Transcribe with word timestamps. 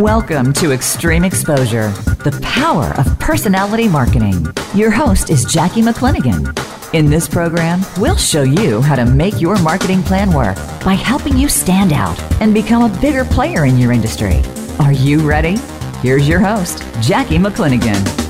Welcome 0.00 0.52
to 0.54 0.72
Extreme 0.72 1.24
Exposure, 1.24 1.88
the 2.22 2.38
power 2.42 2.92
of 2.98 3.18
personality 3.18 3.88
marketing. 3.88 4.46
Your 4.74 4.90
host 4.90 5.30
is 5.30 5.46
Jackie 5.46 5.80
McClinigan. 5.80 6.52
In 6.92 7.08
this 7.08 7.26
program, 7.26 7.80
we'll 7.98 8.16
show 8.16 8.42
you 8.42 8.82
how 8.82 8.96
to 8.96 9.06
make 9.06 9.40
your 9.40 9.58
marketing 9.62 10.02
plan 10.02 10.32
work 10.32 10.56
by 10.84 10.92
helping 10.92 11.38
you 11.38 11.48
stand 11.48 11.94
out 11.94 12.20
and 12.42 12.52
become 12.52 12.82
a 12.82 13.00
bigger 13.00 13.24
player 13.24 13.64
in 13.64 13.78
your 13.78 13.92
industry. 13.92 14.42
Are 14.80 14.92
you 14.92 15.26
ready? 15.26 15.56
Here's 16.02 16.28
your 16.28 16.40
host, 16.40 16.84
Jackie 17.00 17.38
McClinigan. 17.38 18.25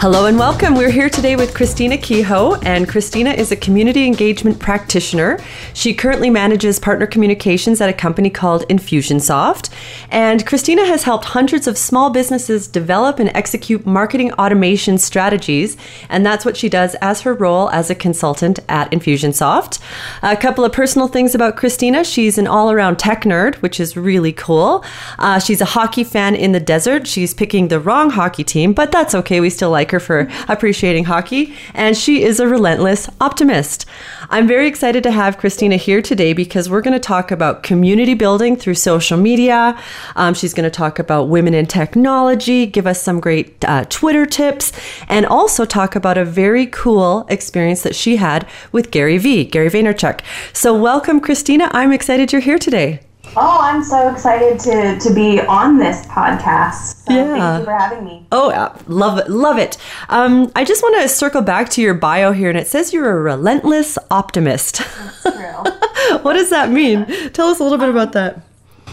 Hello 0.00 0.26
and 0.26 0.38
welcome. 0.38 0.76
We're 0.76 0.92
here 0.92 1.10
today 1.10 1.34
with 1.34 1.54
Christina 1.54 1.98
Kehoe, 1.98 2.54
and 2.62 2.88
Christina 2.88 3.30
is 3.30 3.50
a 3.50 3.56
community 3.56 4.06
engagement 4.06 4.60
practitioner. 4.60 5.40
She 5.74 5.92
currently 5.92 6.30
manages 6.30 6.78
partner 6.78 7.04
communications 7.04 7.80
at 7.80 7.90
a 7.90 7.92
company 7.92 8.30
called 8.30 8.62
Infusionsoft. 8.68 9.70
And 10.12 10.46
Christina 10.46 10.86
has 10.86 11.02
helped 11.02 11.24
hundreds 11.24 11.66
of 11.66 11.76
small 11.76 12.10
businesses 12.10 12.68
develop 12.68 13.18
and 13.18 13.32
execute 13.34 13.86
marketing 13.86 14.30
automation 14.34 14.98
strategies, 14.98 15.76
and 16.08 16.24
that's 16.24 16.44
what 16.44 16.56
she 16.56 16.68
does 16.68 16.94
as 17.00 17.22
her 17.22 17.34
role 17.34 17.68
as 17.70 17.90
a 17.90 17.96
consultant 17.96 18.60
at 18.68 18.88
Infusionsoft. 18.92 19.80
A 20.22 20.36
couple 20.36 20.64
of 20.64 20.72
personal 20.72 21.08
things 21.08 21.34
about 21.34 21.56
Christina 21.56 22.04
she's 22.04 22.38
an 22.38 22.46
all 22.46 22.70
around 22.70 23.00
tech 23.00 23.24
nerd, 23.24 23.56
which 23.56 23.80
is 23.80 23.96
really 23.96 24.32
cool. 24.32 24.84
Uh, 25.18 25.40
she's 25.40 25.60
a 25.60 25.64
hockey 25.74 26.04
fan 26.04 26.36
in 26.36 26.52
the 26.52 26.60
desert. 26.60 27.08
She's 27.08 27.34
picking 27.34 27.66
the 27.66 27.80
wrong 27.80 28.10
hockey 28.10 28.44
team, 28.44 28.72
but 28.72 28.92
that's 28.92 29.12
okay. 29.12 29.40
We 29.40 29.50
still 29.50 29.70
like 29.70 29.87
like 29.88 29.92
her 29.92 30.00
for 30.00 30.28
appreciating 30.48 31.04
hockey, 31.04 31.54
and 31.74 31.96
she 31.96 32.22
is 32.22 32.40
a 32.40 32.46
relentless 32.46 33.08
optimist. 33.20 33.86
I'm 34.28 34.46
very 34.46 34.66
excited 34.68 35.02
to 35.04 35.10
have 35.10 35.38
Christina 35.38 35.76
here 35.76 36.02
today 36.02 36.34
because 36.34 36.68
we're 36.68 36.82
going 36.82 36.92
to 36.92 37.00
talk 37.00 37.30
about 37.30 37.62
community 37.62 38.14
building 38.14 38.56
through 38.56 38.74
social 38.74 39.16
media. 39.16 39.80
Um, 40.16 40.34
she's 40.34 40.52
going 40.52 40.70
to 40.70 40.76
talk 40.76 40.98
about 40.98 41.28
women 41.28 41.54
in 41.54 41.66
technology, 41.66 42.66
give 42.66 42.86
us 42.86 43.02
some 43.02 43.20
great 43.20 43.64
uh, 43.64 43.86
Twitter 43.88 44.26
tips, 44.26 44.72
and 45.08 45.24
also 45.24 45.64
talk 45.64 45.96
about 45.96 46.18
a 46.18 46.24
very 46.24 46.66
cool 46.66 47.24
experience 47.30 47.82
that 47.82 47.94
she 47.94 48.16
had 48.16 48.46
with 48.72 48.90
Gary 48.90 49.16
Vee, 49.16 49.44
Gary 49.44 49.70
Vaynerchuk. 49.70 50.20
So, 50.52 50.78
welcome, 50.78 51.20
Christina. 51.20 51.70
I'm 51.72 51.92
excited 51.92 52.32
you're 52.32 52.42
here 52.42 52.58
today. 52.58 53.00
Oh, 53.36 53.58
I'm 53.60 53.82
so 53.84 54.10
excited 54.10 54.58
to 54.60 54.98
to 54.98 55.14
be 55.14 55.40
on 55.40 55.78
this 55.78 56.06
podcast. 56.06 57.06
So 57.06 57.14
yeah. 57.14 57.36
Thank 57.36 57.60
you 57.60 57.64
for 57.64 57.72
having 57.72 58.04
me. 58.04 58.26
Oh, 58.32 58.74
love 58.86 59.18
it, 59.18 59.30
love 59.30 59.58
it. 59.58 59.76
Um, 60.08 60.50
I 60.56 60.64
just 60.64 60.82
want 60.82 61.00
to 61.02 61.08
circle 61.08 61.42
back 61.42 61.68
to 61.70 61.82
your 61.82 61.94
bio 61.94 62.32
here, 62.32 62.48
and 62.48 62.58
it 62.58 62.66
says 62.66 62.92
you're 62.92 63.10
a 63.10 63.20
relentless 63.20 63.98
optimist. 64.10 64.78
That's 64.78 65.22
true. 65.22 66.18
what 66.22 66.34
does 66.34 66.50
that 66.50 66.70
mean? 66.70 67.06
Tell 67.32 67.48
us 67.48 67.60
a 67.60 67.62
little 67.62 67.78
bit 67.78 67.88
about 67.88 68.12
that. 68.12 68.40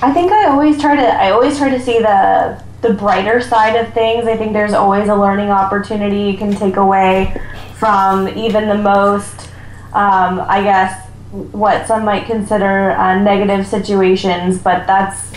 I 0.02 0.14
think 0.14 0.31
I 0.31 0.47
always 0.49 0.80
try 0.80 0.95
to 0.95 1.02
I 1.02 1.31
always 1.31 1.58
try 1.58 1.70
to 1.70 1.80
see 1.80 1.99
the 1.99 2.61
the 2.81 2.93
brighter 2.93 3.42
side 3.42 3.76
of 3.76 3.93
things. 3.93 4.27
I 4.27 4.37
think 4.37 4.54
there's 4.54 4.73
always 4.73 5.10
a 5.10 5.15
learning 5.15 5.49
opportunity 5.49 6.31
you 6.31 6.37
can 6.37 6.54
take 6.54 6.76
away 6.76 7.42
from 7.77 8.27
even 8.30 8.67
the 8.70 8.77
most, 8.77 9.49
um, 9.93 10.39
I 10.48 10.61
guess, 10.64 11.05
what 11.52 11.88
some 11.88 12.06
might 12.06 12.26
consider 12.26 12.92
uh, 12.92 13.20
negative 13.20 13.68
situations, 13.68 14.58
but 14.58 14.88
that's 14.88 15.32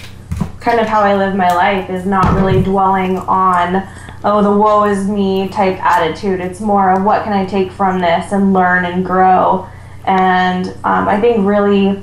kind 0.60 0.80
of 0.80 0.86
how 0.86 1.00
I 1.00 1.16
live 1.16 1.34
my 1.34 1.52
life 1.54 1.90
is 1.90 2.06
not 2.06 2.34
really 2.34 2.62
dwelling 2.62 3.16
on 3.18 3.86
oh 4.24 4.42
the 4.42 4.50
woe 4.50 4.84
is 4.84 5.08
me 5.08 5.48
type 5.48 5.82
attitude. 5.82 6.40
It's 6.40 6.60
more 6.60 6.90
of 6.90 7.04
what 7.04 7.24
can 7.24 7.32
I 7.32 7.44
take 7.46 7.72
from 7.72 8.00
this 8.00 8.32
and 8.32 8.52
learn 8.52 8.84
and 8.84 9.04
grow. 9.04 9.68
And 10.04 10.68
um, 10.84 11.08
I 11.08 11.20
think 11.20 11.46
really 11.46 12.02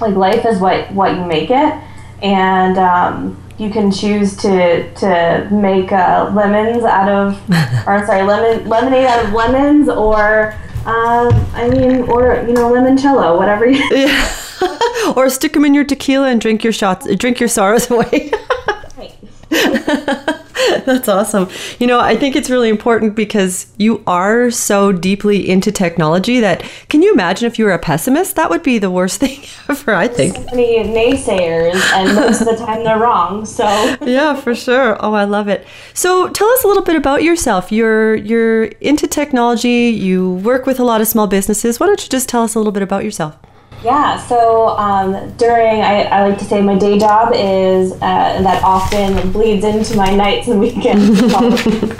like 0.00 0.14
life 0.14 0.44
is 0.46 0.58
what 0.58 0.90
what 0.92 1.16
you 1.16 1.24
make 1.24 1.50
it, 1.50 1.74
and 2.22 2.78
um, 2.78 3.42
you 3.58 3.70
can 3.70 3.90
choose 3.90 4.36
to 4.38 4.92
to 4.94 5.48
make 5.50 5.92
uh, 5.92 6.30
lemons 6.34 6.84
out 6.84 7.08
of 7.08 7.40
or 7.86 8.04
sorry 8.06 8.22
lemon 8.22 8.68
lemonade 8.68 9.06
out 9.06 9.24
of 9.24 9.32
lemons 9.32 9.88
or 9.88 10.54
uh, 10.86 11.50
I 11.54 11.68
mean, 11.70 12.02
or 12.02 12.44
you 12.46 12.52
know, 12.52 12.70
limoncello, 12.72 13.36
whatever 13.38 13.66
you. 13.66 13.82
Yeah. 13.90 15.12
or 15.16 15.28
stick 15.30 15.52
them 15.52 15.64
in 15.64 15.74
your 15.74 15.84
tequila 15.84 16.28
and 16.28 16.40
drink 16.40 16.64
your 16.64 16.72
shots, 16.72 17.06
drink 17.16 17.40
your 17.40 17.48
sorrows 17.48 17.90
away. 17.90 18.32
That's 20.84 21.08
awesome. 21.08 21.48
You 21.78 21.86
know, 21.86 22.00
I 22.00 22.16
think 22.16 22.36
it's 22.36 22.50
really 22.50 22.68
important 22.68 23.14
because 23.14 23.66
you 23.76 24.02
are 24.06 24.50
so 24.50 24.92
deeply 24.92 25.48
into 25.48 25.72
technology 25.72 26.40
that 26.40 26.62
can 26.88 27.02
you 27.02 27.12
imagine 27.12 27.46
if 27.46 27.58
you 27.58 27.64
were 27.64 27.72
a 27.72 27.78
pessimist? 27.78 28.36
That 28.36 28.50
would 28.50 28.62
be 28.62 28.78
the 28.78 28.90
worst 28.90 29.20
thing 29.24 29.44
ever, 29.68 29.94
I 29.94 30.08
think. 30.08 30.36
So 30.36 30.44
many 30.44 30.78
naysayers, 30.84 31.80
and 31.92 32.14
most 32.14 32.40
of 32.40 32.46
the 32.46 32.56
time 32.56 32.84
they're 32.84 32.98
wrong. 32.98 33.44
So 33.46 33.64
yeah, 34.02 34.34
for 34.34 34.54
sure. 34.54 34.96
Oh, 35.00 35.14
I 35.14 35.24
love 35.24 35.48
it. 35.48 35.66
So 35.92 36.28
tell 36.28 36.48
us 36.48 36.64
a 36.64 36.68
little 36.68 36.84
bit 36.84 36.96
about 36.96 37.22
yourself. 37.22 37.72
You're 37.72 38.14
you're 38.16 38.64
into 38.80 39.06
technology. 39.06 39.90
You 39.90 40.34
work 40.36 40.66
with 40.66 40.80
a 40.80 40.84
lot 40.84 41.00
of 41.00 41.08
small 41.08 41.26
businesses. 41.26 41.80
Why 41.80 41.86
don't 41.86 42.02
you 42.02 42.08
just 42.08 42.28
tell 42.28 42.42
us 42.42 42.54
a 42.54 42.58
little 42.58 42.72
bit 42.72 42.82
about 42.82 43.04
yourself? 43.04 43.36
Yeah, 43.84 44.16
so 44.16 44.68
um, 44.78 45.30
during, 45.36 45.82
I, 45.82 46.04
I, 46.04 46.26
like 46.26 46.38
to 46.38 46.44
say 46.46 46.62
my 46.62 46.74
day 46.74 46.98
job 46.98 47.34
is, 47.34 47.92
uh, 47.92 47.98
that 48.40 48.62
often 48.64 49.30
bleeds 49.30 49.62
into 49.62 49.94
my 49.94 50.16
nights 50.16 50.48
and 50.48 50.58
weekends. 50.66 51.20
um, 51.20 51.92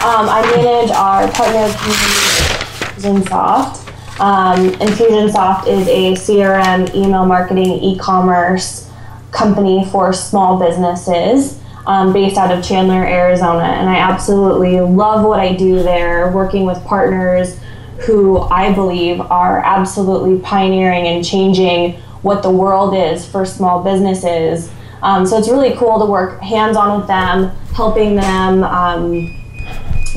I 0.00 0.40
manage 0.56 0.90
our 0.92 1.30
partner 1.32 1.68
Infusionsoft. 2.96 3.86
Um, 4.18 4.70
Infusionsoft 4.80 5.66
is 5.68 5.86
a 5.88 6.14
CRM, 6.14 6.94
email 6.94 7.26
marketing, 7.26 7.72
e 7.82 7.98
commerce 7.98 8.90
company 9.30 9.84
for 9.92 10.14
small 10.14 10.58
businesses. 10.58 11.60
Um, 11.86 12.14
based 12.14 12.38
out 12.38 12.50
of 12.50 12.64
Chandler, 12.64 13.04
Arizona, 13.04 13.64
and 13.64 13.88
I 13.88 13.96
absolutely 13.96 14.80
love 14.80 15.24
what 15.24 15.40
I 15.40 15.54
do 15.54 15.82
there, 15.82 16.30
working 16.30 16.64
with 16.64 16.82
partners 16.84 17.58
who 18.00 18.38
I 18.38 18.72
believe 18.72 19.20
are 19.20 19.60
absolutely 19.60 20.38
pioneering 20.38 21.06
and 21.06 21.24
changing 21.24 22.00
what 22.22 22.42
the 22.42 22.50
world 22.50 22.94
is 22.94 23.26
for 23.28 23.44
small 23.44 23.82
businesses. 23.82 24.70
Um, 25.02 25.26
so 25.26 25.38
it's 25.38 25.48
really 25.48 25.74
cool 25.76 25.98
to 25.98 26.06
work 26.06 26.40
hands 26.40 26.76
on 26.76 26.98
with 26.98 27.08
them, 27.08 27.48
helping 27.74 28.16
them 28.16 28.64
um, 28.64 29.34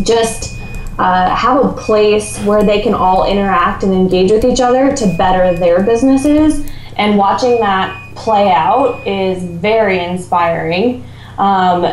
just 0.04 0.60
uh, 0.98 1.34
have 1.36 1.64
a 1.64 1.74
place 1.74 2.38
where 2.40 2.64
they 2.64 2.82
can 2.82 2.94
all 2.94 3.26
interact 3.26 3.84
and 3.84 3.94
engage 3.94 4.32
with 4.32 4.46
each 4.46 4.60
other 4.60 4.96
to 4.96 5.18
better 5.18 5.58
their 5.58 5.82
businesses. 5.84 6.66
And 6.98 7.18
watching 7.18 7.60
that 7.60 8.16
play 8.16 8.52
out 8.52 9.06
is 9.08 9.44
very 9.44 10.00
inspiring. 10.00 11.04
Um, 11.38 11.86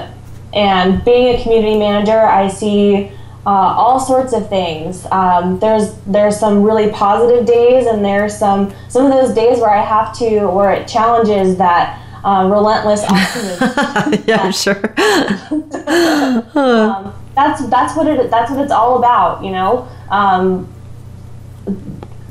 and 0.52 1.04
being 1.04 1.34
a 1.34 1.42
community 1.42 1.78
manager, 1.78 2.18
I 2.18 2.48
see 2.48 3.12
uh, 3.50 3.74
all 3.76 3.98
sorts 3.98 4.32
of 4.32 4.48
things. 4.48 5.06
Um, 5.10 5.58
there's 5.58 5.96
there's 6.06 6.38
some 6.38 6.62
really 6.62 6.88
positive 6.92 7.46
days, 7.46 7.84
and 7.88 8.04
there's 8.04 8.38
some 8.38 8.72
some 8.88 9.04
of 9.06 9.10
those 9.10 9.34
days 9.34 9.58
where 9.58 9.70
I 9.70 9.82
have 9.82 10.16
to 10.18 10.46
where 10.46 10.70
it 10.70 10.86
challenges 10.86 11.56
that 11.58 12.00
uh, 12.22 12.48
relentless 12.48 13.02
optimism. 13.08 14.24
yeah, 14.28 14.52
sure. 14.52 14.94
um, 16.56 17.12
that's 17.34 17.66
that's 17.68 17.96
what 17.96 18.06
it 18.06 18.30
that's 18.30 18.52
what 18.52 18.60
it's 18.60 18.70
all 18.70 18.98
about, 18.98 19.42
you 19.42 19.50
know. 19.50 19.88
Um, 20.10 20.72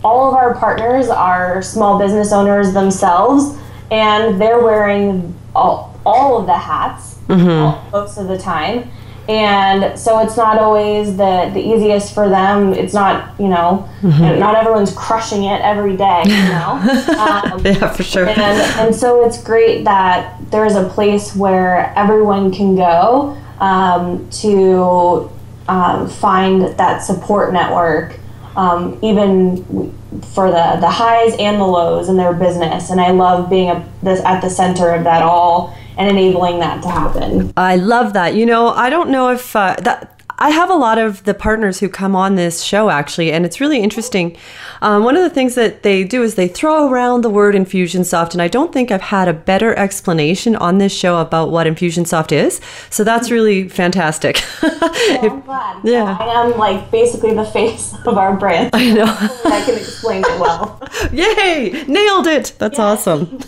all 0.01 0.30
of 0.30 0.36
our 0.36 0.56
partners 0.56 1.10
are 1.10 1.62
small 1.62 2.00
business 2.00 2.31
owners 2.31 2.71
themselves, 2.74 3.60
and 3.92 4.42
they're 4.42 4.63
wearing 4.63 5.36
all, 5.54 6.00
all 6.06 6.39
of 6.39 6.45
the 6.45 6.57
hats 6.57 7.16
mm-hmm. 7.27 7.92
most 7.92 8.18
of 8.18 8.30
the 8.30 8.38
time 8.38 8.89
and 9.30 9.98
so 9.98 10.20
it's 10.20 10.36
not 10.36 10.58
always 10.58 11.16
the 11.16 11.52
the 11.54 11.60
easiest 11.60 12.16
for 12.16 12.28
them 12.28 12.74
it's 12.74 12.96
not 12.96 13.40
you 13.40 13.48
know 13.48 13.88
mm-hmm. 14.02 14.40
not 14.40 14.56
everyone's 14.56 14.92
crushing 14.94 15.44
it 15.44 15.62
every 15.62 15.96
day 15.96 16.24
you 16.26 16.44
know 16.50 16.72
um, 17.54 17.64
yeah 17.64 17.88
for 17.94 18.02
sure 18.02 18.28
and, 18.28 18.40
and 18.40 18.96
so 18.96 19.24
it's 19.24 19.42
great 19.44 19.84
that 19.84 20.36
there's 20.50 20.76
a 20.76 20.90
place 20.90 21.36
where 21.36 21.94
everyone 21.96 22.52
can 22.52 22.76
go 22.76 23.38
um, 23.60 24.28
to 24.31 25.30
um, 25.68 26.10
find 26.10 26.64
that 26.80 27.04
support 27.04 27.54
network 27.54 28.20
um, 28.56 28.98
even 29.04 29.94
for 30.34 30.50
the, 30.50 30.78
the 30.81 30.90
highs 30.90 31.36
and 31.40 31.62
the 31.62 31.66
lows 31.66 32.10
in 32.10 32.18
their 32.18 32.34
business. 32.34 32.90
And 32.90 33.00
I 33.00 33.12
love 33.12 33.50
being 33.50 33.70
a, 33.70 33.88
this, 34.02 34.22
at 34.26 34.42
the 34.42 34.50
center 34.50 34.90
of 34.90 35.04
that 35.04 35.22
all 35.22 35.78
and 36.00 36.10
enabling 36.10 36.60
that 36.60 36.81
to 36.81 36.90
happen. 36.90 37.54
I 37.57 37.75
love 37.75 38.13
that. 38.13 38.34
You 38.34 38.46
know, 38.46 38.69
I 38.69 38.90
don't 38.90 39.10
know 39.10 39.30
if 39.30 39.56
uh, 39.56 39.75
that 39.81 40.19
I 40.41 40.51
have 40.51 40.69
a 40.69 40.75
lot 40.75 40.97
of 40.97 41.24
the 41.25 41.33
partners 41.33 41.81
who 41.81 41.89
come 41.89 42.15
on 42.15 42.36
this 42.36 42.63
show 42.63 42.89
actually, 42.89 43.31
and 43.31 43.45
it's 43.45 43.59
really 43.59 43.80
interesting. 43.80 44.38
Um, 44.81 45.03
one 45.03 45.18
of 45.18 45.24
the 45.24 45.30
things 45.30 45.56
that 45.56 45.83
they 45.83 46.06
do 46.06 46.24
is 46.24 46.36
they 46.36 46.47
throw 46.47 46.89
around 46.89 47.21
the 47.21 47.30
word 47.30 47.56
Infusionsoft, 47.56 48.31
and 48.31 48.41
I 48.41 48.47
don't 48.47 48.71
think 48.71 48.89
I've 48.89 49.01
had 49.01 49.27
a 49.27 49.33
better 49.33 49.77
explanation 49.77 50.56
on 50.56 50.77
this 50.77 50.94
show 50.95 51.19
about 51.19 51.51
what 51.51 51.68
Infusionsoft 51.68 52.31
is. 52.31 52.62
So 52.89 53.03
that's 53.03 53.30
really 53.30 53.68
fantastic. 53.68 54.41
Yeah, 55.09 55.21
I'm 55.24 55.41
glad. 55.41 55.81
Yeah. 55.83 56.18
I 56.19 56.45
am 56.45 56.57
like 56.57 56.92
basically 56.92 57.33
the 57.33 57.45
face 57.45 57.94
of 58.06 58.18
our 58.18 58.35
brand. 58.35 58.69
I 58.74 58.92
know. 58.94 59.06
I 59.45 59.63
can 59.65 59.75
explain 59.75 60.24
it 60.25 60.39
well. 60.39 60.80
Yay! 61.12 61.83
Nailed 61.88 62.27
it! 62.27 62.53
That's 62.59 62.77
awesome. 62.77 63.39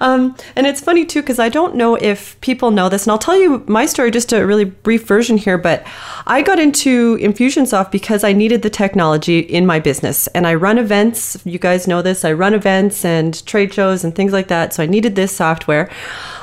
um, 0.00 0.36
and 0.54 0.66
it's 0.66 0.80
funny 0.80 1.04
too, 1.04 1.20
because 1.20 1.38
I 1.38 1.48
don't 1.48 1.74
know 1.74 1.96
if 1.96 2.40
people 2.42 2.70
know 2.70 2.88
this, 2.88 3.04
and 3.04 3.10
I'll 3.10 3.18
tell 3.18 3.36
you 3.36 3.64
my 3.66 3.86
story, 3.86 4.10
just 4.10 4.32
a 4.32 4.46
really 4.46 4.64
brief 4.64 5.06
version 5.06 5.36
here, 5.36 5.58
but 5.58 5.84
I 6.26 6.42
got 6.42 6.58
into 6.58 7.16
Infusionsoft 7.18 7.90
because 7.90 8.24
I 8.24 8.32
needed 8.32 8.62
the 8.62 8.70
technology 8.70 9.38
in 9.38 9.66
my 9.66 9.80
business. 9.80 10.26
And 10.28 10.46
I 10.46 10.54
run 10.54 10.78
events. 10.78 11.38
You 11.44 11.58
guys 11.58 11.88
know 11.88 12.02
this. 12.02 12.24
I 12.24 12.32
run 12.32 12.54
events 12.54 13.04
and 13.04 13.44
trade 13.46 13.72
shows 13.72 14.04
and 14.04 14.14
things 14.14 14.32
like 14.32 14.48
that. 14.48 14.74
So 14.74 14.82
I 14.82 14.86
needed 14.86 15.16
this 15.16 15.34
software. 15.34 15.90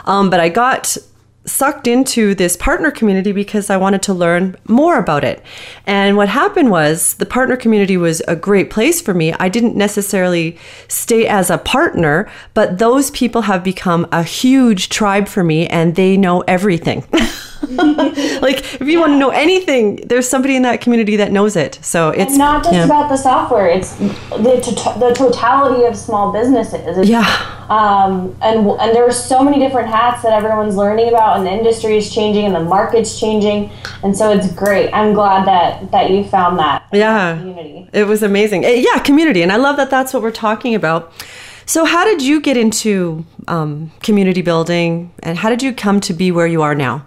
Um, 0.06 0.30
but 0.30 0.40
I 0.40 0.50
got 0.50 0.98
sucked 1.46 1.88
into 1.88 2.36
this 2.36 2.58
partner 2.58 2.92
community 2.92 3.32
because 3.32 3.70
I 3.70 3.78
wanted 3.78 4.02
to 4.04 4.14
learn 4.14 4.56
more 4.68 4.98
about 4.98 5.24
it. 5.24 5.44
And 5.86 6.18
what 6.18 6.30
happened 6.30 6.72
was 6.72 7.16
the 7.16 7.26
partner 7.26 7.56
community 7.56 7.98
was 7.98 8.22
a 8.28 8.36
great 8.36 8.70
place 8.70 9.02
for 9.02 9.14
me. 9.14 9.34
I 9.34 9.50
didn't 9.50 9.76
necessarily 9.76 10.58
stay 10.88 11.28
as 11.28 11.50
a 11.50 11.58
partner, 11.58 12.30
but 12.54 12.80
those 12.80 13.12
people 13.12 13.44
have 13.44 13.64
become 13.64 14.08
a 14.12 14.24
huge 14.24 14.90
tribe 14.90 15.28
for 15.28 15.44
me 15.44 15.68
and 15.68 15.96
they 15.96 16.18
know 16.18 16.42
everything. 16.42 17.06
like 17.62 18.60
if 18.76 18.82
you 18.82 18.94
yeah. 18.94 19.00
want 19.00 19.14
to 19.14 19.18
know 19.18 19.30
anything, 19.30 19.98
there's 20.08 20.28
somebody 20.28 20.56
in 20.56 20.64
that 20.64 20.82
community 20.82 21.16
that 21.16 21.32
knows 21.32 21.56
it. 21.56 21.80
So 21.82 22.10
it's 22.10 22.32
and 22.32 22.38
not 22.38 22.64
just 22.64 22.76
yeah. 22.76 22.86
about 22.86 23.10
the 23.10 23.18
software; 23.18 23.68
it's 23.68 23.94
the 23.96 24.62
to- 24.62 25.00
the 25.00 25.14
totality 25.16 25.86
of 25.86 25.96
small 25.98 26.32
businesses. 26.32 26.98
It's, 26.98 27.10
yeah. 27.10 27.26
Um, 27.70 28.36
and 28.42 28.70
and 28.70 28.98
are 28.98 29.12
so 29.12 29.44
many 29.44 29.58
different 29.60 29.88
hats 29.88 30.22
that 30.24 30.34
everyone's 30.34 30.76
learning 30.76 31.10
about, 31.10 31.35
and 31.36 31.46
the 31.46 31.52
industry 31.52 31.98
is 31.98 32.14
changing, 32.14 32.46
and 32.46 32.56
the 32.56 32.64
market's 32.64 33.20
changing, 33.20 33.72
and 34.04 34.16
so 34.16 34.32
it's 34.32 34.52
great. 34.54 34.92
I'm 34.94 35.14
glad 35.14 35.46
that 35.48 35.92
that 35.92 36.12
you 36.12 36.24
found 36.24 36.58
that. 36.60 36.88
Yeah. 36.92 37.38
Community. 37.38 37.90
It 37.94 38.08
was 38.08 38.24
amazing. 38.24 38.66
Eh, 38.66 38.86
yeah, 38.88 39.00
community, 39.00 39.42
and 39.42 39.52
I 39.52 39.58
love 39.58 39.78
that 39.78 39.90
that's 39.90 40.14
what 40.14 40.24
we're 40.24 40.32
talking 40.32 40.76
about. 40.76 41.12
So, 41.68 41.84
how 41.86 42.06
did 42.06 42.22
you 42.22 42.42
get 42.42 42.58
into 42.58 43.26
um, 43.48 43.92
community 44.04 44.42
building, 44.42 45.12
and 45.24 45.38
how 45.38 45.50
did 45.50 45.64
you 45.64 45.74
come 45.74 46.00
to 46.02 46.14
be 46.14 46.32
where 46.32 46.46
you 46.46 46.62
are 46.62 46.76
now? 46.76 47.06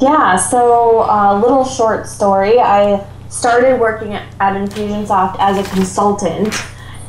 Yeah, 0.00 0.36
so 0.36 1.02
a 1.02 1.34
uh, 1.34 1.40
little 1.40 1.64
short 1.64 2.06
story. 2.06 2.58
I 2.58 3.06
started 3.28 3.78
working 3.78 4.14
at, 4.14 4.26
Infusionsoft 4.40 5.36
as 5.38 5.58
a 5.58 5.70
consultant, 5.74 6.54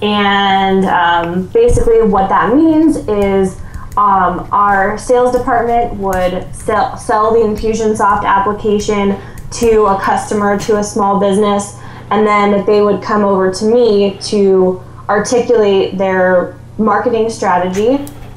and 0.02 0.84
um, 0.86 1.48
basically 1.48 2.02
what 2.02 2.28
that 2.28 2.54
means 2.54 2.98
is 3.08 3.62
um, 3.98 4.48
our 4.52 4.98
sales 4.98 5.36
department 5.36 5.94
would 5.96 6.54
sell, 6.56 6.98
sell 6.98 7.32
the 7.34 7.40
Infusionsoft 7.40 8.24
application 8.24 9.20
to 9.52 9.86
a 9.86 10.00
customer, 10.02 10.58
to 10.60 10.78
a 10.78 10.84
small 10.84 11.20
business, 11.20 11.78
and 12.10 12.26
then 12.26 12.66
they 12.66 12.82
would 12.82 13.02
come 13.02 13.24
over 13.24 13.52
to 13.52 13.66
me 13.66 14.18
to 14.22 14.82
articulate 15.10 15.98
their 15.98 16.58
marketing 16.78 17.30
strategy, 17.30 17.96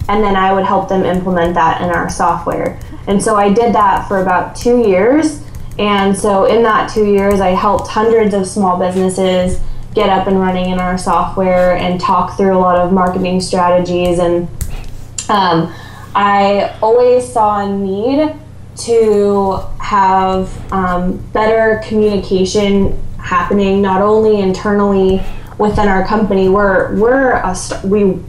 and 0.08 0.22
then 0.22 0.36
I 0.36 0.52
would 0.52 0.64
help 0.64 0.88
them 0.88 1.04
implement 1.04 1.54
that 1.54 1.80
in 1.80 1.88
our 1.88 2.10
software. 2.10 2.80
And 3.06 3.22
so 3.22 3.36
I 3.36 3.52
did 3.52 3.74
that 3.74 4.08
for 4.08 4.22
about 4.22 4.56
two 4.56 4.86
years. 4.88 5.42
And 5.78 6.16
so 6.16 6.44
in 6.44 6.62
that 6.62 6.90
two 6.90 7.06
years, 7.06 7.40
I 7.40 7.50
helped 7.50 7.88
hundreds 7.88 8.34
of 8.34 8.46
small 8.46 8.78
businesses 8.78 9.60
get 9.94 10.08
up 10.08 10.26
and 10.26 10.40
running 10.40 10.70
in 10.70 10.78
our 10.80 10.98
software 10.98 11.76
and 11.76 12.00
talk 12.00 12.36
through 12.36 12.56
a 12.56 12.58
lot 12.58 12.76
of 12.76 12.92
marketing 12.92 13.40
strategies. 13.40 14.18
And 14.18 14.48
um, 15.28 15.72
I 16.14 16.76
always 16.80 17.30
saw 17.30 17.66
a 17.66 17.76
need 17.76 18.34
to 18.76 19.58
have 19.80 20.72
um, 20.72 21.18
better 21.32 21.82
communication 21.86 23.00
happening, 23.18 23.80
not 23.80 24.02
only 24.02 24.40
internally 24.40 25.22
within 25.58 25.88
our 25.88 26.06
company. 26.06 26.48
We're 26.48 26.94
we're 26.96 27.32
a 27.32 27.54
st- 27.54 27.84
we 27.84 28.20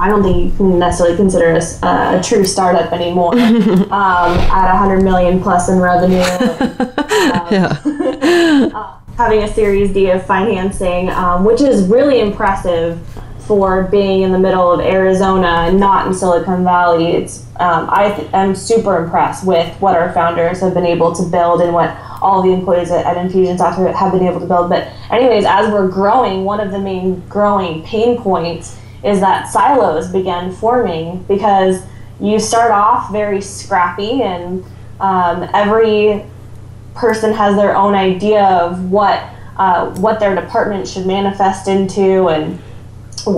I 0.00 0.08
don't 0.08 0.22
think 0.22 0.52
you 0.52 0.56
can 0.56 0.78
necessarily 0.78 1.16
consider 1.16 1.54
us 1.54 1.82
a, 1.82 2.18
a 2.18 2.22
true 2.22 2.44
startup 2.44 2.92
anymore. 2.92 3.34
um, 3.38 3.90
at 3.90 4.72
100 4.72 5.02
million 5.02 5.42
plus 5.42 5.68
in 5.68 5.78
revenue, 5.78 6.20
um, 6.20 7.48
yeah. 7.50 7.80
uh, 8.74 8.98
having 9.16 9.42
a 9.42 9.48
Series 9.52 9.92
D 9.92 10.10
of 10.10 10.24
financing, 10.24 11.10
um, 11.10 11.44
which 11.44 11.60
is 11.60 11.86
really 11.86 12.20
impressive 12.20 12.98
for 13.46 13.84
being 13.84 14.22
in 14.22 14.32
the 14.32 14.38
middle 14.38 14.72
of 14.72 14.80
Arizona 14.80 15.66
and 15.68 15.78
not 15.78 16.06
in 16.06 16.14
Silicon 16.14 16.64
Valley. 16.64 17.08
It's 17.08 17.44
um, 17.56 17.88
I 17.90 18.28
am 18.32 18.54
super 18.54 19.02
impressed 19.02 19.46
with 19.46 19.74
what 19.80 19.96
our 19.96 20.12
founders 20.12 20.60
have 20.60 20.74
been 20.74 20.86
able 20.86 21.14
to 21.14 21.22
build 21.24 21.60
and 21.60 21.72
what 21.72 21.96
all 22.20 22.42
the 22.42 22.52
employees 22.52 22.90
at, 22.90 23.04
at 23.04 23.16
Infusionsoft 23.16 23.94
have 23.94 24.12
been 24.12 24.26
able 24.26 24.40
to 24.40 24.46
build. 24.46 24.68
But 24.68 24.88
anyways, 25.10 25.44
as 25.44 25.70
we're 25.72 25.88
growing, 25.88 26.44
one 26.44 26.60
of 26.60 26.70
the 26.70 26.78
main 26.78 27.20
growing 27.28 27.82
pain 27.82 28.18
points 28.18 28.78
is 29.04 29.20
that 29.20 29.48
silos 29.48 30.10
began 30.12 30.52
forming 30.52 31.22
because 31.24 31.82
you 32.20 32.38
start 32.38 32.70
off 32.70 33.10
very 33.10 33.40
scrappy 33.40 34.22
and 34.22 34.64
um, 35.00 35.48
every 35.52 36.24
person 36.94 37.32
has 37.32 37.56
their 37.56 37.76
own 37.76 37.94
idea 37.94 38.44
of 38.44 38.90
what 38.90 39.28
uh, 39.56 39.90
what 39.96 40.18
their 40.18 40.34
department 40.34 40.88
should 40.88 41.06
manifest 41.06 41.68
into 41.68 42.28
and 42.28 42.58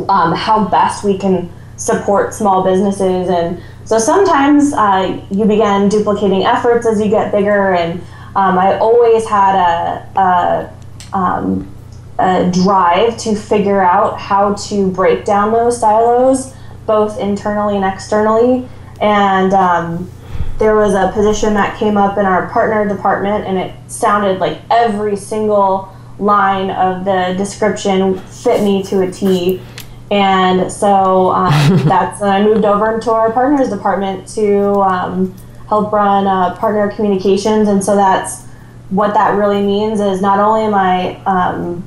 um, 0.09 0.35
how 0.35 0.67
best 0.69 1.05
we 1.05 1.19
can 1.19 1.51
support 1.77 2.33
small 2.33 2.63
businesses 2.63 3.29
and 3.29 3.61
so 3.85 3.99
sometimes 3.99 4.73
uh, 4.73 5.21
you 5.31 5.45
begin 5.45 5.89
duplicating 5.89 6.45
efforts 6.45 6.87
as 6.87 7.01
you 7.01 7.09
get 7.09 7.33
bigger 7.33 7.75
and 7.75 8.01
um, 8.37 8.59
i 8.59 8.79
always 8.79 9.27
had 9.29 9.55
a, 9.57 10.21
a 10.21 10.75
um, 11.17 11.75
a 12.19 12.51
drive 12.51 13.17
to 13.19 13.35
figure 13.35 13.83
out 13.83 14.19
how 14.19 14.55
to 14.55 14.91
break 14.93 15.25
down 15.25 15.53
those 15.53 15.79
silos, 15.79 16.55
both 16.87 17.19
internally 17.19 17.77
and 17.77 17.85
externally. 17.85 18.69
And 19.01 19.53
um, 19.53 20.11
there 20.59 20.77
was 20.77 20.95
a 20.95 21.11
position 21.13 21.55
that 21.55 21.79
came 21.79 21.97
up 21.97 22.17
in 22.17 22.25
our 22.25 22.49
partner 22.51 22.87
department, 22.87 23.45
and 23.45 23.59
it 23.59 23.75
sounded 23.91 24.39
like 24.39 24.61
every 24.71 25.17
single 25.17 25.94
line 26.19 26.71
of 26.71 27.05
the 27.05 27.35
description 27.37 28.19
fit 28.19 28.63
me 28.63 28.83
to 28.85 29.03
a 29.03 29.11
T. 29.11 29.61
And 30.11 30.71
so 30.71 31.31
um, 31.31 31.79
that's 31.89 32.21
when 32.21 32.31
I 32.31 32.43
moved 32.43 32.65
over 32.65 32.95
into 32.95 33.11
our 33.11 33.33
partners 33.33 33.69
department 33.69 34.29
to 34.29 34.81
um, 34.81 35.35
help 35.69 35.93
run 35.93 36.27
uh, 36.27 36.57
partner 36.57 36.91
communications. 36.91 37.69
And 37.69 37.83
so 37.83 37.97
that's 37.97 38.47
what 38.91 39.15
that 39.15 39.37
really 39.37 39.63
means 39.63 40.01
is 40.01 40.21
not 40.21 40.39
only 40.39 40.63
am 40.63 40.75
I 40.75 41.17
um, 41.25 41.85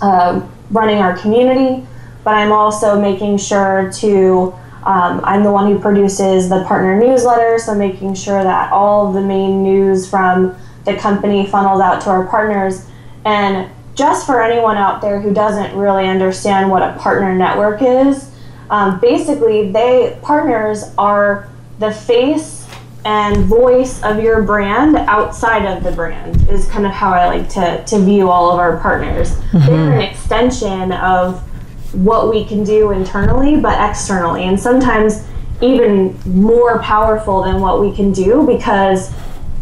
uh, 0.00 0.46
running 0.70 0.98
our 0.98 1.16
community, 1.18 1.86
but 2.24 2.34
I'm 2.34 2.52
also 2.52 3.00
making 3.00 3.38
sure 3.38 3.90
to. 3.96 4.54
Um, 4.84 5.22
I'm 5.24 5.42
the 5.42 5.50
one 5.50 5.72
who 5.72 5.78
produces 5.78 6.50
the 6.50 6.62
partner 6.64 7.00
newsletter, 7.00 7.58
so 7.58 7.74
making 7.74 8.14
sure 8.14 8.44
that 8.44 8.70
all 8.70 9.10
the 9.14 9.20
main 9.22 9.62
news 9.62 10.06
from 10.06 10.54
the 10.84 10.94
company 10.96 11.46
funnels 11.46 11.80
out 11.80 12.02
to 12.02 12.10
our 12.10 12.26
partners. 12.26 12.86
And 13.24 13.70
just 13.94 14.26
for 14.26 14.42
anyone 14.42 14.76
out 14.76 15.00
there 15.00 15.20
who 15.20 15.32
doesn't 15.32 15.76
really 15.76 16.08
understand 16.08 16.70
what 16.70 16.82
a 16.82 16.98
partner 16.98 17.34
network 17.34 17.80
is, 17.82 18.30
um, 18.70 18.98
basically, 19.00 19.70
they 19.70 20.18
partners 20.22 20.84
are 20.98 21.48
the 21.78 21.92
face 21.92 22.66
and 23.04 23.44
voice 23.44 24.02
of 24.02 24.22
your 24.22 24.42
brand 24.42 24.96
outside 24.96 25.66
of 25.66 25.84
the 25.84 25.92
brand 25.92 26.48
is 26.48 26.66
kind 26.68 26.86
of 26.86 26.92
how 26.92 27.12
I 27.12 27.26
like 27.26 27.48
to, 27.50 27.84
to 27.84 27.98
view 27.98 28.30
all 28.30 28.50
of 28.50 28.58
our 28.58 28.78
partners. 28.78 29.32
Mm-hmm. 29.32 29.66
They're 29.66 29.92
an 29.92 30.00
extension 30.00 30.92
of 30.92 31.42
what 31.94 32.30
we 32.30 32.44
can 32.44 32.64
do 32.64 32.92
internally, 32.92 33.60
but 33.60 33.78
externally, 33.90 34.44
and 34.44 34.58
sometimes 34.58 35.24
even 35.60 36.18
more 36.24 36.78
powerful 36.80 37.42
than 37.42 37.60
what 37.60 37.80
we 37.80 37.94
can 37.94 38.12
do 38.12 38.46
because 38.46 39.12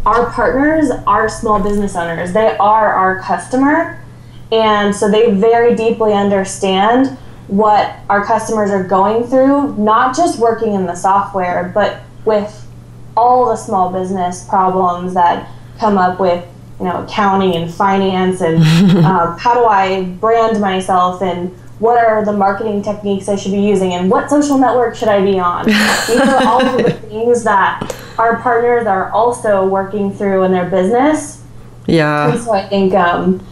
our 0.05 0.29
partners 0.31 0.89
are 1.07 1.29
small 1.29 1.61
business 1.61 1.95
owners. 1.95 2.33
They 2.33 2.57
are 2.57 2.93
our 2.93 3.19
customer, 3.21 4.03
and 4.51 4.95
so 4.95 5.09
they 5.09 5.31
very 5.31 5.75
deeply 5.75 6.13
understand 6.13 7.17
what 7.47 7.95
our 8.09 8.25
customers 8.25 8.71
are 8.71 8.83
going 8.83 9.25
through, 9.25 9.75
not 9.75 10.15
just 10.15 10.39
working 10.39 10.73
in 10.73 10.85
the 10.85 10.95
software, 10.95 11.71
but 11.73 12.01
with 12.25 12.67
all 13.15 13.45
the 13.45 13.55
small 13.55 13.91
business 13.91 14.47
problems 14.47 15.13
that 15.13 15.49
come 15.77 15.97
up 15.97 16.19
with 16.19 16.45
you 16.79 16.85
know 16.85 17.03
accounting 17.03 17.55
and 17.55 17.73
finance 17.73 18.41
and 18.41 18.57
um, 19.05 19.37
how 19.37 19.53
do 19.53 19.65
I 19.65 20.03
brand 20.03 20.59
myself 20.59 21.21
and 21.21 21.49
what 21.79 22.03
are 22.03 22.23
the 22.23 22.33
marketing 22.33 22.81
techniques 22.81 23.27
I 23.27 23.35
should 23.35 23.51
be 23.51 23.61
using 23.61 23.93
and 23.93 24.09
what 24.09 24.29
social 24.29 24.57
network 24.57 24.95
should 24.95 25.09
I 25.09 25.23
be 25.23 25.37
on. 25.39 25.65
These 25.65 26.19
are 26.19 26.47
all 26.47 26.65
of 26.65 26.77
the 26.83 26.93
things 27.07 27.43
that 27.43 27.81
our 28.17 28.37
partners 28.41 28.87
are 28.87 29.11
also 29.11 29.67
working 29.67 30.13
through 30.13 30.43
in 30.43 30.51
their 30.51 30.69
business. 30.69 31.43
Yeah. 31.87 32.31
And 32.31 32.41
so 32.41 32.53
I 32.53 32.67
think 32.67 32.93
um, 32.93 33.45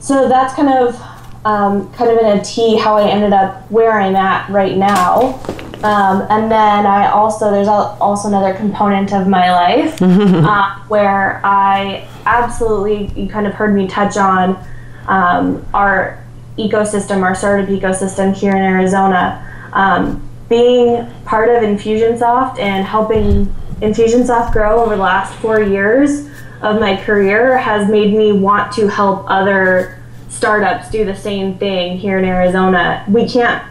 so 0.00 0.28
that's 0.28 0.54
kind 0.54 0.68
of 0.68 1.00
um, 1.44 1.92
kind 1.92 2.10
of 2.10 2.18
in 2.18 2.38
a 2.38 2.44
T 2.44 2.76
how 2.76 2.96
I 2.96 3.08
ended 3.08 3.32
up 3.32 3.70
where 3.70 4.00
I'm 4.00 4.16
at 4.16 4.48
right 4.50 4.76
now. 4.76 5.40
Um, 5.82 6.26
and 6.30 6.50
then 6.50 6.86
I 6.86 7.10
also 7.10 7.50
there's 7.50 7.68
also 7.68 8.28
another 8.28 8.54
component 8.54 9.12
of 9.12 9.28
my 9.28 9.52
life 9.52 10.00
uh, 10.00 10.78
where 10.88 11.40
I 11.44 12.08
absolutely 12.24 13.20
you 13.20 13.28
kind 13.28 13.46
of 13.46 13.54
heard 13.54 13.74
me 13.74 13.86
touch 13.86 14.16
on 14.16 14.58
um, 15.06 15.64
our 15.74 16.24
ecosystem, 16.58 17.22
our 17.22 17.34
startup 17.34 17.68
ecosystem 17.68 18.34
here 18.34 18.56
in 18.56 18.62
Arizona. 18.62 19.42
Um, 19.72 20.22
being 20.48 21.10
part 21.24 21.48
of 21.48 21.62
Infusionsoft 21.62 22.58
and 22.58 22.86
helping 22.86 23.52
Infusionsoft 23.80 24.52
grow 24.52 24.82
over 24.82 24.96
the 24.96 25.02
last 25.02 25.34
four 25.36 25.60
years 25.60 26.28
of 26.62 26.80
my 26.80 26.96
career 26.96 27.58
has 27.58 27.90
made 27.90 28.14
me 28.14 28.32
want 28.32 28.72
to 28.72 28.88
help 28.88 29.24
other 29.28 30.02
startups 30.28 30.90
do 30.90 31.04
the 31.04 31.14
same 31.14 31.58
thing 31.58 31.98
here 31.98 32.18
in 32.18 32.24
Arizona. 32.24 33.04
We 33.08 33.28
can't, 33.28 33.62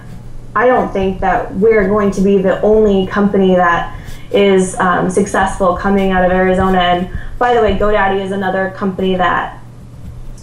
I 0.56 0.68
don't 0.68 0.92
think 0.92 1.20
that 1.22 1.54
we're 1.56 1.88
going 1.88 2.12
to 2.12 2.22
be 2.22 2.38
the 2.38 2.62
only 2.62 3.08
company 3.08 3.56
that 3.56 4.00
is 4.32 4.78
um, 4.80 5.10
successful 5.10 5.76
coming 5.76 6.12
out 6.12 6.24
of 6.24 6.32
Arizona. 6.32 6.80
And 6.80 7.20
by 7.40 7.54
the 7.54 7.62
way, 7.62 7.78
GoDaddy 7.78 8.24
is 8.24 8.32
another 8.32 8.74
company 8.76 9.16
that 9.16 9.60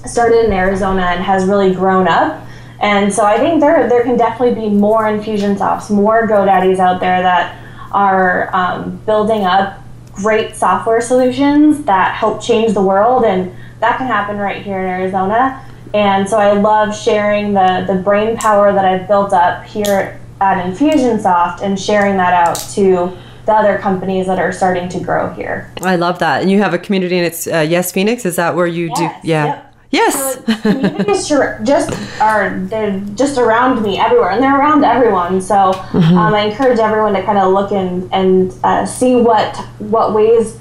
started 0.06 0.44
in 0.44 0.52
Arizona 0.52 1.02
and 1.02 1.22
has 1.22 1.46
really 1.46 1.74
grown 1.74 2.08
up. 2.08 2.44
And 2.80 3.12
so 3.12 3.24
I 3.24 3.38
think 3.38 3.60
there 3.60 3.88
there 3.88 4.02
can 4.02 4.16
definitely 4.16 4.60
be 4.60 4.68
more 4.68 5.04
Infusionsofts, 5.04 5.88
more 5.88 6.26
GoDaddies 6.26 6.80
out 6.80 6.98
there 6.98 7.22
that 7.22 7.61
are 7.92 8.54
um, 8.54 8.96
building 9.06 9.44
up 9.44 9.78
great 10.12 10.54
software 10.54 11.00
solutions 11.00 11.84
that 11.84 12.14
help 12.14 12.42
change 12.42 12.74
the 12.74 12.82
world, 12.82 13.24
and 13.24 13.54
that 13.80 13.98
can 13.98 14.06
happen 14.06 14.36
right 14.36 14.62
here 14.62 14.78
in 14.78 14.86
Arizona. 14.86 15.64
And 15.94 16.28
so 16.28 16.38
I 16.38 16.52
love 16.52 16.96
sharing 16.96 17.52
the 17.52 17.84
the 17.86 18.00
brain 18.02 18.36
power 18.36 18.72
that 18.72 18.84
I've 18.84 19.06
built 19.06 19.32
up 19.32 19.64
here 19.64 20.20
at 20.40 20.64
Infusionsoft 20.66 21.62
and 21.62 21.78
sharing 21.78 22.16
that 22.16 22.32
out 22.32 22.56
to 22.74 23.16
the 23.44 23.52
other 23.52 23.78
companies 23.78 24.26
that 24.26 24.38
are 24.38 24.52
starting 24.52 24.88
to 24.88 25.00
grow 25.00 25.32
here. 25.34 25.72
I 25.82 25.96
love 25.96 26.18
that. 26.20 26.42
And 26.42 26.50
you 26.50 26.60
have 26.60 26.74
a 26.74 26.78
community, 26.78 27.16
and 27.16 27.26
it's 27.26 27.46
uh, 27.46 27.66
Yes 27.68 27.92
Phoenix. 27.92 28.24
Is 28.24 28.36
that 28.36 28.54
where 28.54 28.66
you 28.66 28.88
yes, 28.88 28.98
do? 29.22 29.28
Yeah. 29.28 29.44
Yep. 29.46 29.71
Yes. 29.92 30.34
So 30.34 30.42
communities 30.62 31.28
just 31.64 32.20
are 32.20 32.58
they're 32.60 32.98
just 33.14 33.36
around 33.36 33.82
me 33.82 33.98
everywhere, 34.00 34.30
and 34.30 34.42
they're 34.42 34.58
around 34.58 34.84
everyone. 34.84 35.42
So 35.42 35.54
mm-hmm. 35.54 36.16
um, 36.16 36.34
I 36.34 36.46
encourage 36.46 36.78
everyone 36.78 37.12
to 37.12 37.22
kind 37.22 37.36
of 37.38 37.52
look 37.52 37.72
and 37.72 38.10
and 38.12 38.54
uh, 38.64 38.86
see 38.86 39.16
what 39.16 39.54
what 39.78 40.14
ways 40.14 40.58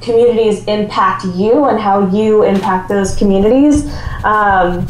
communities 0.00 0.64
impact 0.64 1.26
you 1.34 1.66
and 1.66 1.78
how 1.78 2.08
you 2.08 2.42
impact 2.42 2.88
those 2.88 3.14
communities. 3.16 3.84
Um, 4.24 4.86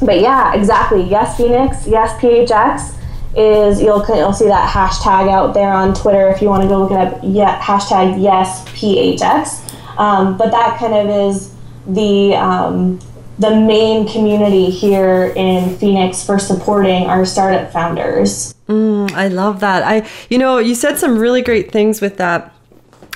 but 0.00 0.20
yeah, 0.20 0.54
exactly. 0.54 1.02
Yes, 1.02 1.36
Phoenix. 1.36 1.86
Yes, 1.86 2.18
PHX 2.18 2.96
is 3.36 3.82
you'll 3.82 4.04
you'll 4.08 4.32
see 4.32 4.46
that 4.46 4.70
hashtag 4.70 5.28
out 5.28 5.52
there 5.52 5.72
on 5.72 5.92
Twitter 5.92 6.28
if 6.28 6.40
you 6.40 6.48
want 6.48 6.62
to 6.62 6.68
go 6.68 6.80
look 6.80 6.92
it 6.92 6.96
up. 6.96 7.20
Yeah, 7.22 7.60
hashtag 7.60 8.22
Yes 8.22 8.64
PHX. 8.68 9.60
Um, 9.98 10.38
but 10.38 10.50
that 10.50 10.78
kind 10.78 10.94
of 10.94 11.30
is 11.30 11.53
the 11.86 12.34
um, 12.34 13.00
the 13.38 13.50
main 13.50 14.06
community 14.08 14.70
here 14.70 15.32
in 15.34 15.76
Phoenix 15.76 16.24
for 16.24 16.38
supporting 16.38 17.04
our 17.06 17.26
startup 17.26 17.72
founders. 17.72 18.54
Mm, 18.68 19.10
I 19.12 19.28
love 19.28 19.60
that. 19.60 19.82
I, 19.82 20.08
you 20.30 20.38
know, 20.38 20.58
you 20.58 20.74
said 20.74 20.98
some 20.98 21.18
really 21.18 21.42
great 21.42 21.70
things 21.70 22.00
with 22.00 22.16
that 22.18 22.53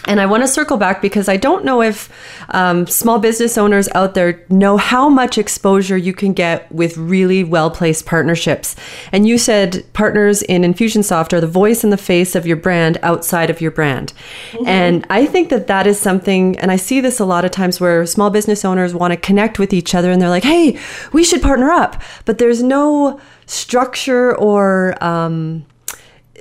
and 0.09 0.21
I 0.21 0.27
want 0.27 0.43
to 0.43 0.49
circle 0.49 0.79
back 0.79 1.03
because 1.03 1.29
I 1.29 1.37
don't 1.37 1.65
know 1.65 1.83
if 1.83 2.11
um, 2.49 2.87
small 2.87 3.19
business 3.19 3.59
owners 3.59 3.89
out 3.95 4.15
there 4.15 4.45
know 4.49 4.79
how 4.79 5.09
much 5.09 5.37
exposure 5.37 5.97
you 5.97 6.15
can 6.15 6.33
get 6.33 6.71
with 6.73 6.97
really 6.97 7.45
well 7.45 7.71
placed 7.71 8.07
partnerships. 8.07 8.75
And 9.13 9.29
you 9.29 9.37
said 9.37 9.85
partners 9.93 10.43
in 10.43 10.63
Infusionsoft 10.63 11.35
are 11.35 11.41
the 11.41 11.47
voice 11.47 11.85
and 11.85 11.93
the 11.93 11.99
face 11.99 12.35
of 12.35 12.47
your 12.47 12.57
brand 12.57 12.99
outside 13.03 13.51
of 13.51 13.61
your 13.61 13.71
brand. 13.71 14.15
Mm-hmm. 14.53 14.67
And 14.67 15.07
I 15.11 15.27
think 15.27 15.51
that 15.51 15.67
that 15.67 15.87
is 15.87 16.01
something, 16.01 16.59
and 16.59 16.73
I 16.73 16.77
see 16.77 17.01
this 17.01 17.21
a 17.21 17.27
lot 17.27 17.45
of 17.45 17.51
times 17.51 17.79
where 17.79 18.07
small 18.07 18.31
business 18.31 18.65
owners 18.65 18.95
want 18.95 19.13
to 19.13 19.17
connect 19.17 19.59
with 19.59 19.75
each 19.75 19.95
other 19.95 20.11
and 20.11 20.23
they're 20.23 20.31
like, 20.31 20.45
hey, 20.45 20.79
we 21.13 21.23
should 21.23 21.43
partner 21.43 21.71
up. 21.71 22.03
But 22.25 22.39
there's 22.39 22.63
no 22.63 23.21
structure 23.45 24.35
or, 24.37 24.97
um, 25.05 25.67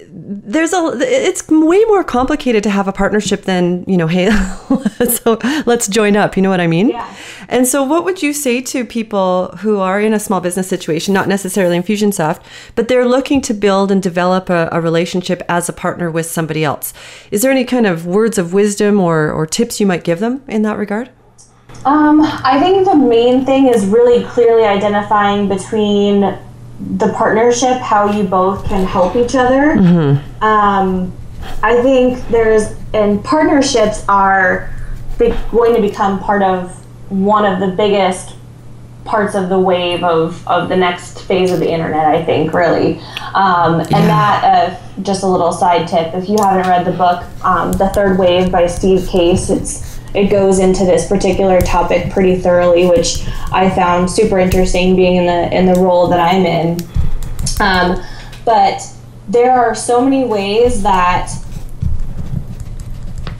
there's 0.09 0.73
a 0.73 0.91
it's 0.95 1.47
way 1.47 1.83
more 1.85 2.03
complicated 2.03 2.63
to 2.63 2.69
have 2.69 2.87
a 2.87 2.93
partnership 2.93 3.43
than 3.43 3.83
you 3.87 3.97
know 3.97 4.07
hey 4.07 4.29
so 5.09 5.37
let's 5.65 5.87
join 5.87 6.15
up 6.15 6.35
you 6.35 6.41
know 6.41 6.49
what 6.49 6.61
i 6.61 6.67
mean? 6.67 6.89
Yeah. 6.89 7.15
and 7.49 7.67
so 7.67 7.83
what 7.83 8.03
would 8.05 8.21
you 8.21 8.33
say 8.33 8.61
to 8.61 8.85
people 8.85 9.47
who 9.59 9.79
are 9.79 9.99
in 9.99 10.13
a 10.13 10.19
small 10.19 10.41
business 10.41 10.67
situation 10.67 11.13
not 11.13 11.27
necessarily 11.27 11.77
infusionsoft 11.77 12.41
but 12.75 12.87
they're 12.87 13.07
looking 13.07 13.41
to 13.41 13.53
build 13.53 13.91
and 13.91 14.01
develop 14.01 14.49
a, 14.49 14.69
a 14.71 14.81
relationship 14.81 15.41
as 15.49 15.69
a 15.69 15.73
partner 15.73 16.09
with 16.11 16.25
somebody 16.25 16.63
else? 16.63 16.93
Is 17.31 17.41
there 17.41 17.51
any 17.51 17.65
kind 17.65 17.85
of 17.85 18.05
words 18.05 18.37
of 18.37 18.53
wisdom 18.53 18.99
or, 18.99 19.31
or 19.31 19.45
tips 19.45 19.79
you 19.79 19.85
might 19.85 20.03
give 20.03 20.19
them 20.19 20.43
in 20.47 20.61
that 20.63 20.77
regard? 20.77 21.09
Um, 21.85 22.21
I 22.21 22.59
think 22.59 22.85
the 22.85 22.95
main 22.95 23.45
thing 23.45 23.67
is 23.67 23.85
really 23.85 24.23
clearly 24.25 24.63
identifying 24.63 25.47
between 25.47 26.37
the 26.79 27.11
partnership, 27.13 27.77
how 27.77 28.11
you 28.11 28.23
both 28.23 28.65
can 28.65 28.85
help 28.85 29.15
each 29.15 29.35
other. 29.35 29.75
Mm-hmm. 29.75 30.43
Um, 30.43 31.11
I 31.63 31.81
think 31.81 32.25
there's, 32.27 32.75
and 32.93 33.23
partnerships 33.23 34.05
are 34.07 34.73
going 35.17 35.75
to 35.75 35.81
become 35.81 36.19
part 36.19 36.43
of 36.43 36.71
one 37.09 37.45
of 37.45 37.59
the 37.59 37.75
biggest 37.75 38.35
parts 39.05 39.35
of 39.35 39.49
the 39.49 39.57
wave 39.57 40.03
of, 40.03 40.45
of 40.47 40.69
the 40.69 40.75
next 40.75 41.21
phase 41.21 41.51
of 41.51 41.59
the 41.59 41.69
internet, 41.69 42.05
I 42.05 42.23
think, 42.23 42.53
really. 42.53 42.99
Um, 43.33 43.79
and 43.79 43.89
that, 43.89 44.43
uh, 44.43 45.01
just 45.01 45.23
a 45.23 45.27
little 45.27 45.51
side 45.51 45.87
tip 45.87 46.13
if 46.13 46.27
you 46.29 46.35
haven't 46.39 46.67
read 46.67 46.85
the 46.85 46.91
book, 46.91 47.23
um, 47.43 47.71
The 47.71 47.89
Third 47.89 48.19
Wave 48.19 48.51
by 48.51 48.67
Steve 48.67 49.07
Case, 49.07 49.49
it's 49.49 49.96
it 50.13 50.27
goes 50.27 50.59
into 50.59 50.85
this 50.85 51.07
particular 51.07 51.61
topic 51.61 52.11
pretty 52.11 52.37
thoroughly, 52.37 52.87
which 52.87 53.27
I 53.51 53.69
found 53.69 54.09
super 54.09 54.39
interesting 54.39 54.95
being 54.95 55.17
in 55.17 55.25
the 55.25 55.55
in 55.55 55.65
the 55.65 55.79
role 55.79 56.07
that 56.07 56.19
I'm 56.19 56.45
in. 56.45 56.79
Um, 57.59 58.03
but 58.45 58.81
there 59.27 59.51
are 59.51 59.75
so 59.75 60.01
many 60.01 60.25
ways 60.25 60.83
that 60.83 61.31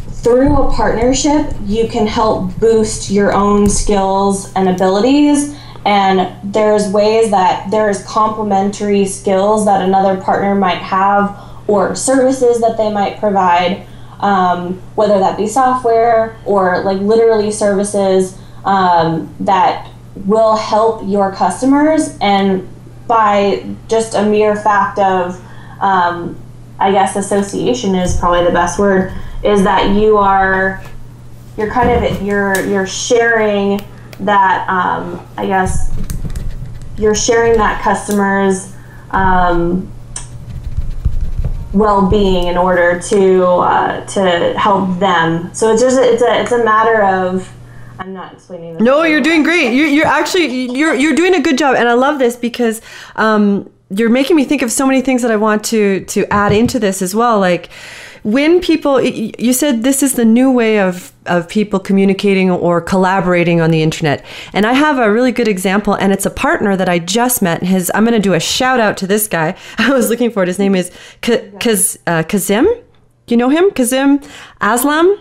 through 0.10 0.58
a 0.58 0.74
partnership 0.74 1.54
you 1.64 1.88
can 1.88 2.06
help 2.06 2.54
boost 2.60 3.10
your 3.10 3.32
own 3.34 3.70
skills 3.70 4.52
and 4.56 4.68
abilities 4.68 5.56
and 5.86 6.36
there's 6.54 6.90
ways 6.90 7.32
that 7.32 7.72
there's 7.72 8.04
complementary 8.04 9.06
skills 9.06 9.64
that 9.66 9.82
another 9.82 10.20
partner 10.20 10.54
might 10.54 10.80
have 10.80 11.40
or 11.68 11.96
services 11.96 12.60
that 12.60 12.76
they 12.76 12.92
might 12.92 13.18
provide 13.20 13.88
um, 14.20 14.74
whether 14.96 15.20
that 15.20 15.38
be 15.38 15.48
software 15.48 16.38
or 16.46 16.84
like 16.84 17.00
literally 17.00 17.52
services 17.52 18.38
um, 18.66 19.34
that 19.40 19.92
will 20.26 20.56
help 20.56 21.02
your 21.06 21.32
customers. 21.34 22.18
And 22.20 22.68
by 23.08 23.66
just 23.88 24.16
a 24.16 24.26
mere 24.26 24.56
fact 24.56 25.00
of 25.00 25.42
um, 25.80 26.38
i 26.80 26.92
guess 26.92 27.16
association 27.16 27.96
is 27.96 28.18
probably 28.18 28.44
the 28.44 28.52
best 28.52 28.78
word 28.78 29.14
is 29.44 29.64
that 29.64 29.96
you 29.96 30.18
are 30.18 30.84
you're 31.58 31.72
kind 31.72 32.06
of 32.06 32.22
you're 32.22 32.66
you're 32.66 32.88
sharing 32.88 33.80
that 34.20 34.68
um, 34.70 35.26
i 35.38 35.46
guess 35.46 35.96
you're 36.98 37.16
sharing 37.16 37.54
that 37.54 37.82
customers 37.82 38.74
um, 39.12 39.92
well-being 41.74 42.48
in 42.48 42.58
order 42.58 43.00
to 43.00 43.44
uh, 43.44 44.06
to 44.06 44.54
help 44.58 45.00
them. 45.00 45.54
So 45.54 45.72
it's 45.72 45.82
just 45.82 46.00
it's 46.00 46.22
a 46.22 46.42
it's 46.42 46.52
a 46.52 46.64
matter 46.64 47.04
of 47.04 47.52
I'm 48.00 48.14
not 48.14 48.34
explaining. 48.34 48.74
This 48.74 48.82
no, 48.82 49.04
you're 49.04 49.22
doing 49.22 49.44
great. 49.44 49.74
You're, 49.74 49.88
you're 49.88 50.08
actually 50.08 50.66
you're 50.72 50.94
you're 50.94 51.16
doing 51.16 51.36
a 51.36 51.42
good 51.42 51.58
job, 51.58 51.76
and 51.76 51.88
I 51.90 51.94
love 51.94 52.20
this 52.20 52.36
because 52.36 52.82
um, 53.16 53.70
you're 53.90 54.10
making 54.10 54.36
me 54.36 54.46
think 54.46 54.62
of 54.62 54.72
so 54.72 54.86
many 54.86 55.02
things 55.02 55.22
that 55.22 55.32
I 55.32 55.38
want 55.38 55.64
to 55.66 56.06
to 56.06 56.26
add 56.32 56.52
into 56.52 56.80
this 56.80 57.02
as 57.02 57.16
well. 57.16 57.40
Like 57.40 57.70
when 58.28 58.60
people 58.60 59.02
you 59.02 59.54
said 59.54 59.84
this 59.84 60.04
is 60.04 60.16
the 60.16 60.26
new 60.26 60.52
way 60.52 60.82
of 60.82 61.14
of 61.28 61.48
people 61.48 61.80
communicating 61.80 62.52
or 62.52 62.82
collaborating 62.82 63.62
on 63.62 63.72
the 63.72 63.82
internet. 63.82 64.26
And 64.52 64.66
i 64.66 64.74
have 64.74 65.00
a 65.00 65.10
really 65.10 65.32
good 65.32 65.48
example 65.48 65.94
and 65.94 66.12
it's 66.12 66.26
a 66.26 66.30
partner 66.30 66.76
that 66.76 66.90
i 66.90 67.00
just 67.00 67.42
met. 67.42 67.64
His 67.64 67.90
i'm 67.96 68.04
going 68.04 68.22
to 68.22 68.30
do 68.30 68.34
a 68.34 68.40
shout 68.42 68.82
out 68.82 68.98
to 68.98 69.08
this 69.08 69.30
guy. 69.30 69.56
I 69.78 69.94
was 69.94 70.10
looking 70.10 70.30
for 70.30 70.44
it. 70.44 70.48
His 70.50 70.60
name 70.60 70.76
is 70.76 70.92
K- 71.22 71.52
Kaz, 71.64 71.98
uh, 72.06 72.24
kazim. 72.24 72.68
You 73.30 73.38
know 73.38 73.48
him? 73.48 73.72
Kazim 73.72 74.20
aslam 74.60 75.18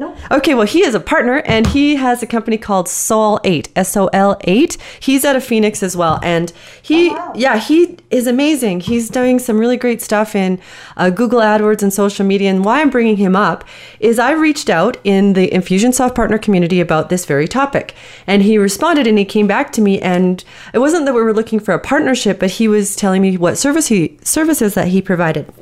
Nope. 0.00 0.16
Okay, 0.30 0.54
well, 0.54 0.66
he 0.66 0.80
is 0.82 0.94
a 0.94 1.00
partner 1.00 1.42
and 1.44 1.66
he 1.66 1.96
has 1.96 2.22
a 2.22 2.26
company 2.26 2.56
called 2.56 2.88
Sol 2.88 3.38
8, 3.44 3.68
S 3.76 3.94
O 3.98 4.06
L 4.14 4.38
8. 4.44 4.78
He's 4.98 5.26
out 5.26 5.36
of 5.36 5.44
Phoenix 5.44 5.82
as 5.82 5.94
well. 5.94 6.18
And 6.22 6.50
he, 6.80 7.10
Oh, 7.10 7.12
wow. 7.12 7.32
yeah, 7.36 7.58
he 7.58 7.98
is 8.08 8.26
amazing. 8.26 8.80
He's 8.80 9.10
doing 9.10 9.38
some 9.38 9.58
really 9.58 9.76
great 9.76 10.00
stuff 10.00 10.34
in 10.34 10.58
uh, 10.96 11.10
Google 11.10 11.40
AdWords 11.40 11.82
and 11.82 11.92
social 11.92 12.24
media. 12.24 12.48
And 12.48 12.64
why 12.64 12.80
I'm 12.80 12.88
bringing 12.88 13.18
him 13.18 13.36
up 13.36 13.62
is 14.00 14.18
I 14.18 14.30
reached 14.30 14.70
out 14.70 14.96
in 15.04 15.34
the 15.34 15.50
Infusionsoft 15.50 16.14
partner 16.14 16.38
community 16.38 16.80
about 16.80 17.10
this 17.10 17.26
very 17.26 17.46
topic. 17.46 17.94
And 18.26 18.40
he 18.42 18.56
responded 18.56 19.06
and 19.06 19.18
he 19.18 19.26
came 19.26 19.46
back 19.46 19.70
to 19.72 19.82
me. 19.82 20.00
And 20.00 20.42
it 20.72 20.78
wasn't 20.78 21.04
that 21.04 21.14
we 21.14 21.20
were 21.22 21.34
looking 21.34 21.60
for 21.60 21.74
a 21.74 21.78
partnership, 21.78 22.40
but 22.40 22.52
he 22.52 22.68
was 22.68 22.96
telling 22.96 23.20
me 23.20 23.36
what 23.36 23.58
service 23.58 23.88
he, 23.88 24.16
services 24.24 24.72
that 24.72 24.88
he 24.88 25.02
provided. 25.02 25.52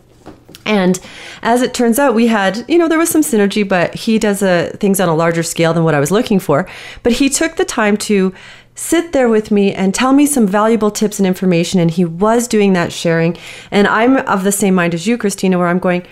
And 0.68 1.00
as 1.42 1.62
it 1.62 1.72
turns 1.72 1.98
out, 1.98 2.14
we 2.14 2.26
had, 2.26 2.64
you 2.68 2.78
know, 2.78 2.88
there 2.88 2.98
was 2.98 3.08
some 3.08 3.22
synergy, 3.22 3.66
but 3.66 3.94
he 3.94 4.18
does 4.18 4.42
uh, 4.42 4.76
things 4.78 5.00
on 5.00 5.08
a 5.08 5.16
larger 5.16 5.42
scale 5.42 5.72
than 5.72 5.82
what 5.82 5.94
I 5.94 6.00
was 6.00 6.10
looking 6.10 6.38
for. 6.38 6.68
But 7.02 7.14
he 7.14 7.30
took 7.30 7.56
the 7.56 7.64
time 7.64 7.96
to 7.96 8.34
sit 8.74 9.12
there 9.12 9.28
with 9.28 9.50
me 9.50 9.74
and 9.74 9.94
tell 9.94 10.12
me 10.12 10.26
some 10.26 10.46
valuable 10.46 10.90
tips 10.90 11.18
and 11.18 11.26
information. 11.26 11.80
And 11.80 11.90
he 11.90 12.04
was 12.04 12.46
doing 12.46 12.74
that 12.74 12.92
sharing. 12.92 13.36
And 13.70 13.88
I'm 13.88 14.18
of 14.18 14.44
the 14.44 14.52
same 14.52 14.74
mind 14.74 14.94
as 14.94 15.06
you, 15.06 15.16
Christina, 15.16 15.58
where 15.58 15.68
I'm 15.68 15.80
going, 15.80 16.06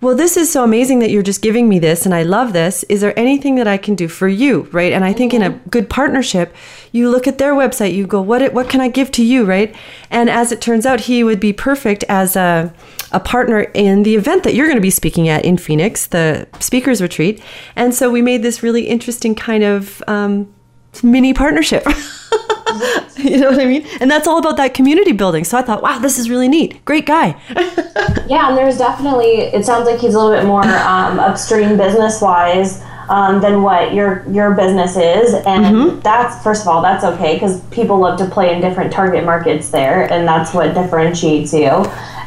well, 0.00 0.16
this 0.16 0.36
is 0.36 0.50
so 0.50 0.62
amazing 0.62 1.00
that 1.00 1.10
you're 1.10 1.22
just 1.22 1.42
giving 1.42 1.68
me 1.68 1.78
this 1.80 2.06
and 2.06 2.14
I 2.14 2.22
love 2.22 2.52
this. 2.52 2.84
Is 2.84 3.00
there 3.00 3.18
anything 3.18 3.56
that 3.56 3.66
I 3.66 3.76
can 3.76 3.96
do 3.96 4.06
for 4.06 4.28
you? 4.28 4.68
Right. 4.72 4.92
And 4.92 5.04
I 5.04 5.12
think 5.12 5.34
in 5.34 5.42
a 5.42 5.50
good 5.70 5.90
partnership, 5.90 6.54
you 6.92 7.10
look 7.10 7.26
at 7.26 7.38
their 7.38 7.52
website, 7.52 7.94
you 7.94 8.06
go, 8.06 8.22
what, 8.22 8.54
what 8.54 8.70
can 8.70 8.80
I 8.80 8.88
give 8.88 9.10
to 9.12 9.24
you? 9.24 9.44
Right. 9.44 9.74
And 10.08 10.30
as 10.30 10.52
it 10.52 10.60
turns 10.60 10.86
out, 10.86 11.00
he 11.00 11.24
would 11.24 11.40
be 11.40 11.52
perfect 11.52 12.04
as 12.08 12.36
a, 12.36 12.72
a 13.12 13.20
partner 13.20 13.60
in 13.74 14.02
the 14.02 14.16
event 14.16 14.44
that 14.44 14.54
you're 14.54 14.66
going 14.66 14.76
to 14.76 14.82
be 14.82 14.90
speaking 14.90 15.28
at 15.28 15.44
in 15.44 15.56
Phoenix, 15.56 16.06
the 16.06 16.46
speakers 16.60 17.00
retreat. 17.00 17.42
And 17.76 17.94
so 17.94 18.10
we 18.10 18.22
made 18.22 18.42
this 18.42 18.62
really 18.62 18.86
interesting 18.86 19.34
kind 19.34 19.64
of 19.64 20.02
um, 20.06 20.52
mini 21.02 21.32
partnership. 21.32 21.84
you 23.16 23.38
know 23.38 23.50
what 23.50 23.60
I 23.60 23.64
mean? 23.64 23.86
And 24.00 24.10
that's 24.10 24.26
all 24.26 24.38
about 24.38 24.56
that 24.58 24.74
community 24.74 25.12
building. 25.12 25.44
So 25.44 25.58
I 25.58 25.62
thought, 25.62 25.82
wow, 25.82 25.98
this 25.98 26.18
is 26.18 26.28
really 26.28 26.48
neat. 26.48 26.84
Great 26.84 27.06
guy. 27.06 27.40
Yeah, 28.28 28.48
and 28.48 28.58
there's 28.58 28.76
definitely. 28.76 29.38
It 29.38 29.64
sounds 29.64 29.86
like 29.86 30.00
he's 30.00 30.14
a 30.14 30.18
little 30.18 30.36
bit 30.38 30.46
more 30.46 30.62
um, 30.62 31.18
upstream 31.18 31.78
business 31.78 32.20
wise 32.20 32.82
um, 33.08 33.40
than 33.40 33.62
what 33.62 33.94
your 33.94 34.24
your 34.30 34.54
business 34.54 34.96
is, 34.96 35.34
and 35.46 36.02
that's 36.02 36.42
first 36.42 36.62
of 36.62 36.68
all 36.68 36.82
that's 36.82 37.04
okay 37.04 37.34
because 37.34 37.60
people 37.68 37.98
love 37.98 38.18
to 38.18 38.26
play 38.26 38.54
in 38.54 38.60
different 38.60 38.92
target 38.92 39.24
markets 39.24 39.70
there, 39.70 40.12
and 40.12 40.28
that's 40.28 40.52
what 40.52 40.74
differentiates 40.74 41.54
you. 41.54 41.70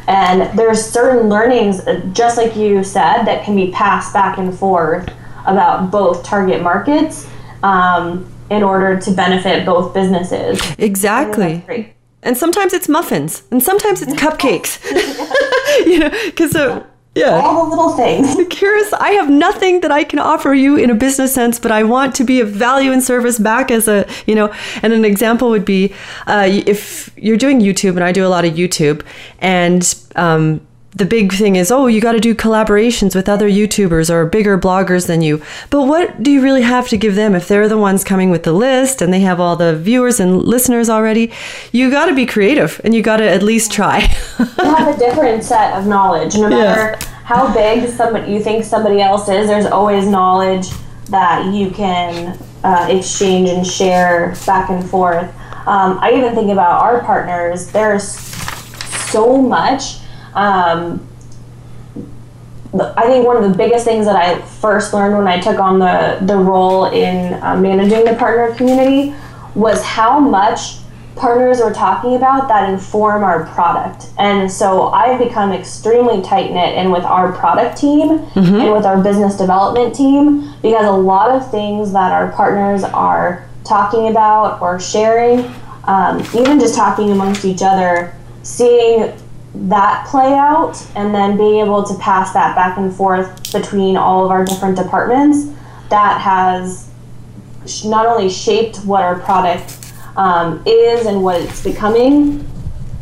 And 0.08 0.58
there's 0.58 0.84
certain 0.84 1.28
learnings, 1.28 1.80
uh, 1.80 2.00
just 2.12 2.36
like 2.36 2.56
you 2.56 2.82
said, 2.82 3.24
that 3.24 3.44
can 3.44 3.54
be 3.54 3.70
passed 3.70 4.12
back 4.12 4.38
and 4.38 4.56
forth 4.56 5.08
about 5.46 5.90
both 5.90 6.24
target 6.24 6.62
markets 6.62 7.28
um, 7.62 8.30
in 8.50 8.62
order 8.62 8.98
to 9.00 9.10
benefit 9.12 9.64
both 9.64 9.94
businesses. 9.94 10.60
Exactly. 10.78 11.94
And 12.24 12.36
sometimes 12.36 12.72
it's 12.72 12.88
muffins, 12.88 13.42
and 13.50 13.62
sometimes 13.62 14.00
it's 14.00 14.12
cupcakes. 14.14 14.78
you 15.86 15.98
know, 15.98 16.10
because 16.26 16.54
uh, 16.54 16.84
yeah. 17.14 17.40
All 17.42 17.64
the 17.64 17.76
little 17.76 17.90
things. 17.90 18.36
Curious, 18.50 18.92
I 18.94 19.10
have 19.10 19.28
nothing 19.28 19.80
that 19.80 19.92
I 19.92 20.02
can 20.02 20.18
offer 20.18 20.54
you 20.54 20.76
in 20.76 20.88
a 20.88 20.94
business 20.94 21.34
sense, 21.34 21.58
but 21.58 21.70
I 21.70 21.82
want 21.82 22.14
to 22.16 22.24
be 22.24 22.40
of 22.40 22.48
value 22.48 22.90
and 22.90 23.02
service 23.02 23.38
back 23.38 23.70
as 23.70 23.86
a, 23.86 24.08
you 24.26 24.34
know, 24.34 24.52
and 24.82 24.94
an 24.94 25.04
example 25.04 25.50
would 25.50 25.64
be 25.64 25.92
uh, 26.26 26.48
if 26.48 27.10
you're 27.16 27.36
doing 27.36 27.60
YouTube, 27.60 27.96
and 27.96 28.04
I 28.04 28.12
do 28.12 28.26
a 28.26 28.28
lot 28.28 28.46
of 28.46 28.54
YouTube, 28.54 29.04
and 29.40 29.94
um, 30.16 30.66
the 30.94 31.06
big 31.06 31.32
thing 31.32 31.56
is, 31.56 31.70
oh, 31.70 31.86
you 31.86 32.00
got 32.00 32.12
to 32.12 32.20
do 32.20 32.34
collaborations 32.34 33.14
with 33.14 33.28
other 33.28 33.48
YouTubers 33.48 34.10
or 34.10 34.26
bigger 34.26 34.58
bloggers 34.58 35.06
than 35.06 35.22
you. 35.22 35.42
But 35.70 35.84
what 35.84 36.22
do 36.22 36.30
you 36.30 36.42
really 36.42 36.62
have 36.62 36.88
to 36.88 36.98
give 36.98 37.14
them 37.14 37.34
if 37.34 37.48
they're 37.48 37.68
the 37.68 37.78
ones 37.78 38.04
coming 38.04 38.30
with 38.30 38.42
the 38.42 38.52
list 38.52 39.00
and 39.00 39.12
they 39.12 39.20
have 39.20 39.40
all 39.40 39.56
the 39.56 39.74
viewers 39.74 40.20
and 40.20 40.42
listeners 40.42 40.90
already? 40.90 41.32
You 41.72 41.90
got 41.90 42.06
to 42.06 42.14
be 42.14 42.26
creative 42.26 42.78
and 42.84 42.94
you 42.94 43.02
got 43.02 43.18
to 43.18 43.28
at 43.28 43.42
least 43.42 43.72
try. 43.72 44.00
you 44.38 44.64
have 44.64 44.94
a 44.94 44.98
different 44.98 45.44
set 45.44 45.72
of 45.78 45.86
knowledge. 45.86 46.34
No 46.34 46.50
matter 46.50 46.98
how 47.24 47.52
big 47.54 47.88
somebody 47.88 48.30
you 48.30 48.42
think 48.42 48.64
somebody 48.64 49.00
else 49.00 49.28
is, 49.30 49.46
there's 49.46 49.66
always 49.66 50.06
knowledge 50.06 50.68
that 51.08 51.54
you 51.54 51.70
can 51.70 52.38
uh, 52.64 52.86
exchange 52.90 53.48
and 53.48 53.66
share 53.66 54.34
back 54.44 54.68
and 54.68 54.88
forth. 54.90 55.28
Um, 55.66 55.98
I 56.00 56.12
even 56.16 56.34
think 56.34 56.50
about 56.50 56.82
our 56.82 57.02
partners. 57.02 57.68
There's 57.68 58.04
so 59.10 59.40
much. 59.40 60.01
Um, 60.34 61.06
I 62.74 63.02
think 63.02 63.26
one 63.26 63.36
of 63.36 63.50
the 63.50 63.56
biggest 63.56 63.84
things 63.84 64.06
that 64.06 64.16
I 64.16 64.40
first 64.40 64.94
learned 64.94 65.16
when 65.18 65.28
I 65.28 65.38
took 65.38 65.58
on 65.58 65.78
the, 65.78 66.18
the 66.22 66.36
role 66.36 66.86
in 66.86 67.34
uh, 67.42 67.56
managing 67.56 68.04
the 68.06 68.14
partner 68.14 68.54
community 68.54 69.14
was 69.54 69.82
how 69.82 70.18
much 70.18 70.76
partners 71.14 71.60
are 71.60 71.72
talking 71.72 72.16
about 72.16 72.48
that 72.48 72.70
inform 72.70 73.22
our 73.22 73.44
product. 73.48 74.06
And 74.18 74.50
so 74.50 74.88
I've 74.88 75.18
become 75.18 75.52
extremely 75.52 76.22
tight 76.22 76.50
knit 76.50 76.78
in 76.78 76.90
with 76.90 77.04
our 77.04 77.32
product 77.32 77.76
team 77.76 78.26
and 78.62 78.72
with 78.72 78.86
our 78.86 79.02
business 79.02 79.36
development 79.36 79.94
team 79.94 80.54
because 80.62 80.86
a 80.86 80.90
lot 80.90 81.30
of 81.30 81.50
things 81.50 81.92
that 81.92 82.10
our 82.12 82.32
partners 82.32 82.84
are 82.84 83.46
talking 83.64 84.08
about 84.08 84.62
or 84.62 84.80
sharing, 84.80 85.52
um, 85.84 86.20
even 86.34 86.58
just 86.58 86.74
talking 86.74 87.10
amongst 87.10 87.44
each 87.44 87.60
other, 87.60 88.14
seeing 88.42 89.12
that 89.54 90.06
play 90.06 90.32
out 90.34 90.82
and 90.96 91.14
then 91.14 91.36
being 91.36 91.60
able 91.60 91.82
to 91.82 91.94
pass 91.98 92.32
that 92.32 92.56
back 92.56 92.78
and 92.78 92.94
forth 92.94 93.52
between 93.52 93.96
all 93.96 94.24
of 94.24 94.30
our 94.30 94.44
different 94.44 94.76
departments 94.76 95.52
that 95.90 96.20
has 96.20 96.88
not 97.84 98.06
only 98.06 98.30
shaped 98.30 98.78
what 98.78 99.02
our 99.02 99.18
product 99.20 99.92
um, 100.16 100.62
is 100.66 101.06
and 101.06 101.22
what 101.22 101.40
it's 101.40 101.62
becoming 101.62 102.48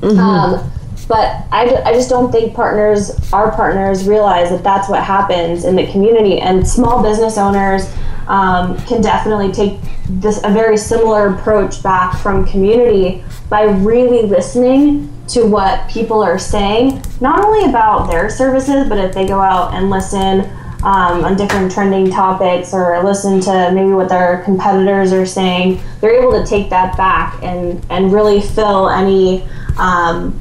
um, 0.02 0.72
but 1.06 1.44
I, 1.50 1.82
I 1.84 1.92
just 1.92 2.08
don't 2.08 2.32
think 2.32 2.54
partners 2.54 3.32
our 3.32 3.52
partners 3.52 4.08
realize 4.08 4.50
that 4.50 4.64
that's 4.64 4.88
what 4.88 5.04
happens 5.04 5.64
in 5.64 5.76
the 5.76 5.86
community 5.90 6.40
and 6.40 6.66
small 6.66 7.02
business 7.02 7.38
owners 7.38 7.92
um, 8.26 8.76
can 8.86 9.00
definitely 9.02 9.52
take 9.52 9.78
this 10.08 10.38
a 10.44 10.50
very 10.50 10.76
similar 10.76 11.34
approach 11.34 11.82
back 11.82 12.16
from 12.20 12.46
community 12.46 13.24
by 13.48 13.62
really 13.62 14.22
listening 14.26 15.12
to 15.32 15.44
what 15.44 15.88
people 15.88 16.22
are 16.22 16.38
saying 16.38 17.02
not 17.20 17.44
only 17.44 17.68
about 17.68 18.10
their 18.10 18.28
services 18.28 18.88
but 18.88 18.98
if 18.98 19.14
they 19.14 19.26
go 19.26 19.40
out 19.40 19.74
and 19.74 19.90
listen 19.90 20.40
um, 20.82 21.24
on 21.24 21.36
different 21.36 21.70
trending 21.70 22.10
topics 22.10 22.72
or 22.72 23.02
listen 23.04 23.40
to 23.40 23.70
maybe 23.72 23.90
what 23.90 24.08
their 24.08 24.42
competitors 24.44 25.12
are 25.12 25.26
saying 25.26 25.80
they're 26.00 26.20
able 26.20 26.32
to 26.32 26.46
take 26.46 26.70
that 26.70 26.96
back 26.96 27.40
and 27.42 27.84
and 27.90 28.12
really 28.12 28.40
fill 28.40 28.88
any 28.88 29.46
um, 29.78 30.40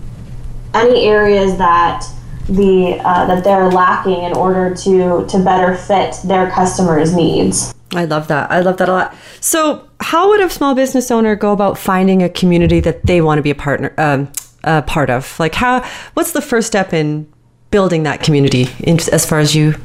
any 0.73 1.05
areas 1.05 1.57
that 1.57 2.07
the 2.47 2.99
uh, 3.03 3.25
that 3.27 3.43
they're 3.43 3.69
lacking 3.69 4.23
in 4.23 4.33
order 4.33 4.73
to 4.73 5.25
to 5.27 5.43
better 5.43 5.75
fit 5.75 6.15
their 6.25 6.49
customers 6.51 7.13
needs 7.13 7.73
I 7.95 8.05
love 8.05 8.27
that. 8.27 8.51
I 8.51 8.59
love 8.59 8.77
that 8.77 8.89
a 8.89 8.91
lot. 8.91 9.15
So, 9.39 9.87
how 9.99 10.29
would 10.29 10.41
a 10.41 10.49
small 10.49 10.75
business 10.75 11.09
owner 11.09 11.35
go 11.35 11.51
about 11.51 11.77
finding 11.77 12.21
a 12.21 12.29
community 12.29 12.79
that 12.81 13.05
they 13.05 13.21
want 13.21 13.39
to 13.39 13.41
be 13.41 13.49
a 13.49 13.55
partner, 13.55 13.93
um, 13.97 14.31
a 14.63 14.81
part 14.81 15.09
of? 15.09 15.39
Like, 15.39 15.55
how? 15.55 15.87
What's 16.13 16.31
the 16.31 16.41
first 16.41 16.67
step 16.67 16.93
in 16.93 17.31
building 17.71 18.03
that 18.03 18.23
community, 18.23 18.67
in, 18.79 18.99
as 19.11 19.25
far 19.25 19.39
as 19.39 19.55
you 19.55 19.75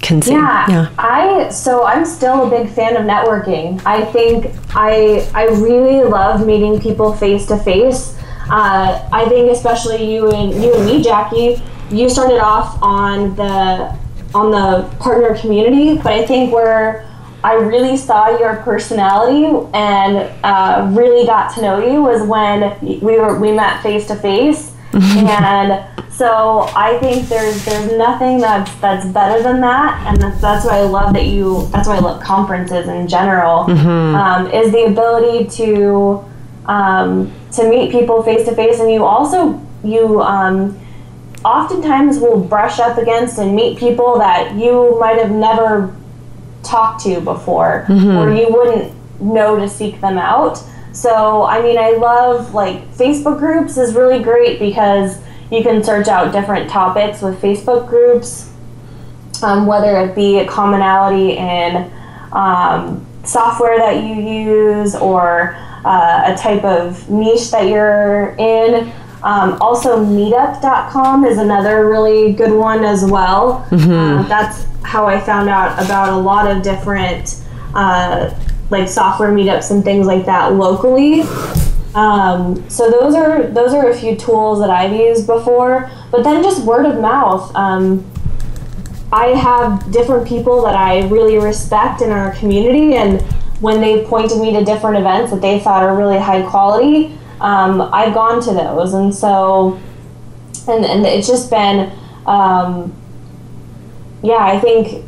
can 0.00 0.22
see? 0.22 0.32
Yeah, 0.32 0.90
I 0.98 1.48
so 1.50 1.84
I'm 1.84 2.04
still 2.04 2.46
a 2.46 2.50
big 2.50 2.70
fan 2.70 2.96
of 2.96 3.02
networking. 3.04 3.80
I 3.84 4.04
think 4.12 4.52
I 4.74 5.28
I 5.34 5.46
really 5.46 6.04
love 6.04 6.46
meeting 6.46 6.80
people 6.80 7.12
face 7.12 7.46
to 7.46 7.56
face. 7.58 8.16
Uh, 8.50 9.08
I 9.12 9.28
think 9.28 9.50
especially 9.52 10.12
you 10.12 10.30
and 10.30 10.52
you 10.62 10.74
and 10.74 10.86
me, 10.86 11.02
Jackie. 11.02 11.62
You 11.90 12.08
started 12.08 12.38
off 12.38 12.80
on 12.82 13.34
the 13.36 13.96
on 14.34 14.50
the 14.50 14.88
partner 14.98 15.36
community, 15.36 15.96
but 15.96 16.12
I 16.12 16.24
think 16.24 16.52
where 16.52 17.09
I 17.42 17.54
really 17.54 17.96
saw 17.96 18.38
your 18.38 18.56
personality 18.56 19.46
and 19.72 20.30
uh, 20.44 20.90
really 20.92 21.26
got 21.26 21.54
to 21.54 21.62
know 21.62 21.78
you 21.78 22.02
was 22.02 22.22
when 22.22 22.78
we 23.00 23.18
were 23.18 23.38
we 23.38 23.52
met 23.52 23.82
face 23.82 24.06
to 24.08 24.16
face, 24.16 24.74
and 25.28 25.84
so 26.12 26.68
I 26.76 26.98
think 26.98 27.28
there's 27.28 27.64
there's 27.64 27.92
nothing 27.92 28.40
that's 28.40 28.74
that's 28.76 29.06
better 29.06 29.42
than 29.42 29.60
that, 29.62 30.04
and 30.06 30.20
that's, 30.20 30.40
that's 30.40 30.66
why 30.66 30.78
I 30.78 30.82
love 30.82 31.14
that 31.14 31.26
you. 31.26 31.66
That's 31.72 31.88
why 31.88 31.96
I 31.96 32.00
love 32.00 32.22
conferences 32.22 32.88
in 32.88 33.08
general. 33.08 33.66
Um, 34.16 34.46
is 34.50 34.70
the 34.72 34.84
ability 34.84 35.48
to 35.56 36.24
um, 36.66 37.32
to 37.52 37.68
meet 37.68 37.90
people 37.90 38.22
face 38.22 38.46
to 38.48 38.54
face, 38.54 38.80
and 38.80 38.90
you 38.90 39.04
also 39.04 39.60
you. 39.82 40.20
Um, 40.20 40.78
oftentimes 41.42 42.18
will 42.18 42.38
brush 42.38 42.78
up 42.80 42.98
against 42.98 43.38
and 43.38 43.56
meet 43.56 43.78
people 43.78 44.18
that 44.18 44.54
you 44.56 44.98
might 45.00 45.16
have 45.16 45.30
never 45.30 45.96
talked 46.62 47.02
to 47.02 47.20
before 47.20 47.86
or 48.18 48.32
you 48.32 48.46
wouldn't 48.50 48.92
know 49.20 49.56
to 49.56 49.68
seek 49.68 50.00
them 50.00 50.18
out 50.18 50.62
so 50.92 51.44
i 51.44 51.60
mean 51.62 51.78
i 51.78 51.90
love 51.90 52.54
like 52.54 52.76
facebook 52.94 53.38
groups 53.38 53.76
is 53.76 53.94
really 53.94 54.22
great 54.22 54.58
because 54.58 55.18
you 55.50 55.62
can 55.62 55.82
search 55.82 56.08
out 56.08 56.32
different 56.32 56.68
topics 56.70 57.22
with 57.22 57.40
facebook 57.40 57.88
groups 57.88 58.50
um, 59.42 59.66
whether 59.66 59.98
it 60.00 60.14
be 60.14 60.38
a 60.38 60.46
commonality 60.46 61.36
in 61.36 61.90
um, 62.32 63.06
software 63.24 63.78
that 63.78 64.02
you 64.02 64.14
use 64.14 64.94
or 64.94 65.56
uh, 65.84 66.22
a 66.26 66.36
type 66.36 66.64
of 66.64 67.08
niche 67.08 67.50
that 67.50 67.68
you're 67.68 68.34
in. 68.38 68.92
Um, 69.22 69.58
also, 69.60 70.04
meetup.com 70.04 71.24
is 71.24 71.38
another 71.38 71.88
really 71.88 72.32
good 72.32 72.52
one 72.52 72.84
as 72.84 73.04
well. 73.04 73.66
Um, 74.18 74.28
that's 74.28 74.66
how 74.82 75.06
I 75.06 75.20
found 75.20 75.48
out 75.48 75.82
about 75.84 76.08
a 76.08 76.16
lot 76.16 76.50
of 76.50 76.62
different 76.62 77.42
uh, 77.74 78.34
like 78.70 78.88
software 78.88 79.32
meetups 79.32 79.70
and 79.70 79.84
things 79.84 80.06
like 80.06 80.26
that 80.26 80.54
locally. 80.54 81.22
Um, 81.94 82.68
so 82.70 82.90
those 82.90 83.14
are 83.14 83.42
those 83.48 83.74
are 83.74 83.90
a 83.90 83.96
few 83.96 84.14
tools 84.16 84.60
that 84.60 84.70
I've 84.70 84.92
used 84.92 85.26
before, 85.26 85.90
but 86.10 86.22
then 86.22 86.42
just 86.42 86.64
word 86.64 86.86
of 86.86 87.00
mouth. 87.00 87.54
Um, 87.54 88.04
I 89.12 89.28
have 89.28 89.90
different 89.90 90.26
people 90.26 90.62
that 90.62 90.76
I 90.76 91.08
really 91.08 91.36
respect 91.38 92.00
in 92.00 92.10
our 92.10 92.32
community, 92.36 92.94
and 92.94 93.20
when 93.60 93.80
they 93.80 94.04
pointed 94.04 94.40
me 94.40 94.52
to 94.52 94.64
different 94.64 94.98
events 94.98 95.32
that 95.32 95.40
they 95.40 95.58
thought 95.58 95.82
are 95.82 95.96
really 95.96 96.18
high 96.18 96.42
quality, 96.48 97.18
um, 97.40 97.80
I've 97.92 98.14
gone 98.14 98.42
to 98.42 98.52
those, 98.52 98.94
and 98.94 99.14
so 99.14 99.78
and 100.68 100.84
and 100.84 101.06
it's 101.06 101.26
just 101.26 101.50
been, 101.50 101.90
um, 102.26 102.92
yeah, 104.22 104.36
I 104.38 104.58
think 104.60 105.04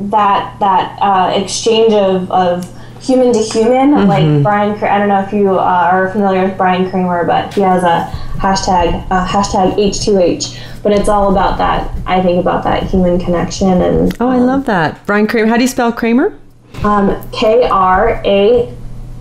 that 0.00 0.56
that 0.60 0.98
uh, 1.00 1.32
exchange 1.34 1.92
of, 1.92 2.30
of 2.30 2.64
human 3.02 3.32
to 3.32 3.38
human, 3.40 4.06
like 4.08 4.42
Bryan. 4.42 4.82
I 4.82 4.98
don't 4.98 5.08
know 5.08 5.20
if 5.20 5.32
you 5.32 5.58
uh, 5.58 5.62
are 5.92 6.10
familiar 6.10 6.44
with 6.46 6.56
Bryan 6.56 6.90
Kramer, 6.90 7.24
but 7.24 7.52
he 7.54 7.60
has 7.62 7.82
a 7.82 8.10
hashtag 8.38 9.06
uh, 9.10 9.26
hashtag 9.26 9.74
H2H. 9.76 10.58
But 10.82 10.92
it's 10.92 11.10
all 11.10 11.30
about 11.30 11.58
that. 11.58 11.94
I 12.06 12.22
think 12.22 12.40
about 12.40 12.64
that 12.64 12.84
human 12.84 13.18
connection 13.20 13.68
and 13.82 14.16
Oh, 14.18 14.28
I 14.28 14.38
love 14.38 14.64
that. 14.64 15.04
Bryan 15.04 15.26
Kramer. 15.26 15.46
How 15.48 15.56
do 15.56 15.62
you 15.62 15.68
spell 15.68 15.92
Kramer? 15.92 16.38
um, 16.84 17.14
K 17.32 17.64
R 17.68 18.22
A 18.24 18.74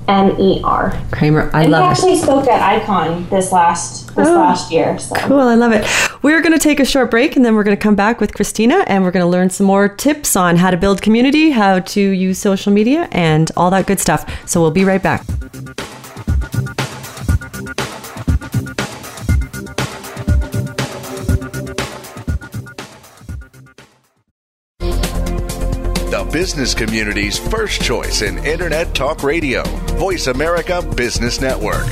M 0.09 0.35
E 0.39 0.61
R. 0.63 0.99
Kramer. 1.11 1.49
I 1.53 1.63
And 1.63 1.71
love 1.71 1.83
it. 1.83 1.85
actually 1.91 2.17
spoke 2.17 2.47
at 2.47 2.61
Icon 2.61 3.27
this 3.29 3.51
last 3.51 4.07
this 4.15 4.27
Oh. 4.27 4.33
last 4.33 4.71
year. 4.71 4.97
So 4.99 5.15
Cool, 5.15 5.39
I 5.39 5.55
love 5.55 5.71
it. 5.71 5.85
We're 6.23 6.41
going 6.41 6.51
to 6.51 6.59
take 6.59 6.79
a 6.79 6.85
short 6.85 7.09
break 7.11 7.35
and 7.35 7.45
then 7.45 7.55
we're 7.55 7.63
going 7.63 7.77
to 7.77 7.81
come 7.81 7.95
back 7.95 8.19
with 8.19 8.33
Christina 8.33 8.83
and 8.87 9.03
we're 9.03 9.11
going 9.11 9.23
to 9.23 9.29
learn 9.29 9.49
some 9.49 9.67
more 9.67 9.87
tips 9.87 10.35
on 10.35 10.57
how 10.57 10.71
to 10.71 10.77
build 10.77 11.01
community, 11.01 11.51
how 11.51 11.79
to 11.79 12.01
use 12.01 12.37
social 12.39 12.73
media, 12.73 13.07
and 13.11 13.51
all 13.55 13.69
that 13.69 13.85
good 13.87 13.99
stuff. 13.99 14.25
So 14.49 14.59
we'll 14.61 14.71
be 14.71 14.83
right 14.83 15.01
back. 15.01 15.23
Business 26.31 26.75
community's 26.75 27.37
first 27.37 27.81
choice 27.81 28.21
in 28.21 28.37
Internet 28.45 28.93
Talk 28.93 29.23
Radio. 29.23 29.63
Voice 29.97 30.27
America 30.27 30.81
Business 30.95 31.41
Network. 31.41 31.87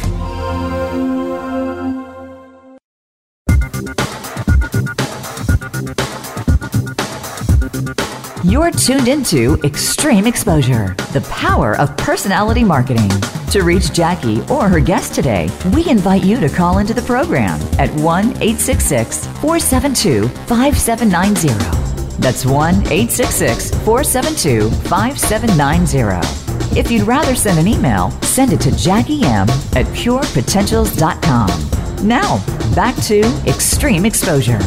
You're 8.44 8.72
tuned 8.72 9.08
into 9.08 9.60
Extreme 9.64 10.28
Exposure, 10.28 10.96
the 11.14 11.26
power 11.30 11.76
of 11.78 11.96
personality 11.98 12.64
marketing. 12.64 13.10
To 13.52 13.64
reach 13.64 13.92
Jackie 13.92 14.42
or 14.50 14.70
her 14.70 14.80
guest 14.80 15.16
today, 15.16 15.50
we 15.74 15.90
invite 15.90 16.24
you 16.24 16.40
to 16.40 16.50
call 16.50 16.78
into 16.78 16.94
the 16.94 17.02
program 17.02 17.60
at 17.80 17.90
1 17.96 18.26
866 18.26 19.26
472 19.42 20.28
5790. 20.28 21.77
That's 22.20 22.46
1 22.46 22.76
866 22.88 23.72
472 23.86 24.70
5790. 24.90 26.78
If 26.78 26.92
you'd 26.92 27.08
rather 27.08 27.36
send 27.36 27.58
an 27.60 27.68
email, 27.68 28.12
send 28.22 28.54
it 28.54 28.62
to 28.62 28.72
Jackie 28.76 29.24
M 29.24 29.50
at 29.76 29.86
purepotentials.com. 29.96 32.08
Now, 32.08 32.38
back 32.76 32.96
to 33.04 33.22
Extreme 33.48 34.06
Exposure. 34.06 34.60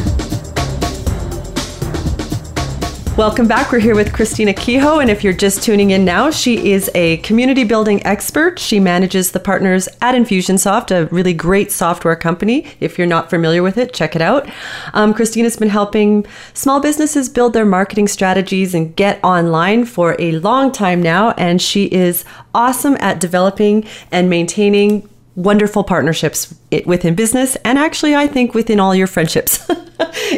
Welcome 3.17 3.45
back. 3.45 3.73
We're 3.73 3.79
here 3.79 3.93
with 3.93 4.13
Christina 4.13 4.53
Kehoe, 4.53 4.99
and 4.99 5.09
if 5.09 5.21
you're 5.21 5.33
just 5.33 5.61
tuning 5.61 5.91
in 5.91 6.05
now, 6.05 6.31
she 6.31 6.71
is 6.71 6.89
a 6.95 7.17
community 7.17 7.65
building 7.65 8.03
expert. 8.05 8.57
She 8.57 8.79
manages 8.79 9.31
the 9.33 9.39
partners 9.39 9.89
at 9.99 10.15
Infusionsoft, 10.15 10.91
a 10.91 11.07
really 11.07 11.33
great 11.33 11.73
software 11.73 12.15
company. 12.15 12.65
If 12.79 12.97
you're 12.97 13.05
not 13.05 13.29
familiar 13.29 13.63
with 13.63 13.77
it, 13.77 13.93
check 13.93 14.15
it 14.15 14.21
out. 14.21 14.49
Um, 14.93 15.13
Christina's 15.13 15.57
been 15.57 15.69
helping 15.69 16.25
small 16.53 16.79
businesses 16.79 17.27
build 17.27 17.51
their 17.51 17.65
marketing 17.65 18.07
strategies 18.07 18.73
and 18.73 18.95
get 18.95 19.21
online 19.25 19.83
for 19.83 20.15
a 20.17 20.31
long 20.39 20.71
time 20.71 21.03
now, 21.03 21.31
and 21.31 21.61
she 21.61 21.87
is 21.87 22.23
awesome 22.55 22.95
at 23.01 23.19
developing 23.19 23.85
and 24.09 24.29
maintaining 24.29 25.07
wonderful 25.43 25.83
partnerships 25.83 26.53
within 26.85 27.15
business 27.15 27.55
and 27.65 27.77
actually 27.77 28.15
I 28.15 28.27
think 28.27 28.53
within 28.53 28.79
all 28.79 28.95
your 28.95 29.07
friendships. 29.07 29.69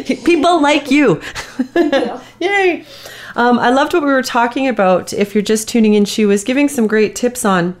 People 0.24 0.60
like 0.60 0.90
you. 0.90 1.20
Yay. 2.40 2.84
Um, 3.36 3.58
I 3.58 3.70
loved 3.70 3.92
what 3.94 4.02
we 4.02 4.10
were 4.10 4.22
talking 4.22 4.68
about. 4.68 5.12
If 5.12 5.34
you're 5.34 5.42
just 5.42 5.68
tuning 5.68 5.94
in, 5.94 6.04
she 6.04 6.24
was 6.24 6.44
giving 6.44 6.68
some 6.68 6.86
great 6.86 7.16
tips 7.16 7.44
on 7.44 7.80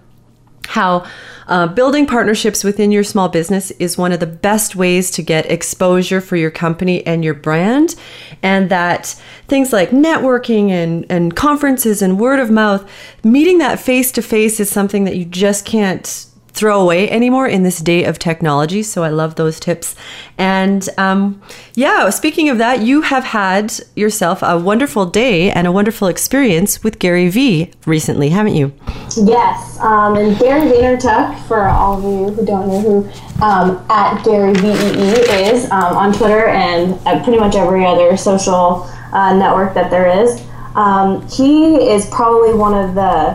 how 0.66 1.06
uh, 1.46 1.66
building 1.66 2.06
partnerships 2.06 2.64
within 2.64 2.90
your 2.90 3.04
small 3.04 3.28
business 3.28 3.70
is 3.72 3.98
one 3.98 4.12
of 4.12 4.20
the 4.20 4.26
best 4.26 4.74
ways 4.74 5.10
to 5.10 5.22
get 5.22 5.50
exposure 5.50 6.20
for 6.20 6.36
your 6.36 6.50
company 6.50 7.06
and 7.06 7.22
your 7.22 7.34
brand. 7.34 7.94
And 8.42 8.70
that 8.70 9.20
things 9.46 9.72
like 9.72 9.90
networking 9.90 10.70
and, 10.70 11.04
and 11.10 11.36
conferences 11.36 12.00
and 12.00 12.18
word 12.18 12.40
of 12.40 12.50
mouth, 12.50 12.88
meeting 13.22 13.58
that 13.58 13.78
face 13.78 14.10
to 14.12 14.22
face 14.22 14.58
is 14.58 14.70
something 14.70 15.04
that 15.04 15.16
you 15.16 15.24
just 15.24 15.64
can't 15.66 16.26
throw 16.54 16.80
away 16.80 17.10
anymore 17.10 17.48
in 17.48 17.64
this 17.64 17.80
day 17.80 18.04
of 18.04 18.18
technology. 18.18 18.82
So 18.82 19.02
I 19.02 19.08
love 19.08 19.34
those 19.34 19.58
tips. 19.58 19.96
And 20.38 20.88
um, 20.96 21.42
yeah, 21.74 22.08
speaking 22.10 22.48
of 22.48 22.58
that, 22.58 22.80
you 22.80 23.02
have 23.02 23.24
had 23.24 23.74
yourself 23.96 24.40
a 24.42 24.56
wonderful 24.58 25.04
day 25.04 25.50
and 25.50 25.66
a 25.66 25.72
wonderful 25.72 26.06
experience 26.06 26.82
with 26.84 27.00
Gary 27.00 27.28
Vee 27.28 27.72
recently, 27.86 28.28
haven't 28.30 28.54
you? 28.54 28.72
Yes, 29.16 29.78
um, 29.80 30.16
and 30.16 30.38
Gary 30.38 30.70
Vaynerchuk, 30.70 31.46
for 31.46 31.62
all 31.62 31.98
of 31.98 32.04
you 32.04 32.34
who 32.34 32.46
don't 32.46 32.68
know 32.68 32.80
who 32.80 33.44
um, 33.44 33.84
at 33.90 34.24
Gary 34.24 34.54
Vee 34.54 34.68
is 34.70 35.64
um, 35.72 35.96
on 35.96 36.12
Twitter 36.12 36.46
and 36.46 36.94
at 37.06 37.24
pretty 37.24 37.38
much 37.38 37.56
every 37.56 37.84
other 37.84 38.16
social 38.16 38.88
uh, 39.12 39.36
network 39.36 39.74
that 39.74 39.90
there 39.90 40.22
is. 40.22 40.40
Um, 40.76 41.26
he 41.28 41.90
is 41.90 42.06
probably 42.10 42.54
one 42.54 42.74
of 42.74 42.94
the 42.94 43.34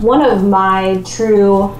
one 0.00 0.22
of 0.22 0.44
my 0.44 1.02
true 1.06 1.74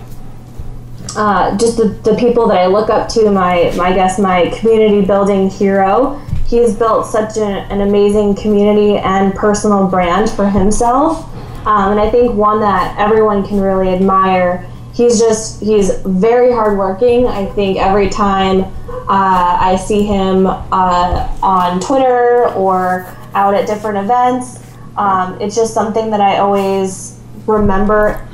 uh, 1.16 1.56
just 1.56 1.76
the, 1.76 1.88
the 2.02 2.14
people 2.16 2.46
that 2.48 2.58
I 2.58 2.66
look 2.66 2.90
up 2.90 3.08
to, 3.10 3.30
my, 3.30 3.72
my 3.76 3.88
I 3.88 3.94
guess 3.94 4.18
my 4.18 4.48
community 4.58 5.06
building 5.06 5.48
hero. 5.48 6.20
He's 6.46 6.74
built 6.74 7.06
such 7.06 7.36
an, 7.36 7.70
an 7.70 7.80
amazing 7.80 8.34
community 8.34 8.98
and 8.98 9.34
personal 9.34 9.88
brand 9.88 10.30
for 10.30 10.48
himself, 10.48 11.24
um, 11.66 11.92
and 11.92 12.00
I 12.00 12.10
think 12.10 12.34
one 12.34 12.60
that 12.60 12.96
everyone 12.98 13.46
can 13.46 13.60
really 13.60 13.88
admire. 13.88 14.68
He's 14.92 15.18
just 15.18 15.60
he's 15.60 15.98
very 16.02 16.52
hardworking. 16.52 17.26
I 17.26 17.46
think 17.46 17.78
every 17.78 18.08
time 18.08 18.64
uh, 19.08 19.56
I 19.60 19.76
see 19.76 20.04
him 20.04 20.46
uh, 20.46 21.38
on 21.42 21.80
Twitter 21.80 22.48
or 22.54 23.06
out 23.34 23.54
at 23.54 23.66
different 23.66 23.98
events, 23.98 24.60
um, 24.96 25.40
it's 25.40 25.56
just 25.56 25.74
something 25.74 26.10
that 26.10 26.20
I 26.20 26.38
always 26.38 27.18
remember 27.46 28.28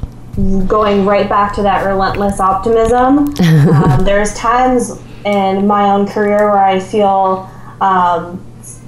going 0.66 1.04
right 1.04 1.28
back 1.28 1.54
to 1.54 1.62
that 1.62 1.84
relentless 1.84 2.40
optimism. 2.40 3.34
um, 3.74 4.04
there's 4.04 4.34
times 4.34 5.00
in 5.24 5.66
my 5.66 5.90
own 5.90 6.06
career 6.06 6.50
where 6.50 6.64
I 6.64 6.80
feel 6.80 7.50
um, 7.80 8.44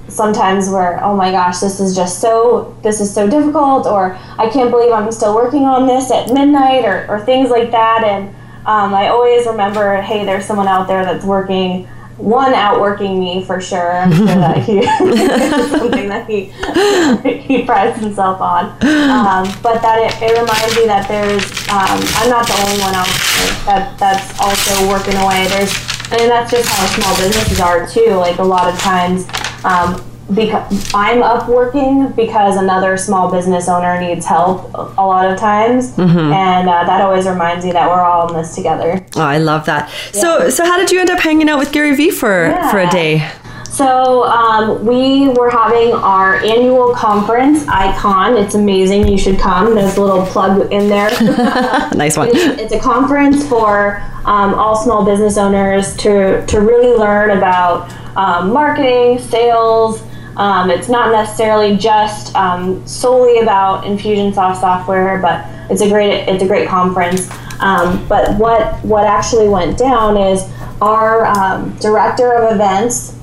sometimes 0.07 0.69
where 0.69 1.03
oh 1.03 1.15
my 1.15 1.31
gosh 1.31 1.59
this 1.59 1.79
is 1.79 1.95
just 1.95 2.19
so 2.19 2.75
this 2.83 3.01
is 3.01 3.13
so 3.13 3.27
difficult 3.27 3.87
or 3.87 4.15
I 4.37 4.49
can't 4.49 4.69
believe 4.69 4.91
I'm 4.91 5.11
still 5.11 5.35
working 5.35 5.63
on 5.63 5.87
this 5.87 6.11
at 6.11 6.31
midnight 6.31 6.85
or, 6.85 7.07
or 7.09 7.19
things 7.19 7.49
like 7.49 7.71
that 7.71 8.03
and 8.03 8.29
um, 8.65 8.93
I 8.93 9.07
always 9.07 9.45
remember 9.47 10.01
hey 10.01 10.23
there's 10.25 10.45
someone 10.45 10.67
out 10.67 10.87
there 10.87 11.03
that's 11.03 11.25
working 11.25 11.87
one 12.17 12.53
outworking 12.53 13.19
me 13.19 13.43
for 13.43 13.59
sure. 13.59 13.91
I'm 14.01 14.11
sure 14.11 14.25
that 14.25 14.63
he 14.63 14.83
something 15.77 16.09
that 16.09 16.29
he 16.29 16.45
he 17.41 17.63
prides 17.63 17.99
himself 17.99 18.39
on. 18.41 18.65
Um, 18.83 19.49
but 19.61 19.81
that 19.81 19.99
it, 19.99 20.21
it 20.21 20.39
reminds 20.39 20.75
me 20.75 20.85
that 20.85 21.07
there's 21.07 21.43
um, 21.69 21.99
I'm 22.21 22.29
not 22.29 22.47
the 22.47 22.53
only 22.65 22.79
one 22.81 22.95
out 22.95 23.07
there 23.07 23.53
that 23.65 23.97
that's 23.99 24.39
also 24.39 24.87
working 24.87 25.15
away. 25.15 25.47
There's 25.47 25.73
and 26.11 26.29
that's 26.29 26.51
just 26.51 26.69
how 26.69 26.85
small 26.87 27.15
businesses 27.17 27.59
are 27.59 27.87
too. 27.87 28.15
Like 28.15 28.39
a 28.39 28.43
lot 28.43 28.71
of 28.71 28.79
times. 28.79 29.27
Um, 29.63 30.03
because 30.33 30.91
I'm 30.93 31.21
up 31.21 31.49
working 31.49 32.11
because 32.11 32.55
another 32.57 32.97
small 32.97 33.31
business 33.31 33.67
owner 33.67 33.99
needs 33.99 34.25
help 34.25 34.73
a 34.73 35.05
lot 35.05 35.29
of 35.29 35.37
times, 35.37 35.97
and 35.97 36.69
uh, 36.69 36.83
that 36.85 37.01
always 37.01 37.27
reminds 37.27 37.65
me 37.65 37.71
that 37.71 37.89
we're 37.89 38.01
all 38.01 38.29
in 38.29 38.35
this 38.35 38.55
together. 38.55 39.05
Oh, 39.15 39.21
I 39.21 39.37
love 39.37 39.65
that. 39.65 39.89
So, 40.13 40.49
so 40.49 40.63
how 40.65 40.77
did 40.77 40.91
you 40.91 40.99
end 40.99 41.09
up 41.09 41.19
hanging 41.19 41.49
out 41.49 41.59
with 41.59 41.71
Gary 41.71 41.95
Vee 41.95 42.11
for 42.11 42.57
for 42.71 42.79
a 42.79 42.89
day? 42.89 43.29
So 43.73 44.23
um, 44.25 44.85
we 44.85 45.29
were 45.29 45.49
having 45.49 45.93
our 45.93 46.35
annual 46.35 46.93
conference, 46.93 47.67
Icon. 47.67 48.37
It's 48.37 48.53
amazing. 48.53 49.07
You 49.07 49.17
should 49.17 49.39
come. 49.39 49.73
There's 49.73 49.97
a 49.97 50.01
little 50.01 50.23
plug 50.27 50.71
in 50.71 50.89
there. 50.89 51.09
nice 51.95 52.15
one. 52.15 52.27
It's, 52.27 52.61
it's 52.61 52.73
a 52.73 52.79
conference 52.79 53.47
for 53.49 53.97
um, 54.25 54.53
all 54.53 54.75
small 54.75 55.03
business 55.03 55.39
owners 55.39 55.97
to, 55.97 56.45
to 56.45 56.61
really 56.61 56.95
learn 56.95 57.35
about 57.35 57.91
um, 58.15 58.53
marketing, 58.53 59.17
sales. 59.17 60.03
Um, 60.37 60.69
it's 60.69 60.89
not 60.89 61.11
necessarily 61.11 61.77
just 61.77 62.35
um, 62.35 62.85
solely 62.87 63.39
about 63.39 63.83
Infusionsoft 63.83 64.59
software, 64.59 65.19
but 65.21 65.45
it's 65.71 65.81
a 65.81 65.89
great 65.89 66.27
it's 66.27 66.43
a 66.43 66.47
great 66.47 66.67
conference. 66.67 67.29
Um, 67.59 68.05
but 68.07 68.37
what 68.37 68.83
what 68.83 69.05
actually 69.05 69.47
went 69.49 69.77
down 69.77 70.17
is 70.17 70.49
our 70.81 71.25
um, 71.27 71.75
director 71.79 72.33
of 72.33 72.53
events. 72.55 73.15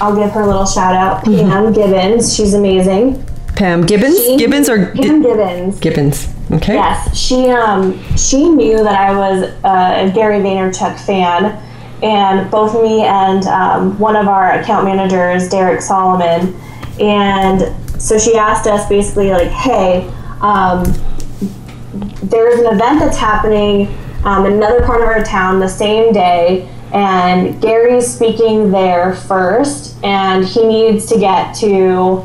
I'll 0.00 0.16
give 0.16 0.30
her 0.32 0.40
a 0.42 0.46
little 0.46 0.66
shout 0.66 0.94
out, 0.94 1.24
Mm-hmm. 1.24 1.50
Pam 1.50 1.72
Gibbons. 1.72 2.34
She's 2.34 2.54
amazing. 2.54 3.24
Pam 3.56 3.84
Gibbons? 3.84 4.18
She- 4.24 4.36
Gibbons 4.38 4.68
or 4.68 4.86
Pam 4.94 5.20
Gibbons? 5.22 5.78
Gibbons? 5.80 6.28
Okay. 6.50 6.74
Yes, 6.74 7.16
she 7.16 7.50
um 7.50 7.98
she 8.16 8.48
knew 8.48 8.78
that 8.78 8.98
I 8.98 9.14
was 9.16 9.42
a 9.64 10.10
Gary 10.14 10.38
Vaynerchuk 10.38 10.98
fan, 11.06 11.58
and 12.02 12.50
both 12.50 12.74
me 12.82 13.02
and 13.02 13.44
um, 13.46 13.98
one 13.98 14.16
of 14.16 14.28
our 14.28 14.58
account 14.60 14.84
managers, 14.84 15.48
Derek 15.48 15.80
Solomon, 15.80 16.54
and 17.00 17.72
so 18.00 18.18
she 18.18 18.36
asked 18.36 18.66
us 18.66 18.88
basically 18.88 19.30
like, 19.30 19.48
hey, 19.48 20.08
um, 20.40 20.84
there's 22.24 22.58
an 22.58 22.74
event 22.74 22.98
that's 22.98 23.16
happening 23.16 23.86
um, 24.24 24.46
in 24.46 24.54
another 24.54 24.84
part 24.84 25.00
of 25.00 25.06
our 25.06 25.22
town 25.22 25.60
the 25.60 25.68
same 25.68 26.12
day, 26.12 26.68
and 26.92 27.60
Gary's 27.62 28.12
speaking 28.12 28.70
there 28.70 29.14
first, 29.14 29.96
and 30.04 30.44
he 30.44 30.66
needs 30.66 31.06
to 31.06 31.18
get 31.18 31.54
to 31.56 32.24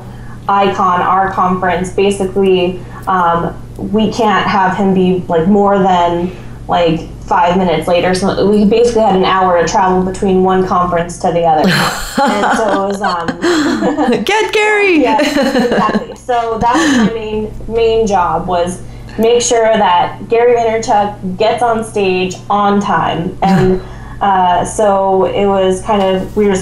Icon, 0.49 1.01
our 1.01 1.31
conference. 1.31 1.91
Basically, 1.93 2.79
um, 3.07 3.55
we 3.77 4.11
can't 4.11 4.47
have 4.47 4.75
him 4.75 4.93
be 4.93 5.19
like 5.27 5.47
more 5.47 5.77
than 5.77 6.35
like 6.67 7.09
five 7.27 7.57
minutes 7.57 7.87
later. 7.87 8.15
So 8.15 8.49
we 8.49 8.65
basically 8.65 9.01
had 9.01 9.15
an 9.15 9.25
hour 9.25 9.61
to 9.61 9.67
travel 9.67 10.03
between 10.03 10.43
one 10.43 10.65
conference 10.65 11.19
to 11.19 11.31
the 11.31 11.43
other, 11.43 11.69
and 12.23 12.57
so 12.57 12.85
it 12.85 12.87
was. 12.87 13.01
Um, 13.01 13.27
Get 14.23 14.53
Gary! 14.53 15.01
yeah, 15.01 15.19
exactly. 15.19 16.15
So 16.15 16.57
that 16.59 16.73
was 16.75 17.07
my 17.07 17.13
main 17.13 17.53
main 17.67 18.07
job 18.07 18.47
was 18.47 18.81
make 19.17 19.41
sure 19.41 19.65
that 19.65 20.27
Gary 20.29 20.55
Vaynerchuk 20.55 21.37
gets 21.37 21.61
on 21.61 21.83
stage 21.83 22.35
on 22.49 22.79
time, 22.79 23.37
and 23.41 23.81
uh, 24.21 24.65
so 24.65 25.25
it 25.25 25.45
was 25.45 25.81
kind 25.83 26.01
of 26.01 26.35
we 26.37 26.47
were 26.47 26.57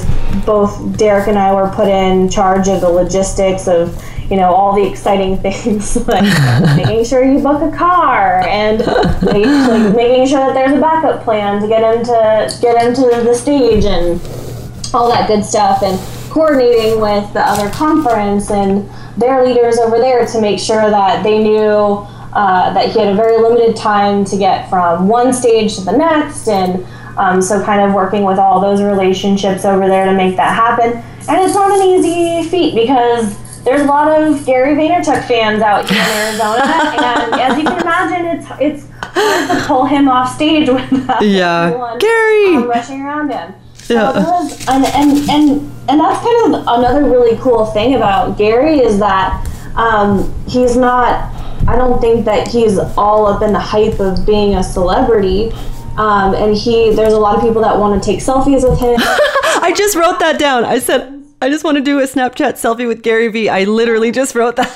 both 0.45 0.97
Derek 0.97 1.27
and 1.27 1.37
I 1.37 1.53
were 1.53 1.69
put 1.69 1.87
in 1.87 2.29
charge 2.29 2.67
of 2.67 2.81
the 2.81 2.89
logistics 2.89 3.67
of 3.67 4.01
you 4.29 4.37
know 4.37 4.53
all 4.53 4.73
the 4.75 4.87
exciting 4.87 5.37
things 5.41 5.95
like 6.07 6.23
making 6.75 7.03
sure 7.05 7.23
you 7.23 7.39
book 7.39 7.61
a 7.61 7.75
car 7.75 8.41
and 8.47 8.79
making, 9.23 9.51
like, 9.67 9.95
making 9.95 10.27
sure 10.27 10.39
that 10.39 10.53
there's 10.53 10.77
a 10.77 10.81
backup 10.81 11.23
plan 11.23 11.61
to 11.61 11.67
get 11.67 11.83
into 11.95 12.59
get 12.61 12.83
into 12.83 13.01
the 13.01 13.33
stage 13.33 13.85
and 13.85 14.19
all 14.93 15.09
that 15.09 15.27
good 15.27 15.43
stuff 15.43 15.83
and 15.83 15.99
coordinating 16.31 16.99
with 16.99 17.31
the 17.33 17.41
other 17.41 17.69
conference 17.71 18.51
and 18.51 18.89
their 19.17 19.45
leaders 19.45 19.77
over 19.77 19.97
there 19.97 20.25
to 20.25 20.41
make 20.41 20.59
sure 20.59 20.89
that 20.89 21.23
they 21.23 21.41
knew 21.41 22.05
uh, 22.33 22.73
that 22.73 22.91
he 22.91 22.99
had 22.99 23.07
a 23.07 23.15
very 23.15 23.41
limited 23.41 23.75
time 23.75 24.25
to 24.25 24.37
get 24.37 24.69
from 24.69 25.07
one 25.07 25.31
stage 25.31 25.75
to 25.75 25.81
the 25.81 25.95
next 25.95 26.47
and 26.47 26.85
um, 27.17 27.41
so 27.41 27.63
kind 27.63 27.81
of 27.81 27.93
working 27.93 28.23
with 28.23 28.37
all 28.37 28.59
those 28.59 28.81
relationships 28.81 29.63
over 29.63 29.87
there 29.87 30.05
to 30.05 30.13
make 30.13 30.35
that 30.35 30.53
happen. 30.53 31.01
And 31.27 31.41
it's 31.41 31.55
not 31.55 31.71
an 31.71 31.87
easy 31.87 32.49
feat 32.49 32.75
because 32.75 33.37
there's 33.65 33.81
a 33.81 33.85
lot 33.85 34.07
of 34.07 34.45
Gary 34.45 34.75
Vaynerchuk 34.75 35.27
fans 35.27 35.61
out 35.61 35.89
here 35.89 35.99
in 36.01 36.09
Arizona 36.09 36.61
and 36.63 37.33
as 37.41 37.57
you 37.57 37.63
can 37.65 37.81
imagine 37.81 38.25
it's 38.37 38.47
it's 38.59 38.89
hard 39.01 39.49
to 39.59 39.65
pull 39.67 39.85
him 39.85 40.07
off 40.07 40.33
stage 40.35 40.69
with 40.69 41.09
uh, 41.09 41.19
Yeah. 41.21 41.65
everyone, 41.65 41.97
Gary! 41.99 42.55
um, 42.55 42.67
rushing 42.69 43.01
around 43.01 43.31
him 43.31 43.53
Yeah. 43.89 44.11
and, 44.69 44.85
and 44.85 45.29
and 45.29 45.71
and 45.89 45.99
that's 45.99 46.19
kind 46.23 46.55
of 46.55 46.61
another 46.67 47.03
really 47.09 47.37
cool 47.37 47.65
thing 47.67 47.95
about 47.95 48.37
Gary 48.37 48.79
is 48.79 48.97
that 48.99 49.45
um, 49.75 50.33
he's 50.47 50.75
not. 50.77 51.31
I 51.67 51.75
don't 51.75 51.99
think 51.99 52.25
that 52.25 52.47
he's 52.47 52.77
all 52.97 53.25
up 53.27 53.41
in 53.41 53.51
the 53.53 53.59
hype 53.59 53.99
of 53.99 54.25
being 54.25 54.55
a 54.55 54.63
celebrity. 54.63 55.51
Um, 55.97 56.33
and 56.33 56.55
he, 56.55 56.91
there's 56.93 57.13
a 57.13 57.19
lot 57.19 57.35
of 57.35 57.41
people 57.41 57.61
that 57.61 57.77
want 57.77 58.01
to 58.01 58.05
take 58.05 58.19
selfies 58.19 58.67
with 58.69 58.79
him. 58.79 58.95
I 58.99 59.73
just 59.75 59.95
wrote 59.95 60.19
that 60.19 60.37
down. 60.39 60.63
I 60.65 60.79
said, 60.79 61.14
I 61.41 61.49
just 61.49 61.63
want 61.63 61.77
to 61.77 61.83
do 61.83 61.99
a 61.99 62.03
Snapchat 62.03 62.53
selfie 62.53 62.87
with 62.87 63.03
Gary 63.03 63.27
Vee. 63.27 63.49
I 63.49 63.65
literally 63.65 64.11
just 64.11 64.35
wrote 64.35 64.55
that. 64.55 64.71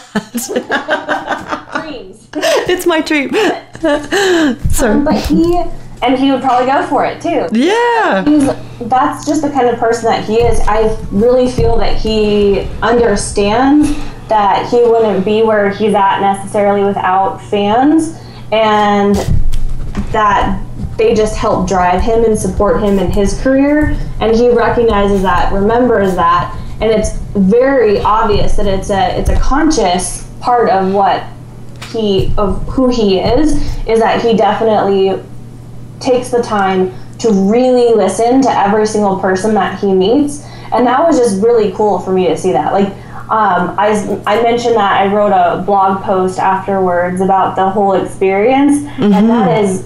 dreams. 1.82 2.30
it's 2.36 2.86
my 2.86 3.02
dream. 3.02 3.34
Sorry. 4.72 4.94
Um, 4.94 5.04
but 5.04 5.16
he, 5.16 5.64
and 6.02 6.18
he 6.18 6.32
would 6.32 6.42
probably 6.42 6.68
go 6.68 6.86
for 6.88 7.06
it 7.06 7.22
too. 7.22 7.48
Yeah. 7.58 8.24
He's, 8.26 8.48
that's 8.90 9.26
just 9.26 9.42
the 9.42 9.50
kind 9.50 9.68
of 9.68 9.80
person 9.80 10.06
that 10.06 10.26
he 10.26 10.36
is. 10.36 10.60
I 10.68 10.98
really 11.12 11.50
feel 11.52 11.78
that 11.78 11.98
he 11.98 12.62
understands 12.82 13.90
that 14.28 14.70
he 14.70 14.78
wouldn't 14.84 15.26
be 15.26 15.42
where 15.42 15.72
he's 15.72 15.96
at 15.96 16.22
necessarily 16.22 16.84
without 16.84 17.42
fans, 17.42 18.20
and 18.52 19.16
that 20.12 20.64
they 21.00 21.16
just 21.16 21.38
help 21.38 21.68
drive 21.68 22.02
him 22.02 22.26
and 22.26 22.38
support 22.38 22.84
him 22.84 23.00
in 23.00 23.10
his 23.10 23.42
career. 23.42 23.98
And 24.20 24.36
he 24.36 24.50
recognizes 24.50 25.22
that, 25.24 25.52
remembers 25.52 26.14
that, 26.16 26.54
and 26.82 26.92
it's 26.92 27.18
very 27.36 28.00
obvious 28.02 28.56
that 28.58 28.68
it's 28.68 28.90
a 28.90 29.18
it's 29.20 29.30
a 29.30 29.40
conscious 29.40 30.30
part 30.40 30.70
of 30.70 30.94
what 30.94 31.24
he 31.92 32.34
of 32.38 32.62
who 32.68 32.90
he 32.90 33.20
is 33.20 33.54
is 33.88 34.00
that 34.00 34.22
he 34.22 34.36
definitely 34.36 35.22
takes 36.00 36.30
the 36.30 36.42
time 36.42 36.94
to 37.18 37.32
really 37.32 37.94
listen 37.96 38.42
to 38.42 38.50
every 38.50 38.86
single 38.86 39.20
person 39.20 39.54
that 39.54 39.80
he 39.80 39.92
meets. 39.94 40.46
And 40.72 40.86
that 40.86 41.02
was 41.02 41.18
just 41.18 41.42
really 41.44 41.72
cool 41.74 42.00
for 42.00 42.12
me 42.12 42.28
to 42.28 42.38
see 42.38 42.52
that. 42.52 42.72
Like 42.74 42.90
um, 43.30 43.76
I, 43.78 44.22
I 44.26 44.42
mentioned 44.42 44.76
that 44.76 45.02
I 45.02 45.14
wrote 45.14 45.32
a 45.32 45.62
blog 45.64 46.04
post 46.04 46.40
afterwards 46.40 47.22
about 47.22 47.56
the 47.56 47.70
whole 47.70 47.94
experience. 47.94 48.86
And 49.14 49.30
that 49.30 49.64
is 49.64 49.86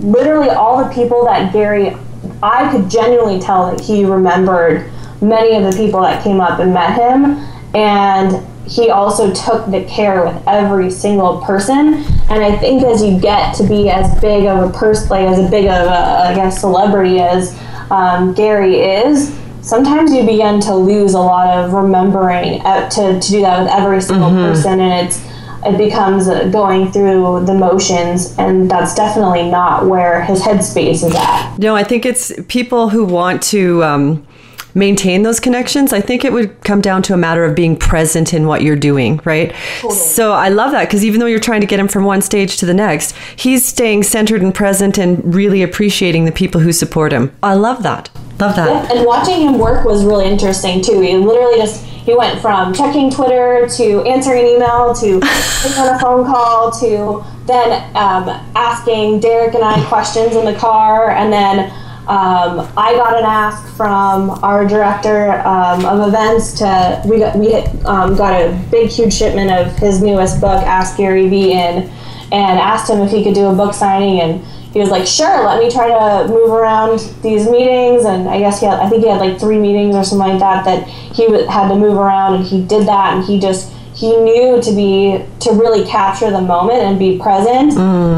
literally 0.00 0.50
all 0.50 0.82
the 0.82 0.92
people 0.94 1.24
that 1.24 1.52
Gary 1.52 1.96
I 2.42 2.70
could 2.70 2.90
genuinely 2.90 3.40
tell 3.40 3.70
that 3.70 3.80
he 3.80 4.04
remembered 4.04 4.90
many 5.20 5.56
of 5.56 5.64
the 5.64 5.76
people 5.76 6.00
that 6.02 6.22
came 6.22 6.40
up 6.40 6.58
and 6.58 6.72
met 6.72 6.96
him. 6.96 7.36
And 7.74 8.46
he 8.68 8.90
also 8.90 9.32
took 9.32 9.70
the 9.70 9.84
care 9.84 10.24
with 10.24 10.42
every 10.46 10.90
single 10.90 11.40
person. 11.42 12.04
And 12.30 12.42
i 12.42 12.56
think 12.56 12.82
as 12.84 13.02
you 13.02 13.20
get 13.20 13.54
to 13.56 13.66
be 13.66 13.90
as 13.90 14.18
big 14.20 14.46
of 14.46 14.70
a 14.70 14.72
person 14.72 15.08
like 15.08 15.26
as 15.26 15.38
a 15.38 15.50
big 15.50 15.66
of 15.66 15.86
a 15.86 16.30
i 16.30 16.34
guess 16.34 16.60
celebrity 16.60 17.20
as 17.20 17.58
um, 17.90 18.32
gary 18.32 18.76
is 18.76 19.36
sometimes 19.62 20.12
you 20.12 20.22
begin 20.26 20.60
to 20.60 20.74
lose 20.74 21.14
a 21.14 21.18
lot 21.18 21.48
of 21.48 21.72
remembering 21.72 22.60
uh, 22.62 22.88
to, 22.90 23.18
to 23.20 23.28
do 23.30 23.40
that 23.40 23.62
with 23.62 23.70
every 23.70 24.02
single 24.02 24.30
person. 24.30 24.80
And 24.80 25.06
it's 25.06 25.22
it 25.64 25.78
becomes 25.78 26.26
going 26.52 26.90
through 26.92 27.44
the 27.46 27.54
motions 27.54 28.36
and 28.38 28.70
that's 28.70 28.94
definitely 28.94 29.50
not 29.50 29.86
where 29.86 30.24
his 30.24 30.40
headspace 30.42 31.04
is 31.04 31.14
at 31.14 31.56
No, 31.58 31.74
I 31.76 31.84
think 31.84 32.04
it's 32.04 32.32
people 32.48 32.88
who 32.88 33.04
want 33.04 33.42
to 33.44 33.82
um, 33.84 34.26
maintain 34.74 35.22
those 35.22 35.40
connections. 35.40 35.92
I 35.92 36.00
think 36.00 36.24
it 36.24 36.32
would 36.32 36.62
come 36.64 36.80
down 36.80 37.02
to 37.02 37.14
a 37.14 37.16
matter 37.16 37.44
of 37.44 37.54
being 37.54 37.76
present 37.76 38.32
in 38.32 38.46
what 38.46 38.62
you're 38.62 38.76
doing, 38.76 39.20
right? 39.24 39.54
So 39.90 40.32
I 40.32 40.48
love 40.48 40.72
that 40.72 40.88
because 40.88 41.04
even 41.04 41.20
though 41.20 41.26
you're 41.26 41.40
trying 41.40 41.60
to 41.60 41.66
get 41.66 41.78
him 41.78 41.88
from 41.88 42.04
one 42.04 42.22
stage 42.22 42.56
to 42.58 42.66
the 42.66 42.74
next, 42.74 43.14
he's 43.36 43.64
staying 43.64 44.02
centered 44.04 44.42
and 44.42 44.54
present 44.54 44.98
and 44.98 45.34
really 45.34 45.62
appreciating 45.62 46.24
the 46.24 46.32
people 46.32 46.60
who 46.60 46.72
support 46.72 47.12
him. 47.12 47.34
I 47.42 47.54
love 47.54 47.82
that. 47.82 48.10
Love 48.40 48.56
that. 48.56 48.90
and 48.90 49.06
watching 49.06 49.40
him 49.40 49.58
work 49.58 49.84
was 49.84 50.04
really 50.04 50.24
interesting 50.24 50.82
too. 50.82 51.00
He 51.00 51.16
literally 51.16 51.58
just 51.58 51.84
he 52.04 52.14
went 52.16 52.40
from 52.40 52.74
checking 52.74 53.10
Twitter 53.10 53.68
to 53.76 54.02
answering 54.02 54.46
email 54.46 54.94
to 54.94 55.20
taking 55.62 55.78
on 55.78 55.94
a 55.94 55.98
phone 55.98 56.24
call 56.24 56.70
to 56.72 57.24
then 57.46 57.82
um, 57.96 58.28
asking 58.54 59.20
Derek 59.20 59.54
and 59.54 59.64
I 59.64 59.84
questions 59.86 60.36
in 60.36 60.44
the 60.44 60.54
car, 60.54 61.10
and 61.10 61.32
then 61.32 61.70
um, 62.08 62.68
I 62.76 62.94
got 62.96 63.16
an 63.16 63.24
ask 63.24 63.76
from 63.76 64.30
our 64.42 64.66
director 64.66 65.32
um, 65.46 65.84
of 65.84 66.08
events 66.08 66.58
to 66.58 67.02
we 67.04 67.18
got 67.18 67.36
we 67.36 67.54
um, 67.84 68.16
got 68.16 68.40
a 68.40 68.52
big 68.70 68.90
huge 68.90 69.12
shipment 69.12 69.50
of 69.50 69.76
his 69.78 70.02
newest 70.02 70.40
book, 70.40 70.62
Ask 70.64 70.96
Gary 70.96 71.28
Vee, 71.28 71.52
in, 71.52 71.88
and 72.32 72.58
asked 72.58 72.90
him 72.90 73.00
if 73.00 73.10
he 73.10 73.22
could 73.22 73.34
do 73.34 73.46
a 73.46 73.54
book 73.54 73.74
signing. 73.74 74.20
And 74.20 74.44
he 74.72 74.78
was 74.78 74.90
like, 74.90 75.06
"Sure, 75.06 75.44
let 75.44 75.58
me 75.62 75.70
try 75.70 75.88
to 75.88 76.28
move 76.28 76.50
around 76.50 76.98
these 77.22 77.48
meetings." 77.48 78.04
And 78.04 78.28
I 78.28 78.38
guess 78.38 78.60
he 78.60 78.66
had, 78.66 78.78
I 78.78 78.88
think 78.88 79.02
he 79.02 79.08
had 79.08 79.20
like 79.20 79.38
three 79.38 79.58
meetings 79.58 79.94
or 79.94 80.04
something 80.04 80.28
like 80.28 80.40
that 80.40 80.64
that 80.64 80.88
he 80.88 81.24
had 81.46 81.68
to 81.68 81.74
move 81.74 81.96
around, 81.96 82.34
and 82.34 82.44
he 82.44 82.62
did 82.62 82.86
that, 82.86 83.14
and 83.14 83.24
he 83.24 83.38
just 83.38 83.72
he 83.94 84.16
knew 84.16 84.60
to 84.62 84.74
be 84.74 85.22
to 85.40 85.50
really 85.52 85.84
capture 85.84 86.30
the 86.30 86.40
moment 86.40 86.80
and 86.80 86.98
be 86.98 87.18
present 87.18 87.72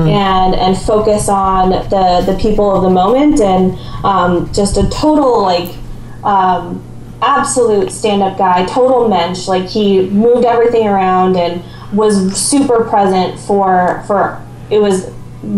and 0.09 0.55
and 0.55 0.79
focus 0.79 1.29
on 1.29 1.71
the 1.71 2.23
the 2.25 2.39
people 2.41 2.75
of 2.75 2.83
the 2.83 2.91
moment 2.91 3.41
and 3.41 3.77
um, 4.05 4.53
just 4.53 4.77
a 4.77 4.89
total 4.91 5.43
like 5.43 5.75
um, 6.23 6.83
absolute 7.21 7.91
stand-up 7.91 8.39
guy, 8.39 8.65
total 8.67 9.09
mensch. 9.09 9.49
Like 9.49 9.67
he 9.67 10.09
moved 10.11 10.45
everything 10.45 10.87
around 10.87 11.37
and 11.37 11.63
was 11.93 12.37
super 12.37 12.85
present 12.85 13.39
for 13.41 14.05
for. 14.07 14.41
It 14.71 14.79
was 14.79 15.11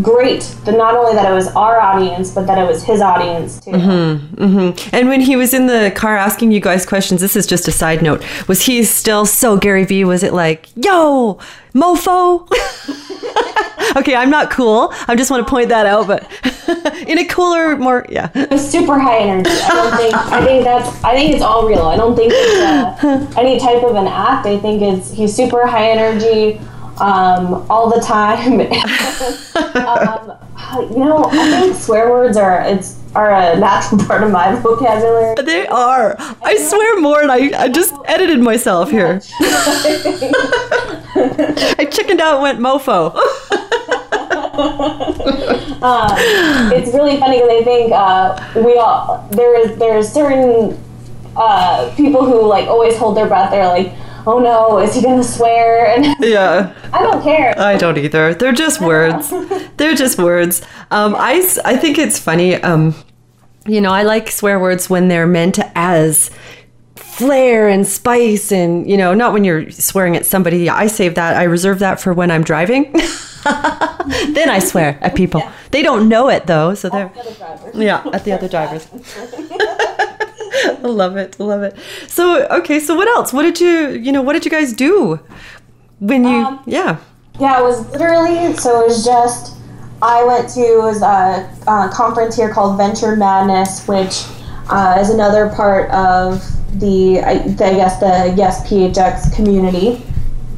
great 0.03 0.43
that 0.65 0.77
not 0.77 0.95
only 0.95 1.15
that 1.15 1.31
it 1.31 1.35
was 1.35 1.49
our 1.49 1.81
audience, 1.81 2.33
but 2.33 2.47
that 2.47 2.59
it 2.59 2.67
was 2.67 2.83
his 2.85 3.01
audience 3.01 3.61
too. 3.61 3.73
And 4.93 5.09
when 5.09 5.21
he 5.21 5.37
was 5.37 5.55
in 5.55 5.67
the 5.67 5.93
car 5.95 6.17
asking 6.17 6.53
you 6.53 6.61
guys 6.61 6.87
questions, 6.87 7.21
this 7.21 7.37
is 7.37 7.47
just 7.47 7.69
a 7.69 7.73
side 7.73 8.03
note. 8.03 8.25
Was 8.49 8.63
he 8.63 8.85
still 8.85 9.27
so 9.27 9.57
Gary 9.57 9.85
Vee? 9.85 10.05
Was 10.05 10.23
it 10.23 10.33
like, 10.33 10.69
yo, 10.77 11.39
mofo? 11.75 12.49
okay, 13.97 14.15
I'm 14.15 14.31
not 14.31 14.51
cool. 14.51 14.93
I 15.07 15.15
just 15.15 15.31
want 15.31 15.47
to 15.47 15.51
point 15.51 15.69
that 15.69 15.87
out, 15.87 16.07
but 16.07 16.29
in 17.07 17.19
a 17.19 17.25
cooler, 17.27 17.77
more, 17.77 18.07
yeah. 18.09 18.31
It 18.35 18.51
was 18.51 18.69
super 18.69 18.99
high 18.99 19.19
energy. 19.19 19.51
I 19.51 19.69
don't 19.69 19.97
think. 19.97 20.15
I 20.15 20.45
think 20.45 20.65
that's. 20.65 21.05
I 21.05 21.15
think 21.15 21.35
it's 21.35 21.43
all 21.43 21.67
real. 21.67 21.83
I 21.83 21.97
don't 21.97 22.17
think 22.17 22.33
it's 22.35 23.05
uh, 23.05 23.35
any 23.39 23.59
type 23.59 23.83
of 23.83 23.97
an 23.97 24.07
act. 24.07 24.47
I 24.47 24.59
think 24.59 24.83
it's 24.83 25.11
he's 25.11 25.35
super 25.35 25.67
high 25.67 25.91
energy, 25.91 26.61
um, 26.99 27.67
all 27.71 27.91
the 27.91 28.01
time. 28.01 28.61
um, 29.87 30.33
you 30.91 31.05
know, 31.05 31.25
I 31.31 31.61
think 31.61 31.77
swear 31.77 32.11
words 32.11 32.37
are 32.37 32.61
it's 32.63 32.99
are 33.15 33.33
a 33.33 33.57
natural 33.59 34.05
part 34.07 34.23
of 34.23 34.31
my 34.31 34.55
vocabulary. 34.57 35.35
They 35.43 35.67
are. 35.67 36.17
I 36.43 36.57
swear 36.57 37.01
more, 37.01 37.23
and 37.23 37.31
I, 37.33 37.65
I 37.65 37.69
just 37.69 37.95
edited 38.07 38.41
myself 38.41 38.91
here. 38.91 39.21
I 41.79 41.89
chickened 41.91 42.21
out 42.21 42.35
and 42.35 42.43
went 42.43 42.59
mofo. 42.61 43.15
um, 45.83 46.73
it's 46.73 46.95
really 46.95 47.19
funny 47.19 47.39
because 47.39 47.51
I 47.51 47.63
think 47.63 47.93
uh, 47.93 48.63
we 48.65 48.79
all 48.79 49.27
there 49.33 49.59
is 49.61 49.77
there's 49.79 50.11
certain 50.11 50.83
uh, 51.37 51.93
people 51.97 52.25
who 52.25 52.47
like 52.47 52.67
always 52.69 52.97
hold 52.97 53.17
their 53.17 53.27
breath. 53.27 53.51
They're 53.51 53.69
like, 53.69 53.93
oh 54.27 54.39
no, 54.39 54.79
is 54.79 54.95
he 54.95 55.03
gonna 55.03 55.25
swear? 55.25 55.87
And 55.97 56.17
Yeah. 56.21 56.75
I 56.93 57.03
don't 57.03 57.23
care. 57.23 57.59
I 57.59 57.77
don't 57.77 57.97
either. 57.99 58.35
They're 58.35 58.53
just 58.53 58.81
words. 58.81 59.33
They're 59.77 59.95
just 59.95 60.19
words. 60.19 60.63
Um, 60.91 61.15
I, 61.17 61.47
I 61.65 61.77
think 61.77 61.99
it's 61.99 62.19
funny. 62.19 62.55
Um, 62.57 62.95
you 63.67 63.81
know, 63.81 63.93
I 63.93 64.03
like 64.03 64.31
swear 64.31 64.59
words 64.61 64.89
when 64.91 65.09
they're 65.09 65.27
meant 65.27 65.59
as 65.75 66.31
flair 66.97 67.69
and 67.69 67.87
spice 67.87 68.53
and, 68.53 68.89
you 68.89 68.97
know, 68.97 69.15
not 69.15 69.33
when 69.33 69.43
you're 69.43 69.71
swearing 69.71 70.17
at 70.17 70.27
somebody. 70.27 70.69
I 70.69 70.87
save 70.87 71.15
that. 71.15 71.37
I 71.37 71.45
reserve 71.45 71.79
that 71.81 72.01
for 72.01 72.13
when 72.13 72.31
I'm 72.31 72.45
driving. 72.45 72.93
then 73.45 74.51
I 74.51 74.61
swear 74.61 74.99
at 75.01 75.15
people. 75.15 75.43
They 75.71 75.83
don't 75.83 76.09
know 76.09 76.29
it 76.29 76.47
though. 76.47 76.75
So 76.75 76.89
they're, 76.89 77.11
yeah, 77.75 78.03
at 78.13 78.25
the 78.25 78.33
other 78.33 78.49
drivers. 78.49 78.87
I 80.67 80.87
love 80.87 81.17
it. 81.17 81.37
I 81.41 81.43
love 81.45 81.63
it. 81.63 81.77
So, 82.09 82.47
okay. 82.49 82.81
So 82.81 82.95
what 82.95 83.09
else? 83.09 83.33
What 83.33 83.43
did 83.43 83.61
you, 83.61 83.91
you 83.91 84.13
know, 84.13 84.23
what 84.23 84.33
did 84.35 84.45
you 84.45 84.51
guys 84.51 84.73
do 84.73 85.21
when 86.01 86.25
you, 86.25 86.45
Um, 86.47 86.63
yeah. 86.67 86.99
Yeah, 87.39 87.61
it 87.61 87.63
was 87.63 87.89
literally 87.91 88.55
so 88.57 88.81
it 88.81 88.87
was 88.89 89.05
just 89.05 89.57
I 90.03 90.25
went 90.25 90.49
to 90.51 90.61
it 90.61 90.79
was 90.79 91.03
a, 91.03 91.51
a 91.67 91.89
conference 91.93 92.37
here 92.37 92.51
called 92.53 92.77
Venture 92.79 93.15
Madness, 93.17 93.87
which 93.87 94.25
uh, 94.71 94.97
is 95.01 95.11
another 95.11 95.51
part 95.51 95.91
of 95.91 96.43
the 96.81 97.21
I, 97.21 97.39
the, 97.49 97.65
I 97.67 97.75
guess 97.75 98.01
the 98.01 98.35
Yes 98.37 98.67
PHX 98.69 99.35
community, 99.35 100.03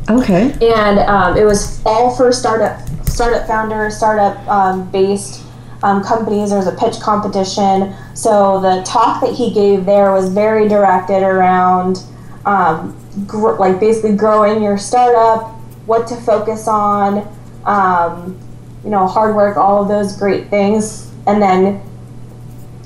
Okay. 0.08 0.52
and 0.62 0.98
um, 1.00 1.36
it 1.36 1.44
was 1.44 1.80
all 1.84 2.14
for 2.16 2.32
startup 2.32 2.80
startup 3.08 3.46
founders, 3.46 3.96
startup 3.96 4.36
um, 4.48 4.90
based 4.90 5.42
um, 5.82 6.02
companies. 6.02 6.50
There 6.50 6.58
was 6.58 6.66
a 6.66 6.76
pitch 6.76 7.00
competition, 7.00 7.94
so 8.14 8.60
the 8.60 8.82
talk 8.84 9.20
that 9.20 9.34
he 9.34 9.52
gave 9.52 9.84
there 9.84 10.12
was 10.12 10.28
very 10.28 10.68
directed 10.68 11.22
around 11.22 12.02
um, 12.44 12.96
gr- 13.26 13.56
like 13.56 13.78
basically 13.78 14.16
growing 14.16 14.62
your 14.62 14.78
startup, 14.78 15.52
what 15.86 16.06
to 16.08 16.16
focus 16.16 16.66
on, 16.68 17.28
um, 17.64 18.38
you 18.84 18.90
know, 18.90 19.06
hard 19.06 19.34
work, 19.34 19.56
all 19.56 19.82
of 19.82 19.88
those 19.88 20.16
great 20.16 20.48
things, 20.48 21.12
and 21.26 21.42
then 21.42 21.80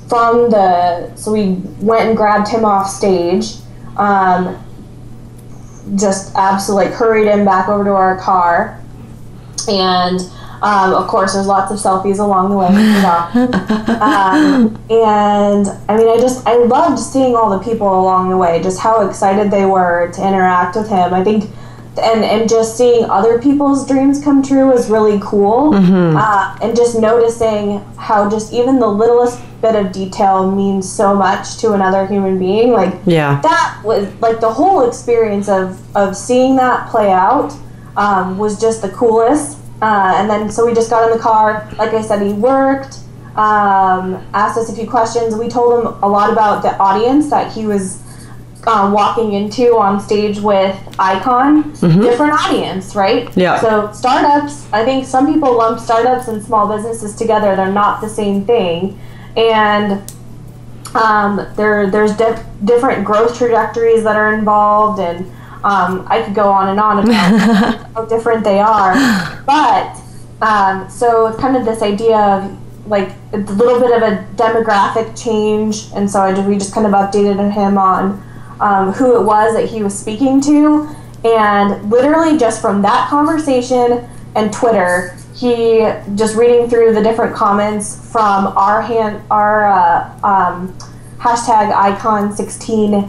from 0.07 0.49
the 0.49 1.15
so 1.15 1.31
we 1.31 1.53
went 1.79 2.07
and 2.07 2.17
grabbed 2.17 2.47
him 2.47 2.65
off 2.65 2.87
stage. 2.89 3.55
Um, 3.97 4.59
just 5.95 6.33
absolutely 6.35 6.93
hurried 6.93 7.27
him 7.27 7.43
back 7.43 7.67
over 7.67 7.83
to 7.83 7.91
our 7.91 8.17
car, 8.17 8.81
and 9.67 10.19
um, 10.63 10.93
of 10.93 11.07
course 11.07 11.33
there's 11.33 11.45
lots 11.47 11.71
of 11.71 11.77
selfies 11.77 12.19
along 12.19 12.49
the 12.49 12.57
way. 12.57 12.67
um, 13.99 14.75
and 14.89 15.67
I 15.89 15.97
mean, 15.97 16.07
I 16.07 16.17
just 16.19 16.47
I 16.47 16.55
loved 16.55 16.99
seeing 16.99 17.35
all 17.35 17.49
the 17.57 17.63
people 17.63 17.87
along 17.87 18.29
the 18.29 18.37
way, 18.37 18.61
just 18.63 18.79
how 18.79 19.07
excited 19.07 19.51
they 19.51 19.65
were 19.65 20.11
to 20.15 20.27
interact 20.27 20.75
with 20.75 20.89
him. 20.89 21.13
I 21.13 21.23
think. 21.23 21.49
And, 22.01 22.23
and 22.23 22.49
just 22.49 22.75
seeing 22.75 23.05
other 23.07 23.39
people's 23.39 23.87
dreams 23.87 24.19
come 24.23 24.41
true 24.41 24.71
is 24.73 24.89
really 24.89 25.19
cool. 25.21 25.75
Uh, 25.75 26.57
and 26.59 26.75
just 26.75 26.99
noticing 26.99 27.81
how 27.97 28.27
just 28.27 28.51
even 28.51 28.79
the 28.79 28.87
littlest 28.87 29.39
bit 29.61 29.75
of 29.75 29.91
detail 29.91 30.49
means 30.49 30.91
so 30.91 31.13
much 31.13 31.57
to 31.57 31.73
another 31.73 32.07
human 32.07 32.39
being. 32.39 32.71
Like, 32.71 32.95
Yeah. 33.05 33.39
that 33.41 33.79
was 33.83 34.11
like 34.21 34.39
the 34.39 34.49
whole 34.51 34.87
experience 34.87 35.47
of 35.47 35.77
of 35.95 36.17
seeing 36.17 36.55
that 36.55 36.89
play 36.89 37.11
out 37.11 37.53
um, 37.95 38.39
was 38.39 38.59
just 38.59 38.81
the 38.81 38.89
coolest. 38.89 39.59
Uh, 39.81 40.13
and 40.17 40.29
then 40.29 40.49
so 40.49 40.65
we 40.65 40.73
just 40.73 40.89
got 40.89 41.09
in 41.09 41.17
the 41.17 41.21
car. 41.21 41.67
Like 41.77 41.93
I 41.93 42.01
said, 42.01 42.21
he 42.21 42.31
worked, 42.33 42.99
um, 43.35 44.15
asked 44.33 44.57
us 44.57 44.69
a 44.69 44.75
few 44.75 44.89
questions. 44.89 45.35
We 45.35 45.49
told 45.49 45.79
him 45.79 45.93
a 46.01 46.07
lot 46.07 46.31
about 46.31 46.61
the 46.61 46.77
audience 46.77 47.29
that 47.29 47.51
he 47.51 47.65
was 47.65 48.01
um, 48.65 48.93
walking 48.93 49.33
into 49.33 49.75
on 49.75 49.99
stage 49.99 50.39
with 50.39 50.77
Icon. 50.99 51.73
Different 52.01 52.33
audience, 52.33 52.95
right? 52.95 53.35
Yeah. 53.35 53.59
So 53.59 53.91
startups. 53.91 54.71
I 54.71 54.85
think 54.85 55.05
some 55.05 55.31
people 55.31 55.57
lump 55.57 55.79
startups 55.79 56.27
and 56.27 56.41
small 56.41 56.73
businesses 56.73 57.15
together. 57.15 57.55
They're 57.55 57.71
not 57.71 57.99
the 57.99 58.09
same 58.09 58.45
thing, 58.45 58.97
and 59.35 60.01
um, 60.95 61.45
there 61.57 61.89
there's 61.89 62.15
dif- 62.15 62.45
different 62.63 63.03
growth 63.03 63.37
trajectories 63.37 64.03
that 64.03 64.15
are 64.15 64.33
involved, 64.33 65.01
and 65.01 65.29
um, 65.63 66.05
I 66.09 66.21
could 66.21 66.35
go 66.35 66.49
on 66.49 66.69
and 66.69 66.79
on 66.79 66.99
about 66.99 67.87
how 67.93 68.05
different 68.05 68.43
they 68.43 68.59
are. 68.59 68.93
But 69.45 69.99
um, 70.41 70.89
so 70.89 71.27
it's 71.27 71.39
kind 71.39 71.55
of 71.55 71.65
this 71.65 71.81
idea 71.81 72.17
of 72.17 72.87
like 72.87 73.11
a 73.31 73.37
little 73.37 73.79
bit 73.79 73.91
of 73.91 74.03
a 74.03 74.27
demographic 74.35 75.21
change, 75.21 75.87
and 75.95 76.09
so 76.09 76.19
I 76.21 76.33
just, 76.33 76.47
we 76.47 76.57
just 76.57 76.73
kind 76.73 76.85
of 76.85 76.91
updated 76.91 77.53
him 77.53 77.77
on 77.77 78.21
um, 78.59 78.91
who 78.91 79.19
it 79.19 79.23
was 79.23 79.55
that 79.55 79.69
he 79.69 79.81
was 79.81 79.97
speaking 79.97 80.41
to, 80.41 80.93
and 81.23 81.89
literally 81.89 82.37
just 82.37 82.61
from 82.61 82.81
that 82.81 83.09
conversation 83.09 84.07
and 84.35 84.51
Twitter, 84.51 85.15
he 85.33 85.89
just 86.15 86.35
reading 86.35 86.69
through 86.69 86.93
the 86.93 87.01
different 87.01 87.35
comments 87.35 88.11
from 88.11 88.47
our 88.47 88.81
hand 88.81 89.21
our 89.31 89.65
uh, 89.65 90.19
um, 90.23 90.73
hashtag 91.17 91.71
icon 91.73 92.35
16 92.35 93.03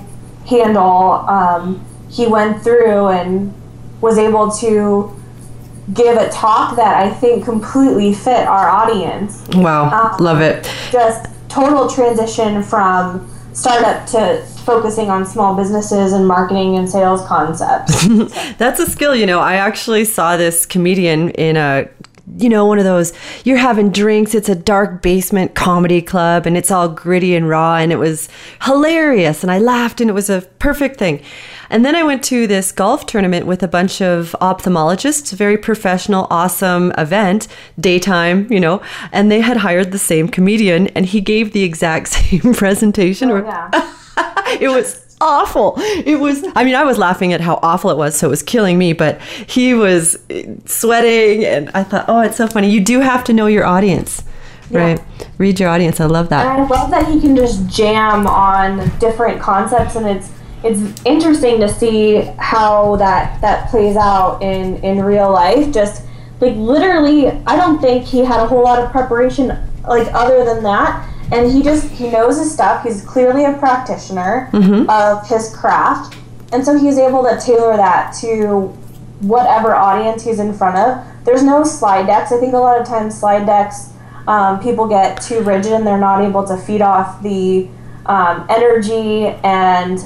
handle 0.47 1.13
um, 1.29 1.85
he 2.15 2.27
went 2.27 2.63
through 2.63 3.09
and 3.09 3.53
was 4.01 4.17
able 4.19 4.51
to 4.51 5.11
give 5.93 6.17
a 6.17 6.29
talk 6.31 6.77
that 6.77 6.95
i 7.05 7.11
think 7.11 7.45
completely 7.45 8.15
fit 8.15 8.47
our 8.47 8.69
audience 8.69 9.43
Wow. 9.55 9.91
Um, 9.91 10.17
Love 10.25 10.41
it. 10.41 10.69
just 10.91 11.21
total 11.49 11.89
transition 11.89 12.63
from 12.63 13.29
startup 13.53 14.07
to 14.15 14.43
focusing 14.65 15.11
on 15.11 15.25
small 15.27 15.55
businesses 15.55 16.13
and 16.13 16.27
marketing 16.27 16.77
and 16.79 16.89
sales 16.89 17.21
concepts 17.27 17.93
That's 18.59 18.81
a 18.81 18.87
skill, 18.87 19.15
you 19.15 19.27
know. 19.27 19.39
I 19.41 19.55
actually 19.57 20.05
saw 20.07 20.37
this 20.37 20.65
comedian 20.67 21.31
in 21.31 21.57
a 21.57 21.89
you 22.39 22.49
know, 22.49 22.65
one 22.65 22.79
of 22.79 22.85
those 22.85 23.13
you're 23.45 23.59
having 23.59 23.91
drinks, 23.91 24.35
it's 24.35 24.49
a 24.49 24.55
dark 24.55 25.03
basement 25.03 25.55
comedy 25.55 26.01
club 26.01 26.47
and 26.47 26.57
it's 26.57 26.71
all 26.71 26.89
gritty 26.89 27.35
and 27.35 27.49
raw 27.49 27.77
and 27.77 27.93
it 27.93 27.99
was 27.99 28.29
hilarious 28.63 29.43
and 29.43 29.53
I 29.53 29.59
laughed 29.59 30.01
and 30.01 30.09
it 30.09 30.15
was 30.15 30.31
a 30.31 30.43
perfect 30.59 30.99
thing. 30.99 31.23
And 31.71 31.85
then 31.85 31.95
I 31.95 32.03
went 32.03 32.23
to 32.25 32.47
this 32.47 32.73
golf 32.73 33.07
tournament 33.07 33.47
with 33.47 33.63
a 33.63 33.69
bunch 33.69 34.01
of 34.01 34.35
ophthalmologists, 34.41 35.33
very 35.33 35.59
professional, 35.59 36.27
awesome 36.31 36.93
event, 36.97 37.49
daytime, 37.79 38.51
you 38.51 38.61
know, 38.61 38.81
and 39.13 39.31
they 39.31 39.41
had 39.41 39.59
hired 39.59 39.93
the 39.93 39.99
same 39.99 40.29
comedian 40.29 40.89
and 40.89 41.07
he 41.07 41.21
gave 41.21 41.53
the 41.53 41.63
exact 41.63 42.09
same 42.09 42.55
presentation 42.55 43.31
or 43.31 43.45
yeah 43.45 43.91
it 44.61 44.69
was 44.69 45.04
awful. 45.21 45.75
It 45.79 46.21
was, 46.21 46.45
I 46.55 46.65
mean, 46.65 46.75
I 46.75 46.85
was 46.85 46.99
laughing 46.99 47.33
at 47.33 47.41
how 47.41 47.59
awful 47.63 47.91
it 47.91 47.97
was, 47.97 48.17
so 48.17 48.27
it 48.27 48.31
was 48.31 48.43
killing 48.43 48.79
me, 48.79 48.93
but 48.93 49.21
he 49.21 49.75
was 49.75 50.19
sweating, 50.67 51.45
and 51.45 51.71
I 51.75 51.83
thought, 51.83 52.07
oh, 52.09 52.21
it's 52.21 52.37
so 52.37 52.47
funny. 52.47 52.71
You 52.71 52.81
do 52.81 53.01
have 53.01 53.25
to 53.25 53.33
know 53.33 53.47
your 53.47 53.65
audience, 53.65 54.23
right? 54.71 55.01
Read 55.39 55.61
your 55.61 55.69
audience. 55.69 56.01
I 56.01 56.07
love 56.07 56.29
that. 56.29 56.47
And 56.47 56.63
I 56.63 56.67
love 56.67 56.91
that 56.91 57.09
he 57.09 57.21
can 57.21 57.35
just 57.37 57.67
jam 57.69 58.27
on 58.27 58.91
different 58.99 59.41
concepts, 59.41 59.97
and 59.97 60.07
it's 60.07 60.31
it's 60.63 61.03
interesting 61.05 61.61
to 61.61 61.69
see 61.69 62.23
how 62.39 62.97
that 62.97 63.41
that 63.41 63.69
plays 63.71 63.97
out 63.97 64.43
in 64.43 64.77
in 64.79 65.03
real 65.03 65.31
life. 65.31 65.73
Just 65.73 66.05
like 66.41 66.55
literally, 66.57 67.29
I 67.47 67.57
don't 67.57 67.81
think 67.81 68.05
he 68.05 68.25
had 68.25 68.41
a 68.41 68.47
whole 68.47 68.63
lot 68.63 68.83
of 68.83 68.91
preparation, 68.91 69.49
like 69.87 70.13
other 70.15 70.45
than 70.45 70.63
that. 70.63 71.11
And 71.35 71.51
he 71.51 71.63
just 71.63 71.91
he 71.91 72.11
knows 72.11 72.39
his 72.39 72.53
stuff. 72.53 72.85
He's 72.85 73.03
clearly 73.05 73.45
a 73.45 73.53
practitioner 73.55 74.49
of 74.89 75.27
his 75.29 75.55
craft, 75.55 76.17
and 76.53 76.65
so 76.65 76.79
he's 76.79 76.97
able 76.99 77.23
to 77.25 77.39
tailor 77.41 77.77
that 77.77 78.15
to 78.21 78.69
whatever 79.21 79.75
audience 79.75 80.25
he's 80.25 80.39
in 80.39 80.53
front 80.55 80.77
of. 80.79 81.05
There's 81.25 81.43
no 81.43 81.65
slide 81.65 82.07
decks. 82.07 82.31
I 82.33 82.39
think 82.39 82.53
a 82.55 82.59
lot 82.59 82.81
of 82.81 82.87
times 82.87 83.19
slide 83.19 83.47
decks, 83.47 83.91
um, 84.29 84.61
people 84.61 84.87
get 84.87 85.21
too 85.23 85.41
rigid 85.41 85.73
and 85.73 85.87
they're 85.87 85.99
not 85.99 86.23
able 86.23 86.47
to 86.47 86.57
feed 86.57 86.83
off 86.83 87.23
the 87.23 87.69
um, 88.07 88.47
energy 88.51 89.27
and 89.43 89.99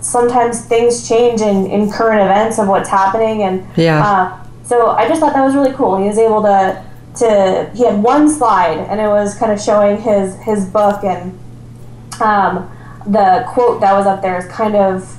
sometimes 0.00 0.64
things 0.66 1.08
change 1.08 1.40
in, 1.40 1.66
in 1.66 1.90
current 1.90 2.20
events 2.20 2.58
of 2.58 2.68
what's 2.68 2.88
happening 2.88 3.42
and 3.42 3.66
Yeah. 3.76 4.04
uh, 4.06 4.46
so 4.62 4.90
I 4.90 5.08
just 5.08 5.20
thought 5.20 5.32
that 5.32 5.44
was 5.44 5.54
really 5.54 5.72
cool. 5.72 5.96
He 6.00 6.06
was 6.08 6.18
able 6.18 6.42
to 6.42 6.84
to 7.18 7.70
he 7.74 7.84
had 7.84 8.02
one 8.02 8.28
slide 8.28 8.78
and 8.78 9.00
it 9.00 9.08
was 9.08 9.34
kind 9.36 9.52
of 9.52 9.60
showing 9.60 10.00
his 10.00 10.36
his 10.40 10.66
book 10.66 11.02
and 11.04 11.38
um, 12.20 12.70
the 13.06 13.44
quote 13.48 13.80
that 13.80 13.92
was 13.92 14.06
up 14.06 14.22
there 14.22 14.38
is 14.38 14.46
kind 14.46 14.74
of 14.74 15.18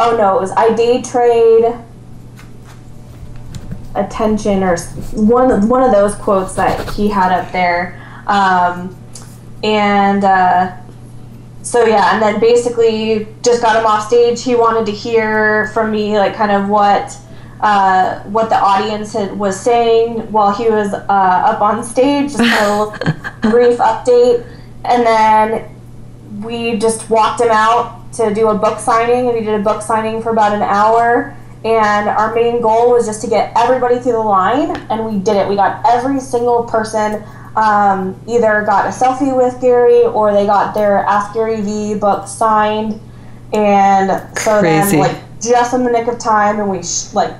oh 0.00 0.16
no 0.16 0.38
it 0.38 0.40
was 0.40 0.50
I 0.52 0.74
day 0.74 1.02
trade 1.02 1.74
attention 3.94 4.62
or 4.62 4.76
one 5.12 5.68
one 5.68 5.82
of 5.82 5.92
those 5.92 6.14
quotes 6.16 6.54
that 6.54 6.90
he 6.90 7.08
had 7.08 7.32
up 7.32 7.50
there. 7.52 8.00
Um, 8.26 8.96
and 9.62 10.24
uh, 10.24 10.76
so 11.62 11.84
yeah 11.86 12.12
and 12.14 12.22
then 12.22 12.40
basically 12.40 13.28
just 13.42 13.62
got 13.62 13.76
him 13.76 13.86
off 13.86 14.06
stage. 14.06 14.42
He 14.42 14.54
wanted 14.54 14.86
to 14.86 14.92
hear 14.92 15.68
from 15.68 15.90
me 15.90 16.18
like 16.18 16.34
kind 16.34 16.52
of 16.52 16.68
what 16.68 17.16
uh, 17.64 18.20
what 18.24 18.50
the 18.50 18.56
audience 18.56 19.14
had, 19.14 19.38
was 19.38 19.58
saying 19.58 20.30
while 20.30 20.54
he 20.54 20.68
was 20.68 20.92
uh, 20.92 21.06
up 21.08 21.62
on 21.62 21.82
stage 21.82 22.30
just 22.30 22.40
a 22.40 22.44
little 22.44 22.90
brief 23.50 23.78
update. 23.78 24.46
And 24.84 25.06
then 25.06 25.74
we 26.42 26.76
just 26.76 27.08
walked 27.08 27.40
him 27.40 27.48
out 27.50 28.12
to 28.16 28.34
do 28.34 28.50
a 28.50 28.54
book 28.54 28.78
signing 28.78 29.28
and 29.28 29.38
he 29.38 29.42
did 29.42 29.58
a 29.58 29.62
book 29.62 29.80
signing 29.80 30.20
for 30.20 30.28
about 30.28 30.52
an 30.52 30.60
hour. 30.60 31.34
And 31.64 32.10
our 32.10 32.34
main 32.34 32.60
goal 32.60 32.90
was 32.90 33.06
just 33.06 33.22
to 33.22 33.28
get 33.28 33.50
everybody 33.56 33.98
through 33.98 34.12
the 34.12 34.18
line 34.18 34.76
and 34.90 35.06
we 35.06 35.18
did 35.18 35.36
it. 35.36 35.48
We 35.48 35.56
got 35.56 35.82
every 35.86 36.20
single 36.20 36.64
person 36.64 37.24
um, 37.56 38.20
either 38.28 38.62
got 38.66 38.84
a 38.84 38.90
selfie 38.90 39.34
with 39.34 39.58
gary 39.62 40.02
or 40.02 40.34
they 40.34 40.44
got 40.44 40.74
their 40.74 40.98
ask 40.98 41.32
gary 41.32 41.62
vee 41.62 41.94
book 41.94 42.28
signed. 42.28 43.00
And 43.54 44.20
so 44.36 44.60
Crazy. 44.60 44.98
then 44.98 44.98
like 44.98 45.40
just 45.40 45.72
in 45.72 45.82
the 45.82 45.90
nick 45.90 46.08
of 46.08 46.18
time 46.18 46.60
and 46.60 46.68
we 46.68 46.82
sh- 46.82 47.14
like 47.14 47.34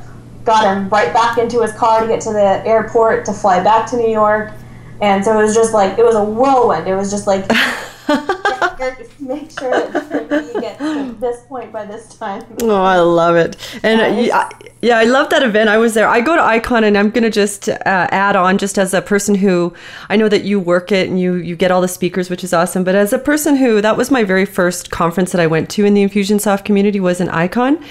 got 0.45 0.65
him 0.65 0.89
right 0.89 1.13
back 1.13 1.39
into 1.39 1.63
his 1.63 1.73
car 1.73 2.01
to 2.01 2.07
get 2.07 2.21
to 2.23 2.33
the 2.33 2.67
airport 2.67 3.25
to 3.25 3.33
fly 3.33 3.63
back 3.63 3.89
to 3.91 3.97
new 3.97 4.09
york. 4.09 4.53
And 5.01 5.25
so 5.25 5.39
it 5.39 5.43
was 5.43 5.55
just 5.55 5.73
like 5.73 5.99
it 5.99 6.05
was 6.05 6.15
a 6.15 6.25
whirlwind. 6.25 6.87
It 6.87 6.95
was 6.95 7.11
just 7.11 7.27
like 7.27 7.47
make 9.21 9.51
sure 9.51 9.71
that 9.71 10.53
you 10.55 10.61
get 10.61 10.79
to 10.79 11.17
this 11.21 11.43
point 11.47 11.73
by 11.73 11.85
this 11.85 12.17
time. 12.17 12.45
Oh, 12.63 12.83
I 12.83 12.99
love 12.99 13.37
it. 13.37 13.57
And 13.83 14.01
Yeah, 14.01 14.49
yeah, 14.61 14.69
yeah, 14.85 14.99
I 14.99 15.05
love 15.05 15.31
that 15.31 15.43
event. 15.43 15.71
I 15.71 15.79
was 15.79 15.95
there. 15.95 16.07
I 16.07 16.21
go 16.21 16.37
to 16.37 16.43
Icon, 16.43 16.85
and 16.85 16.99
I'm 16.99 17.09
going 17.09 17.25
to 17.25 17.31
just 17.31 17.71
uh, 17.71 17.79
add 17.87 18.37
on, 18.37 18.59
just 18.59 18.77
as 18.77 18.93
a 18.93 19.01
person 19.01 19.35
who 19.35 19.73
I 20.11 20.17
know 20.17 20.29
that 20.29 20.45
you 20.45 20.61
work 20.61 20.93
it 20.93 21.09
and 21.09 21.19
you 21.19 21.37
you 21.37 21.57
get 21.57 21.71
all 21.71 21.81
the 21.81 21.89
speakers, 21.89 22.29
which 22.29 22.45
is 22.45 22.53
awesome. 22.53 22.85
But 22.85 22.95
as 22.95 23.13
a 23.15 23.19
person 23.19 23.57
who 23.57 23.81
that 23.81 23.97
was 23.97 24.11
my 24.11 24.25
very 24.25 24.45
first 24.45 24.91
conference 24.91 25.33
that 25.33 25.41
I 25.41 25.47
went 25.47 25.71
to 25.71 25.87
in 25.87 25.95
the 25.95 26.05
Infusionsoft 26.05 26.67
community 26.67 27.01
was 27.01 27.23
an 27.23 27.31
Icon, 27.31 27.83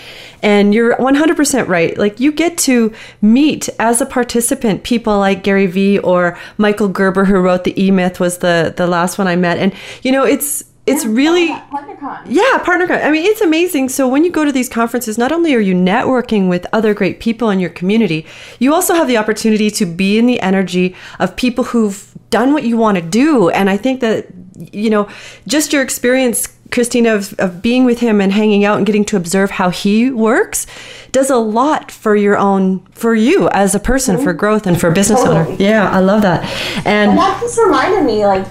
and 0.43 0.71
you're 0.71 0.95
100% 0.97 1.67
right. 1.67 1.97
Like 1.97 2.19
you 2.19 2.31
get 2.31 2.59
to 2.59 2.93
meet 3.23 3.69
as 3.79 3.99
a 3.99 4.05
participant 4.05 4.83
people 4.83 5.17
like 5.17 5.41
Gary 5.41 5.65
Vee 5.65 5.97
or 5.97 6.37
Michael 6.57 6.89
Gerber, 6.89 7.25
who 7.25 7.39
wrote 7.39 7.63
the 7.63 7.73
E 7.81 7.89
Myth, 7.89 8.19
was 8.19 8.37
the 8.37 8.71
the 8.77 8.85
last 8.85 9.17
one 9.17 9.27
I 9.27 9.35
met, 9.35 9.57
and 9.57 9.73
you 10.03 10.11
know 10.11 10.25
it's 10.25 10.63
it's 10.85 11.05
really 11.05 11.47
PartnerCon. 11.47 12.23
yeah, 12.27 12.57
partner. 12.63 12.87
con- 12.87 13.01
I 13.01 13.09
mean, 13.09 13.25
it's 13.25 13.41
amazing. 13.41 13.89
So 13.89 14.07
when 14.07 14.23
you 14.23 14.31
go 14.31 14.43
to 14.43 14.51
these 14.51 14.67
conferences, 14.67 15.17
not 15.17 15.31
only 15.31 15.55
are 15.55 15.59
you 15.59 15.73
networking 15.73 16.49
with 16.49 16.65
other 16.73 16.93
great 16.93 17.19
people 17.19 17.49
in 17.49 17.59
your 17.59 17.69
community, 17.69 18.25
you 18.59 18.73
also 18.73 18.93
have 18.93 19.07
the 19.07 19.17
opportunity 19.17 19.71
to 19.71 19.85
be 19.85 20.17
in 20.17 20.25
the 20.25 20.41
energy 20.41 20.95
of 21.19 21.35
people 21.35 21.65
who've 21.65 22.11
done 22.29 22.53
what 22.53 22.63
you 22.63 22.75
want 22.75 22.97
to 22.97 23.01
do. 23.01 23.49
And 23.49 23.69
I 23.69 23.77
think 23.77 24.01
that 24.01 24.27
you 24.71 24.89
know, 24.89 25.09
just 25.47 25.73
your 25.73 25.81
experience, 25.81 26.47
Christina, 26.71 27.15
of, 27.15 27.33
of 27.39 27.61
being 27.61 27.85
with 27.85 27.99
him 27.99 28.21
and 28.21 28.31
hanging 28.31 28.65
out 28.65 28.77
and 28.77 28.85
getting 28.85 29.05
to 29.05 29.17
observe 29.17 29.51
how 29.51 29.69
he 29.69 30.11
works, 30.11 30.65
does 31.11 31.29
a 31.29 31.37
lot 31.37 31.91
for 31.91 32.15
your 32.15 32.37
own, 32.37 32.79
for 32.91 33.15
you 33.15 33.49
as 33.49 33.75
a 33.75 33.79
person, 33.79 34.17
for 34.17 34.31
mm-hmm. 34.31 34.39
growth 34.39 34.67
and 34.67 34.79
for 34.79 34.89
a 34.89 34.93
business 34.93 35.21
owner. 35.21 35.49
Yeah, 35.59 35.89
I 35.89 35.99
love 35.99 36.21
that. 36.23 36.43
And 36.85 37.11
And 37.11 37.17
that 37.17 37.39
just 37.41 37.57
reminded 37.59 38.03
me, 38.03 38.25
like, 38.25 38.45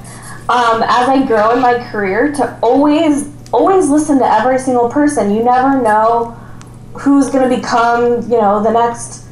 um, 0.52 0.82
as 0.82 1.08
I 1.08 1.24
grow 1.26 1.52
in 1.52 1.60
my 1.60 1.82
career, 1.90 2.30
to 2.34 2.58
always, 2.62 3.30
always 3.52 3.88
listen 3.88 4.18
to 4.18 4.26
every 4.26 4.58
single 4.58 4.90
person. 4.90 5.34
You 5.34 5.42
never 5.42 5.80
know 5.80 6.36
who's 6.92 7.30
going 7.30 7.48
to 7.48 7.56
become, 7.56 8.20
you 8.30 8.38
know, 8.38 8.62
the 8.62 8.70
next 8.70 9.26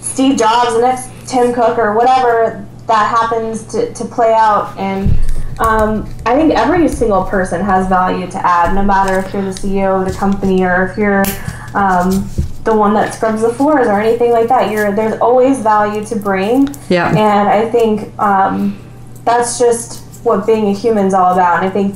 Steve 0.00 0.38
Jobs, 0.38 0.74
the 0.74 0.82
next 0.82 1.10
Tim 1.28 1.52
Cook, 1.52 1.78
or 1.78 1.94
whatever 1.94 2.64
that 2.86 3.10
happens 3.10 3.66
to, 3.72 3.92
to 3.92 4.04
play 4.04 4.32
out. 4.32 4.72
And 4.78 5.10
um, 5.58 6.08
I 6.24 6.36
think 6.36 6.54
every 6.54 6.86
single 6.88 7.24
person 7.24 7.60
has 7.60 7.88
value 7.88 8.30
to 8.30 8.46
add, 8.46 8.72
no 8.72 8.84
matter 8.84 9.18
if 9.18 9.32
you're 9.32 9.42
the 9.42 9.50
CEO 9.50 10.00
of 10.00 10.06
the 10.06 10.16
company 10.16 10.62
or 10.62 10.86
if 10.86 10.96
you're 10.96 11.24
um, 11.74 12.28
the 12.62 12.74
one 12.74 12.94
that 12.94 13.14
scrubs 13.14 13.42
the 13.42 13.52
floors 13.52 13.88
or 13.88 14.00
anything 14.00 14.30
like 14.30 14.48
that. 14.48 14.70
You're 14.70 14.94
there's 14.94 15.18
always 15.20 15.60
value 15.60 16.04
to 16.04 16.16
bring. 16.16 16.68
Yeah. 16.88 17.08
And 17.08 17.48
I 17.48 17.68
think 17.68 18.16
um, 18.20 18.78
that's 19.24 19.58
just 19.58 20.05
what 20.26 20.46
being 20.46 20.66
a 20.68 20.72
human's 20.74 21.14
all 21.14 21.32
about. 21.32 21.62
And 21.62 21.66
I 21.66 21.70
think 21.70 21.94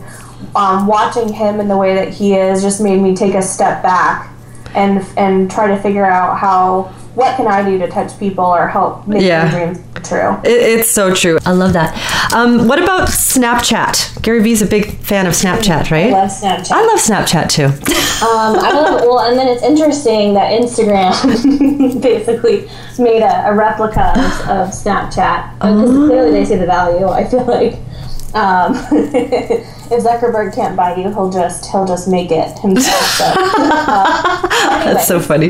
um, 0.57 0.87
watching 0.87 1.33
him 1.33 1.61
and 1.61 1.70
the 1.70 1.76
way 1.76 1.95
that 1.95 2.09
he 2.14 2.35
is 2.35 2.62
just 2.62 2.81
made 2.81 3.01
me 3.01 3.14
take 3.14 3.35
a 3.35 3.43
step 3.43 3.83
back 3.83 4.33
and 4.74 5.05
and 5.16 5.51
try 5.51 5.66
to 5.66 5.76
figure 5.83 6.05
out 6.07 6.39
how 6.39 6.83
what 7.16 7.37
can 7.37 7.49
I 7.49 7.68
do 7.68 7.76
to 7.78 7.89
touch 7.89 8.16
people 8.20 8.45
or 8.45 8.68
help 8.68 9.07
make 9.09 9.22
Yeah. 9.22 9.51
their 9.51 9.66
dreams 9.74 9.85
true. 10.09 10.37
It, 10.45 10.78
it's 10.81 10.91
so 10.91 11.12
true. 11.12 11.39
I 11.45 11.51
love 11.53 11.72
that. 11.74 11.93
Um, 12.33 12.68
what 12.68 12.81
about 12.83 13.09
Snapchat? 13.09 14.22
Gary 14.22 14.41
Vee's 14.43 14.62
a 14.62 14.66
big 14.66 14.93
fan 14.99 15.26
of 15.26 15.35
Snapchat, 15.35 15.91
right? 15.91 16.07
I 16.12 16.22
love 16.22 16.31
Snapchat. 16.31 16.70
I 16.70 16.87
love 16.87 16.99
Snapchat 17.01 17.49
too. 17.51 17.68
Um, 18.20 18.57
I 18.59 18.70
love 18.72 19.01
well, 19.01 19.20
and 19.20 19.39
then 19.39 19.49
it's 19.49 19.62
interesting 19.62 20.35
that 20.35 20.53
Instagram 20.61 22.03
basically 22.03 22.68
made 22.99 23.22
a, 23.22 23.49
a 23.49 23.55
replica 23.55 24.11
of, 24.11 24.49
of 24.51 24.68
Snapchat 24.74 25.55
because 25.55 25.91
clearly 25.91 26.31
they 26.31 26.45
see 26.45 26.57
the 26.57 26.66
value. 26.66 27.09
I 27.09 27.24
feel 27.24 27.47
like 27.47 27.78
um, 28.35 28.74
if 28.93 30.05
Zuckerberg 30.05 30.55
can't 30.55 30.76
buy 30.76 30.97
you, 30.97 31.09
he'll 31.09 31.31
just 31.31 31.70
he'll 31.70 31.87
just 31.87 32.09
make 32.09 32.31
it 32.31 32.59
himself. 32.59 33.05
So, 33.05 33.24
uh, 33.37 34.43
anyway. 34.72 34.95
That's 34.95 35.09
so 35.09 35.20
funny. 35.20 35.49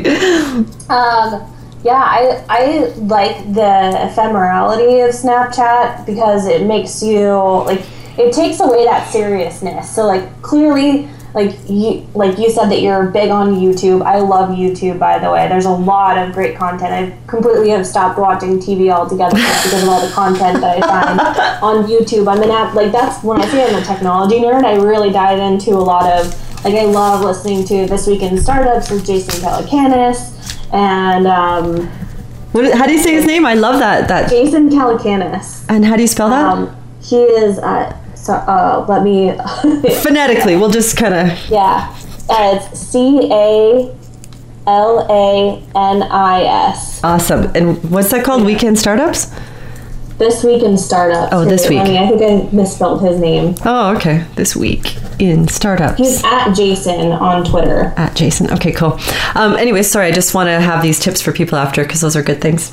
Um, 0.89 1.47
yeah, 1.83 2.03
I 2.03 2.43
I 2.49 2.93
like 2.97 3.37
the 3.53 3.97
ephemerality 3.97 5.07
of 5.07 5.13
Snapchat 5.15 6.05
because 6.05 6.47
it 6.47 6.65
makes 6.67 7.01
you 7.01 7.29
like 7.65 7.81
it 8.17 8.33
takes 8.33 8.59
away 8.59 8.85
that 8.85 9.09
seriousness. 9.11 9.93
So 9.93 10.05
like 10.05 10.41
clearly 10.41 11.09
like 11.33 11.57
you 11.69 12.05
like 12.13 12.37
you 12.37 12.49
said 12.49 12.67
that 12.67 12.81
you're 12.81 13.05
big 13.07 13.29
on 13.29 13.55
YouTube. 13.55 14.03
I 14.03 14.19
love 14.19 14.49
YouTube 14.49 14.99
by 14.99 15.19
the 15.19 15.31
way. 15.31 15.47
There's 15.47 15.65
a 15.65 15.71
lot 15.71 16.17
of 16.17 16.33
great 16.33 16.57
content. 16.57 16.91
I 16.91 17.27
completely 17.27 17.69
have 17.69 17.87
stopped 17.87 18.19
watching 18.19 18.59
TV 18.59 18.91
altogether 18.91 19.35
because 19.35 19.83
of 19.83 19.89
all 19.89 20.05
the 20.05 20.11
content 20.13 20.59
that 20.61 20.83
I 20.83 20.87
find 20.87 21.19
on 21.63 21.85
YouTube. 21.85 22.31
I'm 22.31 22.43
an 22.43 22.51
app 22.51 22.73
like 22.73 22.91
that's 22.91 23.23
when 23.23 23.41
I 23.41 23.47
say 23.47 23.67
I'm 23.67 23.81
a 23.81 23.85
technology 23.85 24.39
nerd, 24.39 24.65
I 24.65 24.75
really 24.75 25.11
dive 25.11 25.39
into 25.39 25.71
a 25.71 25.79
lot 25.79 26.11
of 26.11 26.27
like 26.63 26.75
I 26.75 26.85
love 26.85 27.23
listening 27.23 27.65
to 27.65 27.87
This 27.87 28.07
Week 28.07 28.21
in 28.21 28.37
Startups 28.37 28.91
with 28.91 29.05
Jason 29.05 29.41
Calacanis 29.41 30.37
and 30.73 31.27
um, 31.27 31.87
What, 32.51 32.73
how 32.73 32.85
do 32.85 32.91
you 32.91 32.99
say 32.99 33.13
his 33.13 33.25
name? 33.25 33.45
I 33.45 33.55
love 33.55 33.79
that. 33.79 34.07
That. 34.07 34.29
Jason 34.29 34.69
Calacanis. 34.69 35.65
And 35.69 35.85
how 35.85 35.95
do 35.95 36.01
you 36.01 36.07
spell 36.07 36.29
that? 36.29 36.45
Um, 36.45 36.75
he 37.01 37.23
is 37.23 37.57
uh, 37.57 37.97
so 38.21 38.33
uh, 38.33 38.85
let 38.87 39.03
me 39.03 39.31
Phonetically, 40.01 40.55
we'll 40.55 40.69
just 40.69 40.95
kind 40.97 41.13
of. 41.13 41.49
yeah, 41.49 41.95
uh, 42.29 42.59
it's 42.71 42.79
C 42.79 43.29
A 43.31 43.95
L 44.67 45.07
A 45.09 45.63
N 45.75 46.03
I 46.03 46.43
S. 46.69 47.03
Awesome. 47.03 47.51
And 47.55 47.83
what's 47.91 48.11
that 48.11 48.23
called? 48.23 48.43
Weekend 48.45 48.77
Startups? 48.77 49.33
This 50.19 50.43
week 50.43 50.61
in 50.61 50.77
startups. 50.77 51.33
Oh, 51.33 51.45
this 51.45 51.67
week. 51.67 51.79
I 51.79 51.83
mean, 51.83 51.97
I 51.97 52.07
think 52.07 52.21
I 52.21 52.55
misspelled 52.55 53.01
his 53.01 53.19
name. 53.19 53.55
Oh, 53.65 53.95
okay. 53.95 54.23
This 54.35 54.55
week 54.55 54.95
in 55.17 55.47
startups. 55.47 55.97
He's 55.97 56.23
at 56.23 56.53
Jason 56.53 57.11
on 57.11 57.43
Twitter. 57.43 57.91
at 57.97 58.15
Jason. 58.15 58.51
Okay, 58.51 58.71
cool. 58.71 58.99
Um, 59.33 59.55
anyway, 59.55 59.81
sorry, 59.81 60.05
I 60.05 60.11
just 60.11 60.35
want 60.35 60.45
to 60.45 60.61
have 60.61 60.83
these 60.83 60.99
tips 60.99 61.21
for 61.21 61.31
people 61.31 61.57
after 61.57 61.81
because 61.81 62.01
those 62.01 62.15
are 62.15 62.21
good 62.21 62.39
things. 62.39 62.71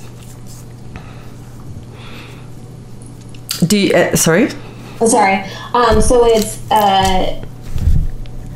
Do 3.66 3.78
you, 3.78 3.94
uh, 3.94 4.14
sorry? 4.14 4.48
Oh, 5.00 5.06
sorry. 5.06 5.44
Um, 5.74 6.00
so 6.00 6.24
it's 6.26 6.70
uh, 6.70 7.44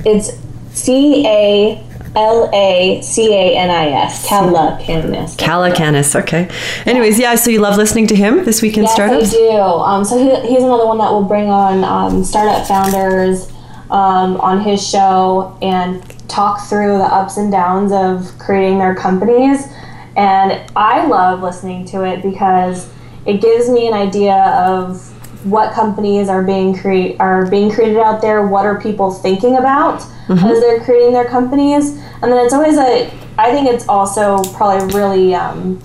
it's 0.05 0.33
C 0.73 1.27
A 1.27 1.85
L 2.17 2.51
A 2.53 3.01
C 3.03 3.33
A 3.33 3.57
N 3.57 3.71
I 3.71 3.89
S. 3.89 4.27
Calacanis. 4.27 5.37
Calacanis. 5.37 6.15
Okay. 6.21 6.51
Anyways, 6.85 7.19
yeah. 7.19 7.35
So 7.37 7.51
you 7.51 7.61
love 7.61 7.77
listening 7.77 8.07
to 8.09 8.17
him 8.17 8.45
this 8.45 8.61
week 8.61 8.77
in 8.77 8.85
Yes, 8.85 8.95
startups. 8.95 9.35
I 9.35 9.37
do. 9.37 9.59
Um, 9.61 10.05
so 10.05 10.19
he, 10.19 10.49
he's 10.49 10.63
another 10.63 10.87
one 10.87 10.99
that 10.99 11.11
will 11.11 11.25
bring 11.25 11.49
on 11.49 11.85
um, 11.85 12.25
startup 12.25 12.67
founders 12.67 13.51
um, 13.91 14.37
on 14.41 14.61
his 14.61 14.87
show 14.87 15.57
and 15.63 16.03
talk 16.29 16.67
through 16.69 16.99
the 16.99 17.05
ups 17.05 17.37
and 17.37 17.53
downs 17.53 17.93
of 17.93 18.37
creating 18.39 18.79
their 18.79 18.95
companies. 18.95 19.67
And 20.17 20.61
I 20.77 21.07
love 21.07 21.41
listening 21.43 21.85
to 21.87 22.05
it 22.05 22.23
because 22.23 22.91
it 23.27 23.41
gives 23.41 23.71
me 23.71 23.87
an 23.87 23.95
idea 23.95 24.35
of 24.35 25.12
what 25.45 25.73
companies 25.73 26.29
are 26.29 26.43
being 26.43 26.77
create 26.77 27.17
are 27.21 27.49
being 27.51 27.71
created 27.71 27.99
out 27.99 28.21
there. 28.21 28.47
What 28.47 28.65
are 28.67 28.81
people 28.81 29.11
thinking 29.13 29.57
about 29.57 30.03
as 30.29 30.61
they're 30.61 30.83
creating 30.85 31.13
their 31.13 31.29
companies? 31.29 31.91
And 32.23 32.31
then 32.31 32.45
it's 32.45 32.55
always 32.55 32.79
a. 32.79 33.11
I 33.39 33.51
think 33.53 33.69
it's 33.69 33.89
also 33.89 34.43
probably 34.55 34.95
really. 34.95 35.35
Um, 35.35 35.83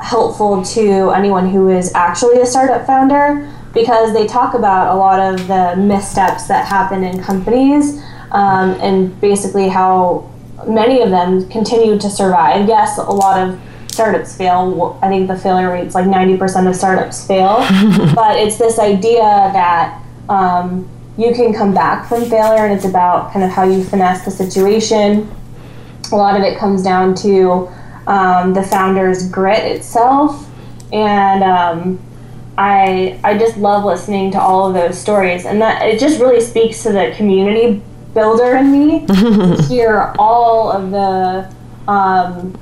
helpful 0.00 0.62
to 0.62 1.10
anyone 1.10 1.48
who 1.48 1.70
is 1.70 1.92
actually 1.94 2.40
a 2.40 2.46
startup 2.46 2.86
founder 2.86 3.50
because 3.72 4.12
they 4.12 4.26
talk 4.26 4.54
about 4.54 4.94
a 4.94 4.96
lot 4.96 5.18
of 5.18 5.48
the 5.48 5.74
missteps 5.76 6.46
that 6.46 6.66
happen 6.66 7.02
in 7.02 7.22
companies 7.22 8.02
um, 8.32 8.70
and 8.80 9.18
basically 9.20 9.68
how 9.68 10.30
many 10.66 11.02
of 11.02 11.10
them 11.10 11.48
continue 11.48 11.98
to 11.98 12.08
survive. 12.08 12.68
Yes, 12.68 12.98
a 12.98 13.02
lot 13.02 13.38
of 13.38 13.60
startups 13.96 14.36
fail. 14.36 14.98
I 15.02 15.08
think 15.08 15.26
the 15.26 15.38
failure 15.38 15.70
rate's 15.70 15.94
like 15.94 16.04
90% 16.04 16.68
of 16.68 16.76
startups 16.76 17.26
fail, 17.26 17.56
but 18.14 18.36
it's 18.36 18.58
this 18.58 18.78
idea 18.78 19.22
that 19.22 20.02
um, 20.28 20.86
you 21.16 21.34
can 21.34 21.54
come 21.54 21.72
back 21.72 22.06
from 22.06 22.26
failure 22.26 22.66
and 22.66 22.74
it's 22.74 22.84
about 22.84 23.32
kind 23.32 23.42
of 23.42 23.50
how 23.50 23.64
you 23.64 23.82
finesse 23.82 24.24
the 24.26 24.30
situation. 24.30 25.34
A 26.12 26.16
lot 26.16 26.36
of 26.36 26.42
it 26.42 26.58
comes 26.58 26.82
down 26.82 27.14
to 27.16 27.68
um, 28.06 28.52
the 28.52 28.62
founder's 28.62 29.28
grit 29.30 29.64
itself, 29.64 30.46
and 30.92 31.42
um, 31.42 31.98
I 32.56 33.18
I 33.24 33.36
just 33.36 33.56
love 33.56 33.84
listening 33.84 34.30
to 34.32 34.40
all 34.40 34.68
of 34.68 34.74
those 34.74 34.96
stories, 34.96 35.46
and 35.46 35.60
that 35.60 35.82
it 35.82 35.98
just 35.98 36.20
really 36.20 36.40
speaks 36.40 36.82
to 36.84 36.92
the 36.92 37.12
community 37.16 37.82
builder 38.14 38.56
in 38.56 38.70
me 38.70 39.06
to 39.06 39.62
hear 39.68 40.14
all 40.18 40.70
of 40.70 40.90
the 40.92 41.52
um, 41.90 42.56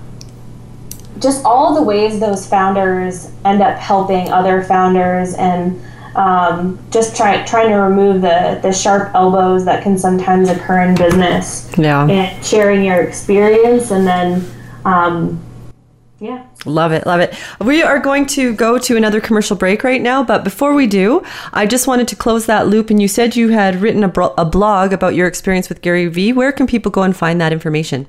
just 1.24 1.44
all 1.44 1.74
the 1.74 1.82
ways 1.82 2.20
those 2.20 2.46
founders 2.46 3.32
end 3.44 3.60
up 3.62 3.76
helping 3.78 4.30
other 4.30 4.62
founders 4.62 5.34
and 5.34 5.82
um, 6.14 6.78
just 6.92 7.16
try, 7.16 7.44
trying 7.44 7.70
to 7.70 7.76
remove 7.76 8.20
the, 8.20 8.60
the 8.62 8.72
sharp 8.72 9.12
elbows 9.14 9.64
that 9.64 9.82
can 9.82 9.98
sometimes 9.98 10.48
occur 10.48 10.82
in 10.82 10.94
business 10.94 11.72
Yeah. 11.76 12.06
and 12.06 12.44
sharing 12.44 12.84
your 12.84 13.00
experience 13.02 13.90
and 13.90 14.06
then 14.06 14.48
um, 14.84 15.42
yeah 16.20 16.46
Love 16.66 16.92
it, 16.92 17.04
love 17.04 17.20
it. 17.20 17.34
We 17.60 17.82
are 17.82 17.98
going 17.98 18.24
to 18.28 18.54
go 18.54 18.78
to 18.78 18.96
another 18.96 19.20
commercial 19.20 19.54
break 19.54 19.84
right 19.84 20.00
now, 20.00 20.24
but 20.24 20.44
before 20.44 20.72
we 20.72 20.86
do, 20.86 21.22
I 21.52 21.66
just 21.66 21.86
wanted 21.86 22.08
to 22.08 22.16
close 22.16 22.46
that 22.46 22.68
loop. 22.68 22.88
And 22.88 23.02
you 23.02 23.08
said 23.08 23.36
you 23.36 23.50
had 23.50 23.82
written 23.82 24.02
a, 24.02 24.08
bro- 24.08 24.32
a 24.38 24.46
blog 24.46 24.94
about 24.94 25.14
your 25.14 25.26
experience 25.26 25.68
with 25.68 25.82
Gary 25.82 26.06
Vee. 26.06 26.32
Where 26.32 26.52
can 26.52 26.66
people 26.66 26.90
go 26.90 27.02
and 27.02 27.14
find 27.14 27.38
that 27.42 27.52
information? 27.52 28.06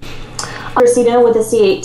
Christina 0.74 1.22
with 1.22 1.36
a 1.36 1.43
C 1.43 1.80
H 1.80 1.84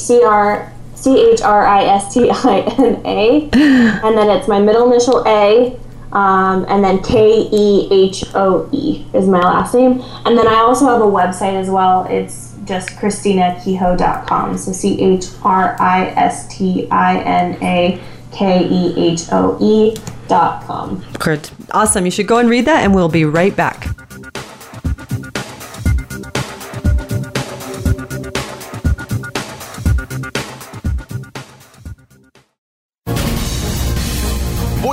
C 1.00 1.32
H 1.32 1.40
R 1.40 1.66
I 1.66 1.84
S 1.84 2.12
T 2.12 2.30
I 2.30 2.60
N 2.78 3.02
A, 3.06 3.42
and 3.52 4.18
then 4.18 4.30
it's 4.30 4.48
my 4.48 4.60
middle 4.60 4.90
initial 4.90 5.24
A, 5.26 5.78
um, 6.12 6.66
and 6.68 6.84
then 6.84 7.02
K 7.02 7.48
E 7.50 7.88
H 7.90 8.24
O 8.34 8.68
E 8.72 9.06
is 9.14 9.26
my 9.26 9.40
last 9.40 9.74
name, 9.74 10.02
and 10.26 10.36
then 10.36 10.46
I 10.46 10.56
also 10.56 10.86
have 10.86 11.00
a 11.00 11.04
website 11.04 11.54
as 11.54 11.70
well. 11.70 12.04
It's 12.04 12.54
just 12.64 12.90
ChristinaKehoe.com. 12.90 14.58
So 14.58 14.72
C 14.72 15.00
H 15.00 15.26
R 15.42 15.76
I 15.80 16.06
S 16.16 16.54
T 16.54 16.88
I 16.90 17.18
N 17.20 17.62
A 17.62 18.00
K 18.32 18.66
E 18.68 19.12
H 19.12 19.22
O 19.32 19.56
E 19.60 19.96
dot 20.28 20.64
com. 20.64 21.02
Kurt. 21.18 21.50
Awesome. 21.72 22.04
You 22.04 22.10
should 22.10 22.26
go 22.26 22.38
and 22.38 22.48
read 22.50 22.66
that, 22.66 22.84
and 22.84 22.94
we'll 22.94 23.08
be 23.08 23.24
right 23.24 23.54
back. 23.54 23.88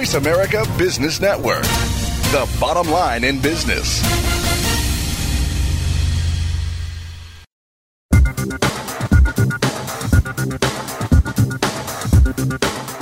Voice 0.07 0.25
America 0.25 0.63
Business 0.77 1.19
Network, 1.19 1.63
the 2.31 2.49
bottom 2.61 2.89
line 2.89 3.25
in 3.25 3.41
business. 3.41 4.01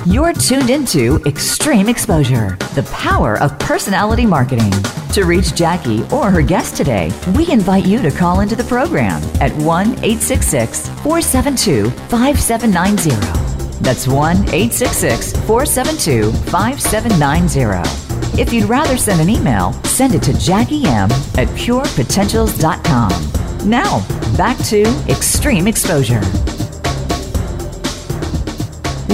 You're 0.08 0.34
tuned 0.34 0.72
into 0.72 1.22
Extreme 1.28 1.90
Exposure, 1.90 2.58
the 2.74 2.90
power 2.92 3.40
of 3.40 3.58
personality 3.60 4.26
marketing. 4.26 4.72
To 5.14 5.26
reach 5.26 5.54
Jackie 5.54 6.04
or 6.12 6.32
her 6.32 6.42
guest 6.42 6.76
today, 6.76 7.12
we 7.36 7.52
invite 7.52 7.86
you 7.86 8.02
to 8.02 8.10
call 8.10 8.40
into 8.40 8.56
the 8.56 8.64
program 8.64 9.22
at 9.42 9.52
1 9.58 9.88
866 10.04 10.90
472 10.90 11.92
5790. 11.92 13.55
That's 13.82 14.08
1 14.08 14.38
866 14.50 15.34
472 15.46 16.32
5790. 16.50 18.42
If 18.42 18.52
you'd 18.52 18.70
rather 18.70 18.98
send 18.98 19.22
an 19.22 19.30
email, 19.30 19.74
send 19.84 20.16
it 20.16 20.24
to 20.24 20.34
Jackie 20.38 20.86
M 20.86 21.10
at 21.38 21.48
purepotentials.com. 21.56 23.70
Now, 23.70 24.06
back 24.38 24.58
to 24.66 24.84
Extreme 25.10 25.68
Exposure. 25.68 26.22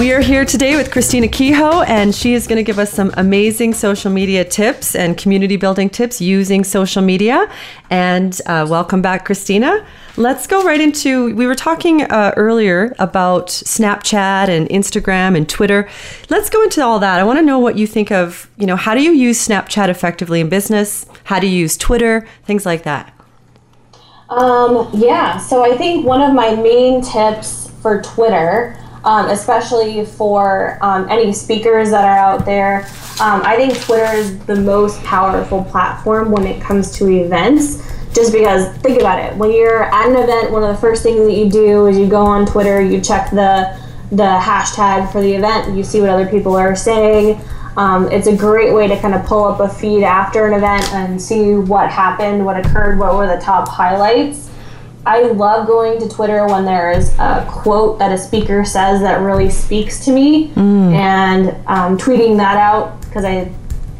We 0.02 0.10
are 0.10 0.20
here 0.20 0.44
today 0.44 0.74
with 0.74 0.90
Christina 0.90 1.28
Kehoe, 1.28 1.82
and 1.82 2.12
she 2.12 2.34
is 2.34 2.48
going 2.48 2.56
to 2.56 2.64
give 2.64 2.80
us 2.80 2.92
some 2.92 3.12
amazing 3.16 3.72
social 3.72 4.10
media 4.10 4.44
tips 4.44 4.96
and 4.96 5.16
community 5.16 5.56
building 5.56 5.88
tips 5.88 6.20
using 6.20 6.64
social 6.64 7.02
media. 7.02 7.48
And 7.88 8.36
uh, 8.46 8.66
welcome 8.68 9.00
back, 9.00 9.24
Christina. 9.24 9.86
Let's 10.16 10.48
go 10.48 10.64
right 10.64 10.80
into. 10.80 11.32
We 11.36 11.46
were 11.46 11.54
talking 11.54 12.02
uh, 12.02 12.34
earlier 12.36 12.96
about 12.98 13.46
Snapchat 13.46 14.48
and 14.48 14.68
Instagram 14.70 15.36
and 15.36 15.48
Twitter. 15.48 15.88
Let's 16.28 16.50
go 16.50 16.60
into 16.64 16.84
all 16.84 16.98
that. 16.98 17.20
I 17.20 17.22
want 17.22 17.38
to 17.38 17.44
know 17.44 17.60
what 17.60 17.78
you 17.78 17.86
think 17.86 18.10
of. 18.10 18.50
You 18.56 18.66
know, 18.66 18.74
how 18.74 18.96
do 18.96 19.02
you 19.04 19.12
use 19.12 19.46
Snapchat 19.46 19.88
effectively 19.88 20.40
in 20.40 20.48
business? 20.48 21.06
How 21.22 21.38
do 21.38 21.46
you 21.46 21.56
use 21.56 21.76
Twitter? 21.76 22.26
Things 22.42 22.66
like 22.66 22.82
that. 22.82 23.16
Um, 24.30 24.90
yeah, 24.94 25.38
so 25.38 25.64
I 25.64 25.76
think 25.76 26.04
one 26.04 26.22
of 26.22 26.34
my 26.34 26.56
main 26.56 27.02
tips 27.02 27.70
for 27.80 28.02
Twitter, 28.02 28.76
um, 29.04 29.28
especially 29.30 30.04
for 30.04 30.78
um, 30.80 31.08
any 31.10 31.32
speakers 31.32 31.90
that 31.90 32.04
are 32.04 32.18
out 32.18 32.44
there, 32.44 32.86
um, 33.20 33.42
I 33.44 33.56
think 33.56 33.80
Twitter 33.80 34.12
is 34.14 34.38
the 34.46 34.56
most 34.56 35.02
powerful 35.04 35.64
platform 35.64 36.30
when 36.30 36.46
it 36.46 36.60
comes 36.60 36.92
to 36.92 37.08
events. 37.08 37.88
Just 38.14 38.32
because, 38.32 38.76
think 38.78 39.00
about 39.00 39.18
it, 39.18 39.34
when 39.36 39.50
you're 39.50 39.84
at 39.84 40.08
an 40.08 40.16
event, 40.16 40.52
one 40.52 40.62
of 40.62 40.74
the 40.74 40.80
first 40.80 41.02
things 41.02 41.20
that 41.26 41.32
you 41.32 41.48
do 41.48 41.86
is 41.86 41.96
you 41.96 42.06
go 42.06 42.22
on 42.22 42.44
Twitter, 42.44 42.80
you 42.80 43.00
check 43.00 43.30
the 43.30 43.80
the 44.10 44.22
hashtag 44.22 45.10
for 45.10 45.22
the 45.22 45.32
event, 45.32 45.74
you 45.74 45.82
see 45.82 45.98
what 45.98 46.10
other 46.10 46.26
people 46.26 46.54
are 46.54 46.76
saying. 46.76 47.40
Um, 47.78 48.12
it's 48.12 48.26
a 48.26 48.36
great 48.36 48.74
way 48.74 48.86
to 48.86 49.00
kind 49.00 49.14
of 49.14 49.24
pull 49.24 49.44
up 49.44 49.60
a 49.60 49.68
feed 49.68 50.04
after 50.04 50.46
an 50.46 50.52
event 50.52 50.92
and 50.92 51.20
see 51.20 51.54
what 51.54 51.90
happened, 51.90 52.44
what 52.44 52.58
occurred, 52.58 52.98
what 52.98 53.16
were 53.16 53.26
the 53.26 53.40
top 53.40 53.66
highlights. 53.66 54.50
I 55.04 55.22
love 55.22 55.66
going 55.66 55.98
to 56.00 56.08
Twitter 56.08 56.46
when 56.46 56.64
there's 56.64 57.12
a 57.18 57.44
quote 57.50 57.98
that 57.98 58.12
a 58.12 58.18
speaker 58.18 58.64
says 58.64 59.00
that 59.00 59.20
really 59.20 59.50
speaks 59.50 60.04
to 60.04 60.12
me, 60.12 60.52
and 60.94 61.48
um, 61.66 61.98
tweeting 61.98 62.36
that 62.36 62.56
out 62.56 63.00
because 63.02 63.24
I, 63.24 63.52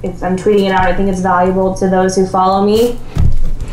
if 0.03 0.23
I'm 0.23 0.37
tweeting 0.37 0.67
it 0.69 0.73
out, 0.73 0.87
I 0.87 0.95
think 0.95 1.09
it's 1.09 1.21
valuable 1.21 1.75
to 1.75 1.89
those 1.89 2.15
who 2.17 2.27
follow 2.27 2.65
me. 2.65 2.99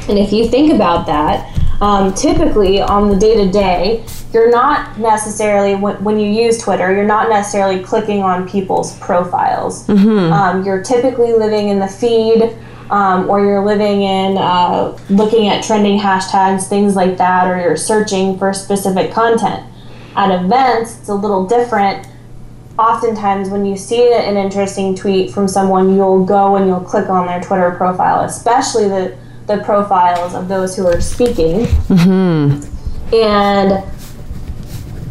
And 0.08 0.18
if 0.18 0.32
you 0.34 0.48
think 0.48 0.74
about 0.74 1.06
that, 1.06 1.56
um, 1.82 2.14
typically 2.14 2.82
on 2.82 3.10
the 3.10 3.16
day 3.16 3.36
to 3.46 3.52
day, 3.52 4.04
you're 4.34 4.50
not 4.52 4.98
necessarily, 5.00 5.76
when, 5.76 6.04
when 6.04 6.20
you 6.20 6.30
use 6.30 6.58
Twitter, 6.58 6.92
you're 6.94 7.06
not 7.06 7.30
necessarily 7.30 7.82
clicking 7.84 8.22
on 8.22 8.50
people's 8.50 8.98
profiles. 9.00 9.88
Um, 10.34 10.66
you're 10.66 10.84
typically 10.84 11.34
living 11.34 11.70
in 11.70 11.80
the 11.80 11.88
feed. 11.88 12.58
Um, 12.90 13.30
or 13.30 13.46
you're 13.46 13.64
living 13.64 14.02
in 14.02 14.38
uh, 14.38 14.98
looking 15.10 15.48
at 15.48 15.64
trending 15.64 16.00
hashtags, 16.00 16.68
things 16.68 16.96
like 16.96 17.18
that, 17.18 17.48
or 17.48 17.60
you're 17.62 17.78
searching 17.78 18.38
for 18.40 18.52
specific 18.54 19.12
content. 19.12 19.64
At 20.16 20.32
events, 20.44 21.00
it's 21.00 21.10
a 21.10 21.14
little 21.14 21.46
different 21.46 22.08
oftentimes 22.80 23.50
when 23.50 23.66
you 23.66 23.76
see 23.76 24.14
an 24.14 24.38
interesting 24.38 24.96
tweet 24.96 25.32
from 25.32 25.48
someone, 25.48 25.96
you'll 25.96 26.26
go 26.26 26.56
and 26.56 26.66
you'll 26.66 26.80
click 26.80 27.10
on 27.10 27.28
their 27.28 27.42
Twitter 27.42 27.72
profile, 27.72 28.22
especially 28.24 28.88
the, 28.88 29.18
the 29.48 29.58
profiles 29.64 30.34
of 30.34 30.48
those 30.48 30.76
who 30.76 30.88
are 30.88 31.02
speaking. 31.02 31.68
And 33.14 33.84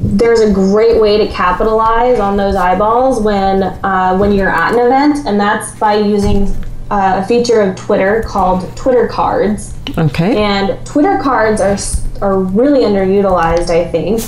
there's 0.01 0.41
a 0.41 0.53
great 0.53 1.01
way 1.01 1.19
to 1.19 1.29
capitalize 1.33 2.19
on 2.19 2.37
those 2.37 2.55
eyeballs 2.55 3.21
when 3.21 3.63
uh, 3.63 4.17
when 4.17 4.33
you're 4.33 4.49
at 4.49 4.73
an 4.73 4.79
event, 4.79 5.27
and 5.27 5.39
that's 5.39 5.77
by 5.79 5.97
using 5.97 6.47
uh, 6.91 7.21
a 7.23 7.27
feature 7.27 7.61
of 7.61 7.77
Twitter 7.77 8.23
called 8.27 8.75
Twitter 8.77 9.07
Cards. 9.09 9.75
Okay. 9.97 10.37
And 10.43 10.85
Twitter 10.87 11.19
cards 11.23 11.61
are 11.61 11.77
are 12.21 12.41
really 12.41 12.81
underutilized, 12.81 13.71
I 13.71 13.87
think, 13.87 14.21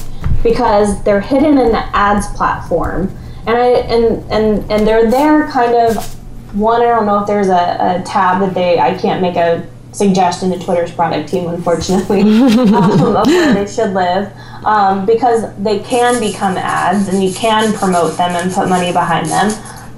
because 0.42 1.02
they're 1.02 1.20
hidden 1.20 1.58
in 1.58 1.72
the 1.72 1.96
ads 1.96 2.28
platform, 2.36 3.16
and 3.46 3.56
I 3.56 3.66
and 3.66 4.30
and 4.30 4.70
and 4.70 4.86
they're 4.86 5.10
there 5.10 5.48
kind 5.48 5.74
of. 5.74 6.16
One, 6.54 6.82
I 6.82 6.86
don't 6.86 7.06
know 7.06 7.20
if 7.20 7.28
there's 7.28 7.46
a, 7.46 7.52
a 7.52 8.02
tab 8.04 8.40
that 8.40 8.54
they. 8.54 8.78
I 8.78 8.94
can't 8.98 9.22
make 9.22 9.36
a 9.36 9.68
suggestion 9.92 10.50
to 10.50 10.58
Twitter's 10.58 10.92
product 10.92 11.28
team, 11.28 11.48
unfortunately, 11.48 12.20
um, 12.22 13.16
of 13.16 13.26
where 13.26 13.54
they 13.54 13.70
should 13.70 13.92
live, 13.92 14.32
um, 14.64 15.06
because 15.06 15.54
they 15.56 15.80
can 15.80 16.20
become 16.20 16.56
ads 16.56 17.08
and 17.08 17.22
you 17.22 17.32
can 17.32 17.72
promote 17.74 18.16
them 18.16 18.30
and 18.30 18.52
put 18.52 18.68
money 18.68 18.92
behind 18.92 19.26
them. 19.28 19.50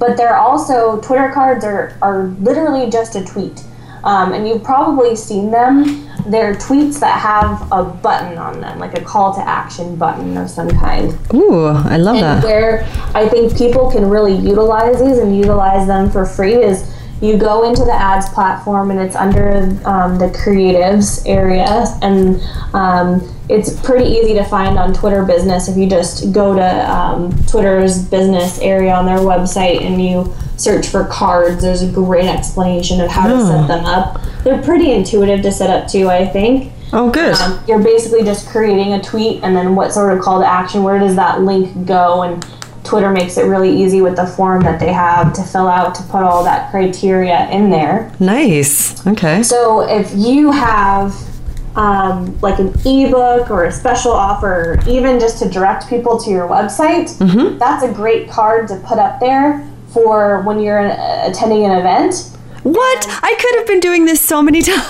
But 0.03 0.17
they're 0.17 0.37
also 0.37 1.01
Twitter 1.01 1.31
cards 1.33 1.65
are 1.65 1.97
are 2.03 2.25
literally 2.41 2.91
just 2.91 3.15
a 3.15 3.25
tweet. 3.25 3.63
Um, 4.03 4.33
and 4.33 4.49
you've 4.49 4.65
probably 4.65 5.15
seen 5.15 5.53
them. 5.53 6.09
They're 6.27 6.55
tweets 6.55 6.99
that 6.99 7.21
have 7.21 7.69
a 7.71 7.85
button 7.85 8.37
on 8.37 8.61
them, 8.61 8.81
like 8.81 8.99
a 8.99 9.01
call 9.01 9.33
to 9.35 9.41
action 9.49 9.95
button 9.95 10.37
of 10.37 10.51
some 10.51 10.69
kind. 10.71 11.17
Ooh, 11.33 11.67
I 11.67 11.99
love 11.99 12.17
And 12.17 12.25
that. 12.25 12.43
where 12.45 12.83
I 13.15 13.29
think 13.29 13.57
people 13.57 13.93
can 13.93 14.09
really 14.11 14.35
utilize 14.35 14.99
these 14.99 15.19
and 15.19 15.37
utilize 15.37 15.87
them 15.87 16.11
for 16.11 16.27
free 16.27 16.55
is 16.55 16.92
you 17.23 17.39
go 17.39 17.63
into 17.63 17.85
the 17.85 17.95
ads 17.95 18.29
platform 18.31 18.91
and 18.91 18.99
it's 18.99 19.15
under 19.15 19.53
um, 19.87 20.19
the 20.19 20.27
creatives 20.45 21.23
area 21.25 21.87
and 22.03 22.43
um, 22.75 23.23
it's 23.49 23.79
pretty 23.81 24.05
easy 24.07 24.35
to 24.35 24.45
find 24.45 24.77
on 24.77 24.93
twitter 24.93 25.25
business 25.25 25.69
if 25.69 25.77
you 25.77 25.89
just 25.89 26.33
go 26.33 26.53
to 26.55 26.91
um, 26.91 27.31
twitter's 27.47 28.03
business 28.07 28.59
area 28.59 28.93
on 28.93 29.07
their 29.07 29.19
website 29.19 29.81
and 29.83 30.03
you 30.05 30.35
search 30.57 30.89
for 30.89 31.05
cards 31.07 31.63
there's 31.63 31.83
a 31.83 31.91
great 31.91 32.27
explanation 32.27 33.01
of 33.01 33.09
how 33.09 33.27
to 33.29 33.41
set 33.47 33.67
them 33.69 33.85
up. 33.85 34.21
They're 34.45 34.63
pretty 34.63 34.91
intuitive 34.93 35.43
to 35.43 35.53
set 35.53 35.71
up 35.71 35.89
too 35.89 36.09
i 36.11 36.27
think. 36.27 36.73
Oh, 36.93 37.11
good. 37.11 37.35
um, 37.37 37.63
you're 37.67 37.83
basically 37.83 38.23
just 38.23 38.49
creating 38.49 38.93
a 38.93 39.03
tweet 39.03 39.43
and 39.43 39.57
then 39.57 39.75
what 39.77 39.93
sort 39.95 40.13
of 40.13 40.23
call 40.23 40.41
to 40.41 40.47
action 40.47 40.83
where 40.83 40.99
does 40.99 41.17
that 41.17 41.41
link 41.41 41.87
go 41.87 42.23
and 42.23 42.45
twitter 42.85 43.11
makes 43.11 43.37
it 43.39 43.45
really 43.45 43.71
easy 43.83 44.01
with 44.03 44.17
the 44.17 44.27
form 44.27 44.63
that 44.63 44.79
they 44.81 44.93
have 44.93 45.33
to 45.33 45.43
fill 45.43 45.69
out 45.69 45.95
to 45.95 46.03
put 46.05 46.23
all 46.23 46.43
that 46.45 46.71
criteria 46.71 47.49
in 47.51 47.71
there 47.71 48.13
nice. 48.21 49.07
Okay. 49.07 49.43
so 49.43 49.81
if 49.83 50.13
you 50.15 50.51
have 50.51 51.15
um, 51.75 52.39
like 52.41 52.59
an 52.59 52.69
ebook 52.85 53.51
or 53.51 53.65
a 53.65 53.73
special 53.73 54.13
offer, 54.13 54.75
or 54.75 54.89
even 54.89 55.19
just 55.19 55.43
to 55.43 55.49
direct 55.49 55.89
people 55.89 56.19
to 56.21 56.29
your 56.29 56.47
website, 56.47 57.09
that's 57.59 57.83
a 57.83 57.91
great 57.91 58.29
card 58.29 58.69
to 58.69 58.77
put 58.87 58.99
up 58.99 59.19
there 59.21 59.67
for 59.89 60.43
when 60.43 60.61
you're 60.61 60.81
attending 60.81 61.65
an 61.65 61.71
event. 61.79 62.29
What? 62.63 63.07
I 63.23 63.35
could 63.41 63.55
have 63.59 63.67
been 63.67 63.81
doing 63.81 64.05
this 64.05 64.21
so 64.21 64.43
many 64.43 64.61
times. 64.69 64.85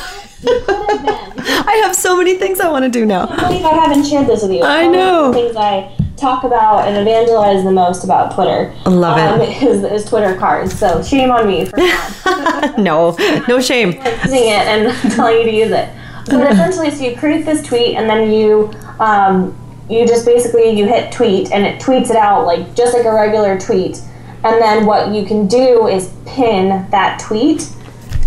I 0.45 1.81
have 1.85 1.95
so 1.95 2.17
many 2.17 2.37
things 2.37 2.59
I 2.59 2.69
want 2.69 2.85
to 2.85 2.91
do 2.91 3.07
now. 3.07 3.29
I 3.29 3.53
haven't 3.53 4.05
shared 4.05 4.27
this 4.27 4.43
with 4.43 4.51
you. 4.51 4.63
I 4.63 4.83
It's 4.85 4.87
one 4.89 4.95
of 4.99 5.01
know. 5.01 5.33
things 5.33 5.57
I 5.57 5.97
talk 6.17 6.45
about 6.45 6.87
and 6.87 6.97
evangelize 6.97 7.65
the 7.65 7.73
most 7.73 8.05
about 8.05 8.35
Twitter. 8.35 8.73
I 8.87 8.91
love 8.91 9.41
it. 9.41 9.63
um, 9.63 9.69
Is, 9.69 9.83
is 9.85 10.09
Twitter 10.09 10.37
cards. 10.37 10.79
So 10.79 11.03
shame 11.03 11.31
on 11.31 11.47
me 11.49 11.65
for 11.67 11.77
not 11.79 12.79
No, 12.79 13.17
no 13.49 13.61
shame. 13.61 13.93
using 14.25 14.49
it 14.49 14.67
and 14.67 15.13
telling 15.15 15.39
you 15.39 15.45
to 15.45 15.51
use 15.57 15.71
it. 15.73 15.89
But 16.27 16.53
essentially, 16.53 16.91
so 16.91 17.03
you 17.05 17.17
create 17.17 17.45
this 17.45 17.67
tweet 17.67 17.97
and 17.97 18.09
then 18.09 18.33
you 18.33 18.73
um, 19.01 19.59
you 19.91 20.07
just 20.07 20.25
basically 20.25 20.71
you 20.71 20.87
hit 20.87 21.11
tweet 21.13 21.51
and 21.51 21.67
it 21.67 21.81
tweets 21.81 22.11
it 22.11 22.17
out 22.17 22.47
like 22.47 22.75
just 22.77 22.95
like 22.95 23.05
a 23.05 23.13
regular 23.13 23.59
tweet. 23.59 24.01
And 24.45 24.61
then 24.61 24.87
what 24.87 25.13
you 25.13 25.25
can 25.25 25.47
do 25.49 25.87
is 25.89 26.13
pin 26.27 26.89
that 26.91 27.21
tweet. 27.21 27.69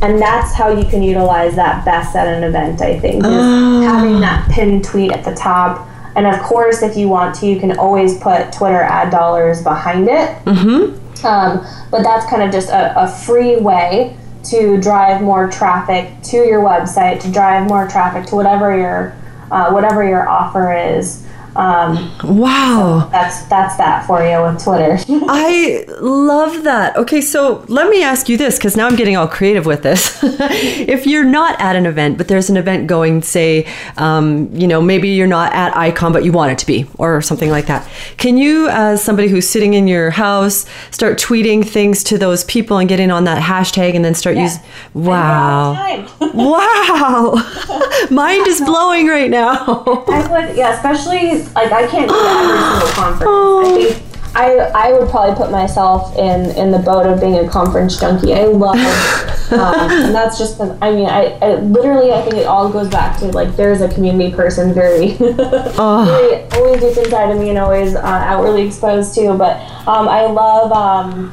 And 0.01 0.21
that's 0.21 0.53
how 0.53 0.69
you 0.77 0.85
can 0.85 1.01
utilize 1.01 1.55
that 1.55 1.85
best 1.85 2.15
at 2.17 2.27
an 2.27 2.43
event, 2.43 2.81
I 2.81 2.99
think, 2.99 3.23
is 3.23 3.31
having 3.31 4.19
that 4.19 4.49
pinned 4.51 4.83
tweet 4.83 5.11
at 5.13 5.23
the 5.23 5.33
top. 5.33 5.87
And 6.15 6.25
of 6.27 6.39
course, 6.41 6.81
if 6.81 6.95
you 6.95 7.07
want 7.09 7.35
to, 7.39 7.45
you 7.47 7.59
can 7.59 7.77
always 7.77 8.17
put 8.19 8.51
Twitter 8.53 8.81
ad 8.81 9.09
dollars 9.11 9.61
behind 9.63 10.07
it. 10.07 10.35
Um, 11.25 11.65
but 11.91 12.03
that's 12.03 12.25
kind 12.29 12.43
of 12.43 12.51
just 12.51 12.69
a, 12.69 12.93
a 13.03 13.07
free 13.07 13.57
way 13.57 14.15
to 14.45 14.79
drive 14.79 15.21
more 15.21 15.49
traffic 15.49 16.11
to 16.23 16.37
your 16.37 16.61
website, 16.61 17.19
to 17.21 17.31
drive 17.31 17.67
more 17.67 17.87
traffic 17.87 18.25
to 18.27 18.35
whatever 18.35 18.77
your 18.77 19.15
uh, 19.51 19.71
whatever 19.71 20.07
your 20.07 20.27
offer 20.27 20.73
is. 20.73 21.25
Um, 21.55 22.11
Wow. 22.23 23.07
that's 23.11 23.43
that's 23.43 23.77
that 23.77 24.05
for 24.05 24.21
you 24.25 24.41
with 24.43 24.61
Twitter. 24.63 24.97
I 25.29 25.85
love 26.01 26.63
that. 26.63 26.97
Okay, 26.97 27.21
so 27.21 27.63
let 27.67 27.89
me 27.89 28.03
ask 28.03 28.27
you 28.27 28.37
this 28.37 28.57
because 28.57 28.75
now 28.75 28.87
I'm 28.87 28.95
getting 28.95 29.15
all 29.15 29.27
creative 29.27 29.65
with 29.65 29.81
this. 29.83 30.19
if 30.23 31.07
you're 31.07 31.23
not 31.23 31.59
at 31.61 31.75
an 31.75 31.85
event, 31.85 32.17
but 32.17 32.27
there's 32.27 32.49
an 32.49 32.57
event 32.57 32.87
going, 32.87 33.21
say, 33.21 33.67
um, 33.97 34.49
you 34.53 34.67
know, 34.67 34.81
maybe 34.81 35.09
you're 35.09 35.27
not 35.27 35.53
at 35.53 35.75
Icon, 35.77 36.11
but 36.11 36.25
you 36.25 36.31
want 36.31 36.51
it 36.51 36.57
to 36.59 36.65
be, 36.65 36.87
or 36.97 37.21
something 37.21 37.49
like 37.49 37.67
that. 37.67 37.87
Can 38.17 38.37
you, 38.37 38.67
as 38.69 39.01
somebody 39.03 39.27
who's 39.29 39.47
sitting 39.47 39.73
in 39.75 39.87
your 39.87 40.09
house, 40.09 40.65
start 40.91 41.17
tweeting 41.17 41.65
things 41.65 42.03
to 42.05 42.17
those 42.17 42.43
people 42.45 42.77
and 42.77 42.89
get 42.89 42.99
in 42.99 43.11
on 43.11 43.23
that 43.25 43.41
hashtag 43.41 43.95
and 43.95 44.03
then 44.03 44.13
start 44.13 44.35
using? 44.37 44.61
Wow. 44.93 46.05
Wow. 46.35 47.35
Mind 48.11 48.47
is 48.47 48.59
blowing 48.61 49.07
right 49.07 49.29
now. 49.29 49.83
I 50.07 50.27
would, 50.47 50.57
yeah, 50.57 50.73
especially 50.75 51.44
like 51.53 51.71
I 51.71 51.87
can't 51.87 52.09
go 52.09 52.15
to 52.15 52.29
every 52.29 52.57
single 52.71 52.89
conference. 52.89 53.29
I 53.29 53.93
think 53.93 54.15
I 54.35 54.57
I 54.75 54.91
would 54.91 55.09
probably 55.09 55.35
put 55.35 55.49
myself 55.49 56.15
in 56.17 56.51
in 56.57 56.71
the 56.71 56.79
boat 56.79 57.05
of 57.05 57.21
being 57.21 57.35
a 57.35 57.47
conference 57.47 57.97
junkie. 57.97 58.33
I 58.33 58.43
love, 58.43 58.75
um, 59.51 59.89
and 59.89 60.13
that's 60.13 60.37
just 60.37 60.57
the. 60.57 60.77
I 60.81 60.91
mean, 60.91 61.07
I, 61.07 61.37
I 61.41 61.55
literally 61.55 62.11
I 62.11 62.21
think 62.21 62.35
it 62.35 62.45
all 62.45 62.69
goes 62.69 62.89
back 62.89 63.17
to 63.19 63.27
like 63.27 63.55
there's 63.55 63.79
a 63.79 63.87
community 63.87 64.35
person 64.35 64.73
very, 64.73 65.13
very 65.13 66.43
always 66.51 66.81
deep 66.81 66.97
inside 66.97 67.31
of 67.31 67.39
me 67.39 67.49
and 67.49 67.57
always 67.57 67.95
uh, 67.95 68.01
outwardly 68.01 68.67
exposed 68.67 69.15
to. 69.15 69.33
But 69.33 69.57
um, 69.87 70.07
I 70.09 70.25
love. 70.25 70.71
Um, 70.71 71.31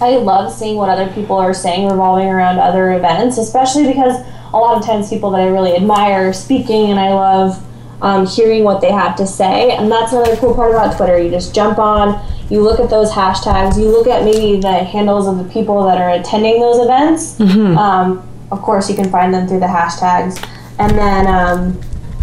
I 0.00 0.16
love 0.16 0.52
seeing 0.52 0.76
what 0.76 0.88
other 0.88 1.12
people 1.12 1.36
are 1.36 1.52
saying 1.52 1.88
revolving 1.88 2.28
around 2.28 2.60
other 2.60 2.92
events, 2.92 3.36
especially 3.36 3.88
because 3.88 4.14
a 4.52 4.56
lot 4.56 4.78
of 4.78 4.86
times 4.86 5.10
people 5.10 5.30
that 5.32 5.40
I 5.40 5.48
really 5.48 5.74
admire 5.74 6.28
are 6.28 6.32
speaking, 6.32 6.90
and 6.90 7.00
I 7.00 7.12
love 7.12 7.60
um, 8.00 8.26
hearing 8.26 8.64
what 8.64 8.80
they 8.80 8.92
have 8.92 9.16
to 9.16 9.26
say. 9.26 9.72
And 9.72 9.90
that's 9.90 10.12
another 10.12 10.36
cool 10.36 10.54
part 10.54 10.70
about 10.70 10.96
Twitter. 10.96 11.18
You 11.18 11.30
just 11.30 11.54
jump 11.54 11.78
on, 11.78 12.24
you 12.50 12.60
look 12.62 12.80
at 12.80 12.88
those 12.90 13.10
hashtags, 13.10 13.76
you 13.78 13.88
look 13.90 14.06
at 14.06 14.24
maybe 14.24 14.60
the 14.60 14.72
handles 14.84 15.26
of 15.26 15.38
the 15.38 15.52
people 15.52 15.84
that 15.84 15.98
are 15.98 16.10
attending 16.10 16.60
those 16.60 16.78
events. 16.84 17.38
Um, 17.76 18.28
of 18.50 18.62
course, 18.62 18.88
you 18.88 18.96
can 18.96 19.10
find 19.10 19.34
them 19.34 19.46
through 19.46 19.60
the 19.60 19.66
hashtags, 19.66 20.42
and 20.78 20.96
then 20.96 21.26
um, 21.26 21.80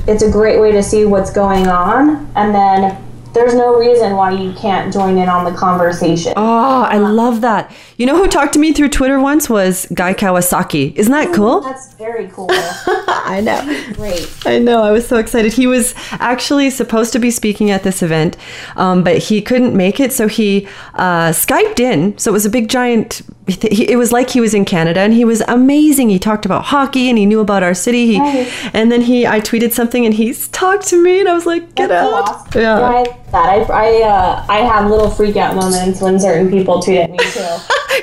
it's 0.08 0.24
a 0.24 0.32
great 0.32 0.60
way 0.60 0.72
to 0.72 0.82
see 0.82 1.06
what's 1.06 1.32
going 1.32 1.68
on. 1.68 2.32
And 2.36 2.56
then 2.56 3.05
there's 3.36 3.54
no 3.54 3.76
reason 3.78 4.16
why 4.16 4.32
you 4.32 4.54
can't 4.54 4.92
join 4.92 5.18
in 5.18 5.28
on 5.28 5.44
the 5.44 5.52
conversation. 5.52 6.34
Oh, 6.38 6.82
I 6.84 6.98
love 6.98 7.42
that. 7.42 7.70
You 7.98 8.06
know 8.06 8.16
who 8.16 8.28
talked 8.28 8.54
to 8.54 8.60
me 8.60 8.72
through 8.72 8.90
Twitter 8.90 9.20
once 9.20 9.50
was 9.50 9.86
Guy 9.94 10.14
Kawasaki. 10.14 10.96
Isn't 10.96 11.12
that 11.12 11.34
cool? 11.36 11.60
That's 11.62 11.94
very 11.96 12.30
cool. 12.30 12.48
I 12.52 13.42
know. 13.44 13.94
Great. 13.94 14.32
I 14.46 14.60
know. 14.60 14.82
I 14.84 14.92
was 14.92 15.06
so 15.06 15.18
excited. 15.18 15.52
He 15.52 15.68
was 15.68 15.94
actually 16.12 16.70
supposed 16.70 17.12
to 17.14 17.20
be 17.20 17.30
speaking 17.30 17.72
at 17.72 17.84
this 17.84 18.02
event, 18.02 18.38
um, 18.78 19.04
but 19.04 19.18
he 19.18 19.42
couldn't 19.42 19.76
make 19.76 20.00
it. 20.00 20.14
So 20.14 20.28
he 20.28 20.68
uh, 20.94 21.32
Skyped 21.32 21.80
in. 21.80 22.18
So 22.18 22.32
it 22.32 22.34
was 22.34 22.46
a 22.46 22.50
big, 22.50 22.70
giant. 22.70 23.22
It 23.86 23.98
was 23.98 24.12
like 24.12 24.32
he 24.32 24.42
was 24.42 24.54
in 24.54 24.66
Canada, 24.66 25.02
and 25.02 25.14
he 25.14 25.24
was 25.24 25.42
amazing. 25.48 26.10
He 26.10 26.18
talked 26.18 26.46
about 26.46 26.66
hockey, 26.66 27.10
and 27.10 27.18
he 27.18 27.26
knew 27.28 27.40
about 27.40 27.62
our 27.62 27.76
city. 27.76 28.08
He, 28.08 28.18
Nice. 28.18 28.52
and 28.74 28.92
then 28.92 29.02
he, 29.02 29.28
I 29.28 29.40
tweeted 29.40 29.72
something, 29.72 30.04
and 30.06 30.14
he 30.16 30.34
talked 30.52 30.88
to 30.88 31.02
me, 31.02 31.20
and 31.20 31.30
I 31.30 31.34
was 31.34 31.46
like, 31.46 31.76
"Get 31.76 31.90
That's 31.90 32.12
out!" 32.12 32.30
awesome. 32.30 32.62
Yeah. 32.62 32.80
I 32.80 33.02
like 33.02 33.32
that. 33.32 33.50
I 33.50 33.58
I, 33.70 34.02
uh, 34.02 34.46
I 34.50 34.58
have 34.60 34.90
little 34.90 35.10
freak 35.12 35.36
out 35.36 35.56
moments 35.56 36.02
when 36.02 36.20
certain 36.20 36.50
people 36.50 36.82
tweet 36.82 36.98
at 37.00 37.12
me 37.12 37.18
too. 37.20 37.24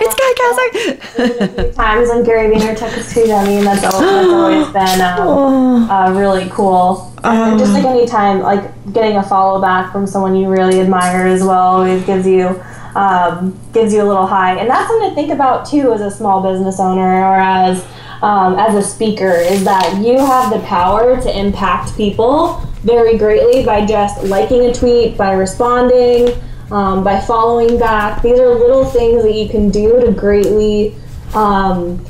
it's 0.04 0.14
Guy 0.14 0.32
Kawasaki. 0.38 1.74
Times 1.74 2.08
when 2.08 2.22
Gary 2.24 2.54
Vaynerchuk 2.54 3.12
tweet 3.12 3.30
at 3.30 3.44
me, 3.46 3.56
and 3.58 3.66
that's 3.66 3.82
always, 3.84 4.00
that's 4.00 4.28
always 4.28 4.66
been 4.78 5.00
um, 5.00 5.90
uh, 5.90 6.12
really 6.12 6.48
cool. 6.50 7.12
And 7.24 7.58
just 7.58 7.72
like 7.72 7.84
any 7.84 8.06
time, 8.06 8.40
like 8.40 8.62
getting 8.92 9.16
a 9.16 9.22
follow 9.22 9.60
back 9.60 9.90
from 9.92 10.06
someone 10.06 10.34
you 10.36 10.48
really 10.48 10.80
admire 10.80 11.26
as 11.26 11.42
well 11.42 11.76
always 11.78 12.04
gives 12.04 12.26
you 12.26 12.62
um, 12.94 13.58
gives 13.72 13.92
you 13.92 14.02
a 14.02 14.08
little 14.08 14.26
high, 14.26 14.56
and 14.58 14.68
that's 14.68 14.88
something 14.88 15.08
to 15.10 15.14
think 15.14 15.30
about 15.30 15.66
too 15.66 15.92
as 15.92 16.00
a 16.00 16.10
small 16.10 16.42
business 16.42 16.78
owner 16.78 17.24
or 17.24 17.38
as 17.38 17.84
um, 18.22 18.56
as 18.56 18.74
a 18.74 18.82
speaker 18.88 19.32
is 19.32 19.64
that 19.64 20.00
you 20.00 20.16
have 20.16 20.52
the 20.52 20.60
power 20.60 21.20
to 21.20 21.38
impact 21.38 21.96
people 21.96 22.62
very 22.82 23.18
greatly 23.18 23.64
by 23.64 23.84
just 23.84 24.22
liking 24.24 24.66
a 24.66 24.74
tweet, 24.74 25.16
by 25.16 25.32
responding, 25.32 26.40
um, 26.70 27.02
by 27.02 27.20
following 27.20 27.78
back. 27.78 28.22
These 28.22 28.38
are 28.38 28.54
little 28.54 28.84
things 28.84 29.24
that 29.24 29.34
you 29.34 29.48
can 29.48 29.70
do 29.70 30.00
to 30.00 30.12
greatly 30.12 30.94
um, 31.34 32.04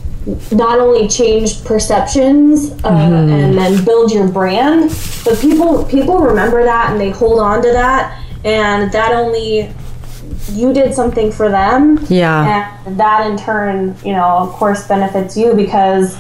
not 0.53 0.78
only 0.78 1.09
change 1.09 1.64
perceptions 1.64 2.72
uh, 2.85 2.89
and 2.89 3.57
then 3.57 3.85
build 3.85 4.12
your 4.12 4.28
brand, 4.28 4.91
but 5.24 5.39
people 5.41 5.85
people 5.87 6.18
remember 6.18 6.62
that 6.62 6.93
and 6.93 7.01
they 7.01 7.11
hold 7.11 7.41
on 7.41 7.62
to 7.62 7.72
that, 7.72 8.22
and 8.45 8.93
that 8.93 9.12
only 9.12 9.72
you 10.51 10.72
did 10.72 10.95
something 10.95 11.30
for 11.30 11.49
them. 11.49 12.05
Yeah. 12.09 12.78
And 12.86 12.99
that 12.99 13.30
in 13.30 13.36
turn, 13.36 13.97
you 14.05 14.12
know, 14.12 14.38
of 14.38 14.51
course 14.51 14.86
benefits 14.86 15.36
you 15.36 15.55
because 15.55 16.18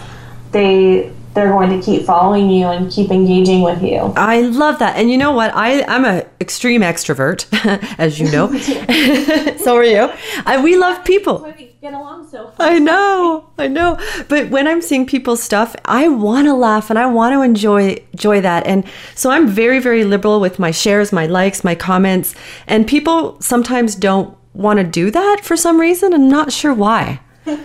they 0.52 1.12
they're 1.34 1.48
going 1.48 1.70
to 1.70 1.84
keep 1.84 2.04
following 2.04 2.50
you 2.50 2.66
and 2.66 2.90
keep 2.90 3.10
engaging 3.10 3.62
with 3.62 3.82
you. 3.82 4.12
I 4.16 4.42
love 4.42 4.78
that. 4.80 4.96
And 4.96 5.10
you 5.10 5.16
know 5.16 5.32
what? 5.32 5.50
I, 5.54 5.82
I'm 5.84 6.04
an 6.04 6.26
extreme 6.40 6.82
extrovert, 6.82 7.46
as 7.98 8.20
you 8.20 8.30
know. 8.30 8.52
so 9.58 9.76
are 9.76 9.84
you. 9.84 10.10
I, 10.44 10.62
we 10.62 10.76
love 10.76 11.04
people. 11.04 11.54
Get 11.82 11.94
along 11.94 12.28
so 12.28 12.52
I 12.60 12.78
know, 12.78 13.50
I 13.58 13.66
know. 13.66 13.98
But 14.28 14.50
when 14.50 14.68
I'm 14.68 14.80
seeing 14.80 15.04
people's 15.04 15.42
stuff, 15.42 15.74
I 15.84 16.06
want 16.06 16.46
to 16.46 16.54
laugh 16.54 16.90
and 16.90 16.98
I 16.98 17.06
want 17.06 17.32
to 17.32 17.42
enjoy 17.42 17.96
enjoy 18.12 18.40
that. 18.40 18.64
And 18.68 18.84
so 19.16 19.30
I'm 19.30 19.48
very, 19.48 19.80
very 19.80 20.04
liberal 20.04 20.38
with 20.38 20.60
my 20.60 20.70
shares, 20.70 21.12
my 21.12 21.26
likes, 21.26 21.64
my 21.64 21.74
comments. 21.74 22.36
And 22.68 22.86
people 22.86 23.40
sometimes 23.40 23.96
don't 23.96 24.36
want 24.54 24.78
to 24.78 24.84
do 24.84 25.10
that 25.10 25.40
for 25.42 25.56
some 25.56 25.80
reason. 25.80 26.14
I'm 26.14 26.28
not 26.28 26.52
sure 26.52 26.72
why. 26.72 27.18
um, 27.46 27.56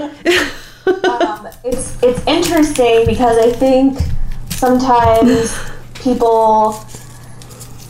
it's 1.64 2.02
it's 2.02 2.26
interesting 2.26 3.06
because 3.06 3.38
I 3.38 3.52
think 3.52 4.00
sometimes 4.50 5.56
people 5.94 6.84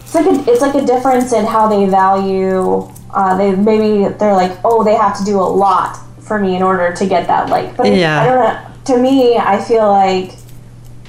it's 0.02 0.14
like 0.14 0.26
a, 0.26 0.52
it's 0.52 0.62
like 0.62 0.76
a 0.76 0.86
difference 0.86 1.32
in 1.32 1.46
how 1.46 1.70
they 1.70 1.88
value. 1.88 2.92
Uh, 3.12 3.38
they 3.38 3.56
maybe 3.56 4.14
they're 4.16 4.34
like, 4.34 4.60
oh, 4.66 4.84
they 4.84 4.96
have 4.96 5.18
to 5.18 5.24
do 5.24 5.40
a 5.40 5.50
lot 5.66 6.04
for 6.28 6.40
me 6.40 6.56
in 6.56 6.64
order 6.64 6.94
to 6.94 7.06
get 7.06 7.28
that 7.28 7.50
like. 7.50 7.76
But 7.78 7.94
Yeah. 7.94 8.22
I 8.22 8.26
don't 8.26 8.40
know. 8.40 8.96
To 8.96 9.02
me, 9.02 9.38
I 9.38 9.62
feel 9.62 9.88
like 9.90 10.32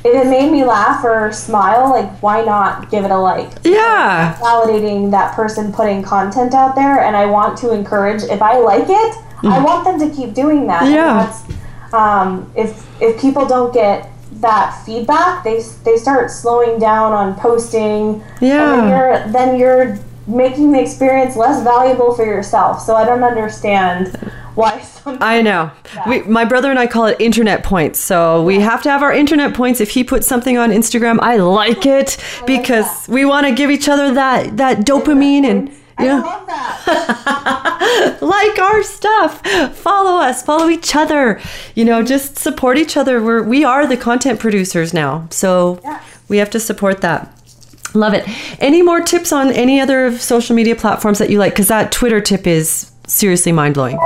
if 0.05 0.15
it 0.15 0.27
made 0.29 0.51
me 0.51 0.65
laugh 0.65 1.05
or 1.05 1.33
smile, 1.33 1.91
like 1.91 2.11
why 2.23 2.43
not 2.45 2.91
give 2.91 3.05
it 3.05 3.11
a 3.11 3.19
like? 3.19 3.51
Yeah. 3.65 4.37
validating 4.41 5.11
that 5.11 5.35
person 5.35 5.73
putting 5.73 6.03
content 6.03 6.55
out 6.55 6.75
there 6.75 7.01
and 7.01 7.17
I 7.17 7.27
want 7.27 7.59
to 7.59 7.73
encourage 7.73 8.23
if 8.23 8.41
I 8.43 8.59
like 8.59 8.89
it, 8.89 9.17
I 9.45 9.63
want 9.63 9.85
them 9.85 10.09
to 10.09 10.15
keep 10.15 10.35
doing 10.35 10.67
that. 10.67 10.83
Mm. 10.83 10.93
Yeah. 10.93 11.33
um, 11.93 12.51
if 12.57 12.87
if 13.01 13.21
people 13.21 13.47
don't 13.47 13.73
get 13.73 14.11
that 14.41 14.83
feedback, 14.85 15.45
they 15.45 15.63
they 15.85 15.97
start 15.97 16.31
slowing 16.31 16.79
down 16.79 17.13
on 17.13 17.35
posting. 17.37 18.23
Yeah. 18.41 18.77
Then 18.77 18.89
you're 18.89 19.33
then 19.33 19.59
you're 19.59 19.99
making 20.27 20.73
the 20.73 20.81
experience 20.81 21.37
less 21.37 21.63
valuable 21.65 22.15
for 22.15 22.25
yourself. 22.25 22.83
So 22.83 22.95
I 22.95 23.05
don't 23.05 23.25
understand 23.25 24.15
why 24.59 24.81
some 24.81 25.19
I 25.21 25.41
know. 25.41 25.71
We, 26.09 26.23
my 26.23 26.45
brother 26.45 26.69
and 26.71 26.79
I 26.79 26.87
call 26.89 27.07
it 27.07 27.17
internet 27.21 27.63
points. 27.63 28.01
So 28.01 28.43
we 28.43 28.59
have 28.61 28.83
to 28.83 28.91
have 28.91 29.03
our 29.03 29.13
internet 29.13 29.55
points. 29.55 29.81
If 29.81 29.91
he 29.91 30.03
puts 30.05 30.27
something 30.27 30.59
on 30.59 30.71
Instagram, 30.71 31.19
I 31.21 31.37
like 31.37 31.87
it 31.99 32.17
because 32.47 33.09
we 33.09 33.25
want 33.25 33.47
to 33.47 33.55
give 33.55 33.71
each 33.71 33.89
other 33.89 34.13
that 34.15 34.57
that 34.57 34.79
dopamine 34.79 35.45
and 35.45 35.71
I 35.97 36.03
you 36.03 36.09
know, 36.11 36.21
love 36.21 36.47
that. 36.47 38.19
like 38.21 38.59
our 38.59 38.83
stuff. 38.83 39.45
Follow 39.77 40.21
us, 40.21 40.43
follow 40.43 40.69
each 40.69 40.95
other. 40.95 41.41
You 41.75 41.85
know, 41.85 42.03
just 42.03 42.39
support 42.39 42.79
each 42.79 42.97
other. 42.97 43.23
We're 43.23 43.43
we 43.43 43.65
are 43.65 43.87
the 43.87 43.97
content 43.97 44.41
producers 44.41 44.93
now. 44.95 45.27
So 45.31 45.81
Yes. 45.85 46.03
we 46.29 46.39
have 46.39 46.51
to 46.51 46.61
support 46.61 47.01
that. 47.03 47.33
Love 47.95 48.13
it. 48.15 48.25
Any 48.61 48.83
more 48.83 49.01
tips 49.01 49.33
on 49.33 49.51
any 49.51 49.81
other 49.81 50.17
social 50.19 50.55
media 50.55 50.77
platforms 50.77 51.19
that 51.19 51.31
you 51.31 51.39
like? 51.39 51.53
Because 51.55 51.69
that 51.69 51.91
Twitter 51.91 52.21
tip 52.21 52.47
is 52.47 52.91
seriously 53.07 53.51
mind 53.53 53.75
blowing. 53.75 53.97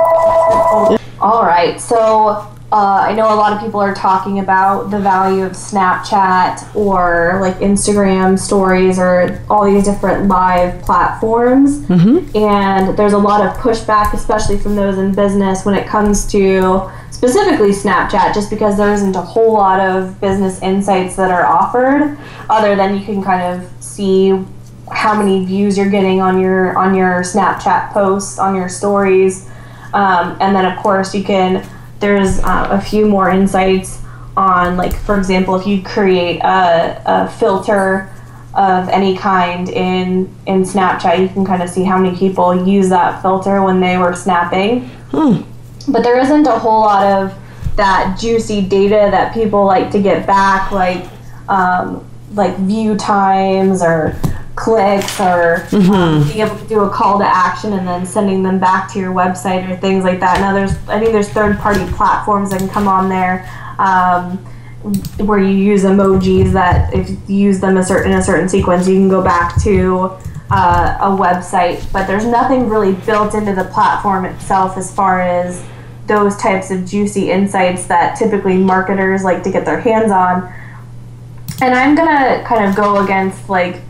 All 1.19 1.43
right. 1.45 1.79
So 1.79 2.47
uh, 2.71 3.05
I 3.07 3.13
know 3.13 3.31
a 3.31 3.35
lot 3.35 3.53
of 3.53 3.61
people 3.61 3.79
are 3.79 3.93
talking 3.93 4.39
about 4.39 4.89
the 4.89 4.99
value 4.99 5.43
of 5.43 5.51
Snapchat 5.51 6.75
or 6.75 7.37
like 7.39 7.55
Instagram 7.57 8.37
stories 8.37 8.97
or 8.97 9.43
all 9.49 9.63
these 9.71 9.85
different 9.85 10.27
live 10.27 10.81
platforms. 10.81 11.87
And 12.35 12.97
there's 12.97 13.13
a 13.13 13.17
lot 13.17 13.45
of 13.45 13.55
pushback, 13.57 14.13
especially 14.13 14.57
from 14.57 14.75
those 14.75 14.97
in 14.97 15.13
business, 15.13 15.65
when 15.65 15.75
it 15.75 15.85
comes 15.87 16.25
to 16.31 16.89
specifically 17.11 17.69
Snapchat, 17.69 18.33
just 18.33 18.49
because 18.49 18.75
there 18.75 18.91
isn't 18.91 19.15
a 19.15 19.21
whole 19.21 19.53
lot 19.53 19.79
of 19.79 20.19
business 20.19 20.59
insights 20.63 21.15
that 21.15 21.29
are 21.29 21.45
offered, 21.45 22.17
other 22.49 22.75
than 22.75 22.97
you 22.97 23.05
can 23.05 23.23
kind 23.23 23.43
of 23.53 23.69
see 23.83 24.43
how 24.91 25.15
many 25.17 25.45
views 25.45 25.77
you're 25.77 25.89
getting 25.89 26.21
on 26.21 26.41
your 26.41 26.75
on 26.77 26.95
your 26.95 27.21
Snapchat 27.21 27.93
posts, 27.93 28.39
on 28.39 28.55
your 28.55 28.67
stories. 28.67 29.47
Um, 29.93 30.37
and 30.41 30.55
then 30.55 30.65
of 30.65 30.77
course 30.81 31.13
you 31.13 31.23
can 31.23 31.67
there's 31.99 32.39
uh, 32.39 32.67
a 32.71 32.81
few 32.81 33.05
more 33.05 33.29
insights 33.29 34.01
on 34.35 34.75
like 34.75 34.95
for 34.95 35.17
example 35.17 35.55
if 35.55 35.67
you 35.67 35.81
create 35.83 36.39
a, 36.39 37.01
a 37.05 37.29
filter 37.29 38.09
of 38.55 38.89
any 38.89 39.15
kind 39.15 39.69
in 39.69 40.33
in 40.45 40.63
snapchat 40.63 41.19
you 41.19 41.27
can 41.29 41.45
kind 41.45 41.61
of 41.61 41.69
see 41.69 41.83
how 41.83 41.97
many 41.97 42.15
people 42.17 42.67
use 42.67 42.89
that 42.89 43.21
filter 43.21 43.61
when 43.63 43.79
they 43.79 43.97
were 43.97 44.13
snapping. 44.15 44.89
But 45.87 46.03
there 46.03 46.17
isn't 46.19 46.47
a 46.47 46.57
whole 46.57 46.81
lot 46.81 47.05
of 47.05 47.37
that 47.75 48.17
juicy 48.19 48.61
data 48.61 49.09
that 49.11 49.33
people 49.33 49.65
like 49.65 49.91
to 49.91 50.01
get 50.01 50.25
back 50.27 50.71
like 50.71 51.05
um, 51.49 52.05
like 52.33 52.55
view 52.57 52.95
times 52.95 53.81
or 53.83 54.15
clicks 54.63 55.19
or 55.19 55.67
um, 55.73 56.23
being 56.23 56.39
able 56.39 56.57
to 56.57 56.67
do 56.67 56.79
a 56.81 56.89
call 56.89 57.19
to 57.19 57.25
action 57.25 57.73
and 57.73 57.85
then 57.85 58.05
sending 58.05 58.41
them 58.43 58.59
back 58.59 58.89
to 58.93 58.97
your 58.97 59.13
website 59.13 59.69
or 59.69 59.75
things 59.75 60.05
like 60.05 60.21
that. 60.21 60.39
Now 60.39 60.53
there's 60.53 60.71
i 60.87 60.97
think 60.99 61.11
there's 61.11 61.29
third 61.29 61.57
party 61.57 61.85
platforms 61.91 62.51
that 62.51 62.59
can 62.59 62.69
come 62.69 62.87
on 62.87 63.09
there 63.09 63.45
um, 63.77 64.37
where 65.27 65.39
you 65.39 65.49
use 65.49 65.83
emojis 65.83 66.53
that 66.53 66.93
if 66.93 67.09
you 67.29 67.35
use 67.35 67.59
them 67.59 67.75
a 67.75 67.83
certain 67.83 68.13
in 68.13 68.17
a 68.17 68.23
certain 68.23 68.47
sequence 68.47 68.87
you 68.87 68.95
can 68.95 69.09
go 69.09 69.21
back 69.21 69.61
to 69.63 70.11
uh, 70.49 70.97
a 71.01 71.09
website. 71.09 71.91
But 71.91 72.07
there's 72.07 72.25
nothing 72.25 72.69
really 72.69 72.93
built 73.05 73.33
into 73.33 73.53
the 73.53 73.65
platform 73.65 74.23
itself 74.23 74.77
as 74.77 74.93
far 74.95 75.21
as 75.21 75.61
those 76.07 76.37
types 76.37 76.71
of 76.71 76.85
juicy 76.85 77.31
insights 77.31 77.85
that 77.87 78.17
typically 78.17 78.57
marketers 78.57 79.23
like 79.23 79.43
to 79.43 79.51
get 79.51 79.65
their 79.65 79.81
hands 79.81 80.11
on. 80.11 80.53
And 81.61 81.73
i'm 81.75 81.95
gonna 81.95 82.43
kind 82.45 82.63
of 82.65 82.75
go 82.77 83.03
against 83.03 83.49
like 83.49 83.81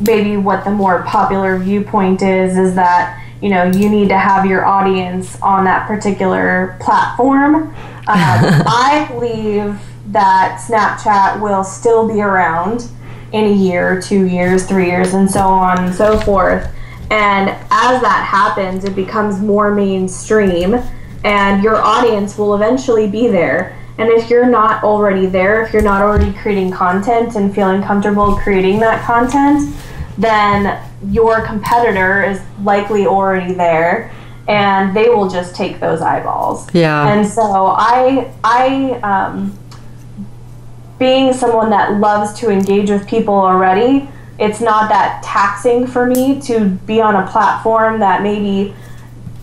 maybe 0.00 0.36
what 0.36 0.64
the 0.64 0.70
more 0.70 1.02
popular 1.02 1.58
viewpoint 1.58 2.22
is 2.22 2.56
is 2.56 2.74
that 2.74 3.22
you 3.40 3.48
know 3.48 3.64
you 3.64 3.88
need 3.88 4.08
to 4.08 4.18
have 4.18 4.46
your 4.46 4.64
audience 4.64 5.40
on 5.40 5.64
that 5.64 5.86
particular 5.86 6.76
platform. 6.80 7.74
Um, 8.08 8.16
i 8.16 9.06
believe 9.10 9.78
that 10.12 10.64
snapchat 10.66 11.42
will 11.42 11.62
still 11.62 12.08
be 12.08 12.22
around 12.22 12.88
in 13.32 13.44
a 13.44 13.52
year 13.52 14.00
two 14.00 14.26
years 14.26 14.66
three 14.66 14.86
years 14.86 15.12
and 15.12 15.30
so 15.30 15.40
on 15.40 15.84
and 15.84 15.94
so 15.94 16.18
forth. 16.20 16.66
And 17.10 17.50
as 17.50 18.00
that 18.00 18.26
happens 18.26 18.84
it 18.84 18.96
becomes 18.96 19.40
more 19.40 19.74
mainstream 19.74 20.76
and 21.24 21.62
your 21.62 21.76
audience 21.76 22.38
will 22.38 22.54
eventually 22.54 23.08
be 23.08 23.28
there 23.28 23.76
and 23.98 24.10
if 24.10 24.30
you're 24.30 24.46
not 24.46 24.84
already 24.84 25.26
there, 25.26 25.64
if 25.64 25.72
you're 25.72 25.82
not 25.82 26.02
already 26.02 26.32
creating 26.32 26.70
content 26.70 27.34
and 27.34 27.52
feeling 27.52 27.82
comfortable 27.82 28.36
creating 28.36 28.78
that 28.78 29.04
content, 29.04 29.74
then 30.16 30.80
your 31.10 31.44
competitor 31.44 32.22
is 32.22 32.40
likely 32.62 33.06
already 33.06 33.54
there 33.54 34.12
and 34.46 34.96
they 34.96 35.08
will 35.08 35.28
just 35.28 35.54
take 35.54 35.80
those 35.80 36.00
eyeballs. 36.00 36.72
Yeah. 36.72 37.12
And 37.12 37.26
so 37.26 37.66
I 37.76 38.32
I 38.44 38.92
um, 39.02 39.58
being 40.98 41.32
someone 41.32 41.70
that 41.70 41.98
loves 42.00 42.38
to 42.40 42.50
engage 42.50 42.90
with 42.90 43.06
people 43.06 43.34
already, 43.34 44.08
it's 44.38 44.60
not 44.60 44.88
that 44.90 45.22
taxing 45.24 45.86
for 45.86 46.06
me 46.06 46.40
to 46.42 46.66
be 46.86 47.00
on 47.00 47.16
a 47.16 47.26
platform 47.30 48.00
that 48.00 48.22
maybe 48.22 48.74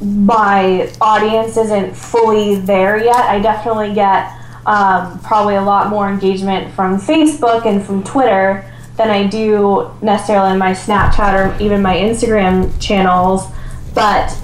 my 0.02 0.92
audience 1.02 1.58
isn't 1.58 1.96
fully 1.96 2.56
there 2.56 3.04
yet. 3.04 3.16
I 3.16 3.40
definitely 3.40 3.94
get 3.94 4.35
um, 4.66 5.20
probably 5.20 5.56
a 5.56 5.62
lot 5.62 5.90
more 5.90 6.10
engagement 6.10 6.74
from 6.74 6.98
Facebook 7.00 7.66
and 7.66 7.84
from 7.84 8.04
Twitter 8.04 8.70
than 8.98 9.10
I 9.10 9.28
do 9.28 9.92
necessarily 10.02 10.52
in 10.52 10.58
my 10.58 10.72
Snapchat 10.72 11.34
or 11.34 11.62
even 11.62 11.82
my 11.82 11.96
Instagram 11.96 12.72
channels. 12.82 13.46
But 13.94 14.36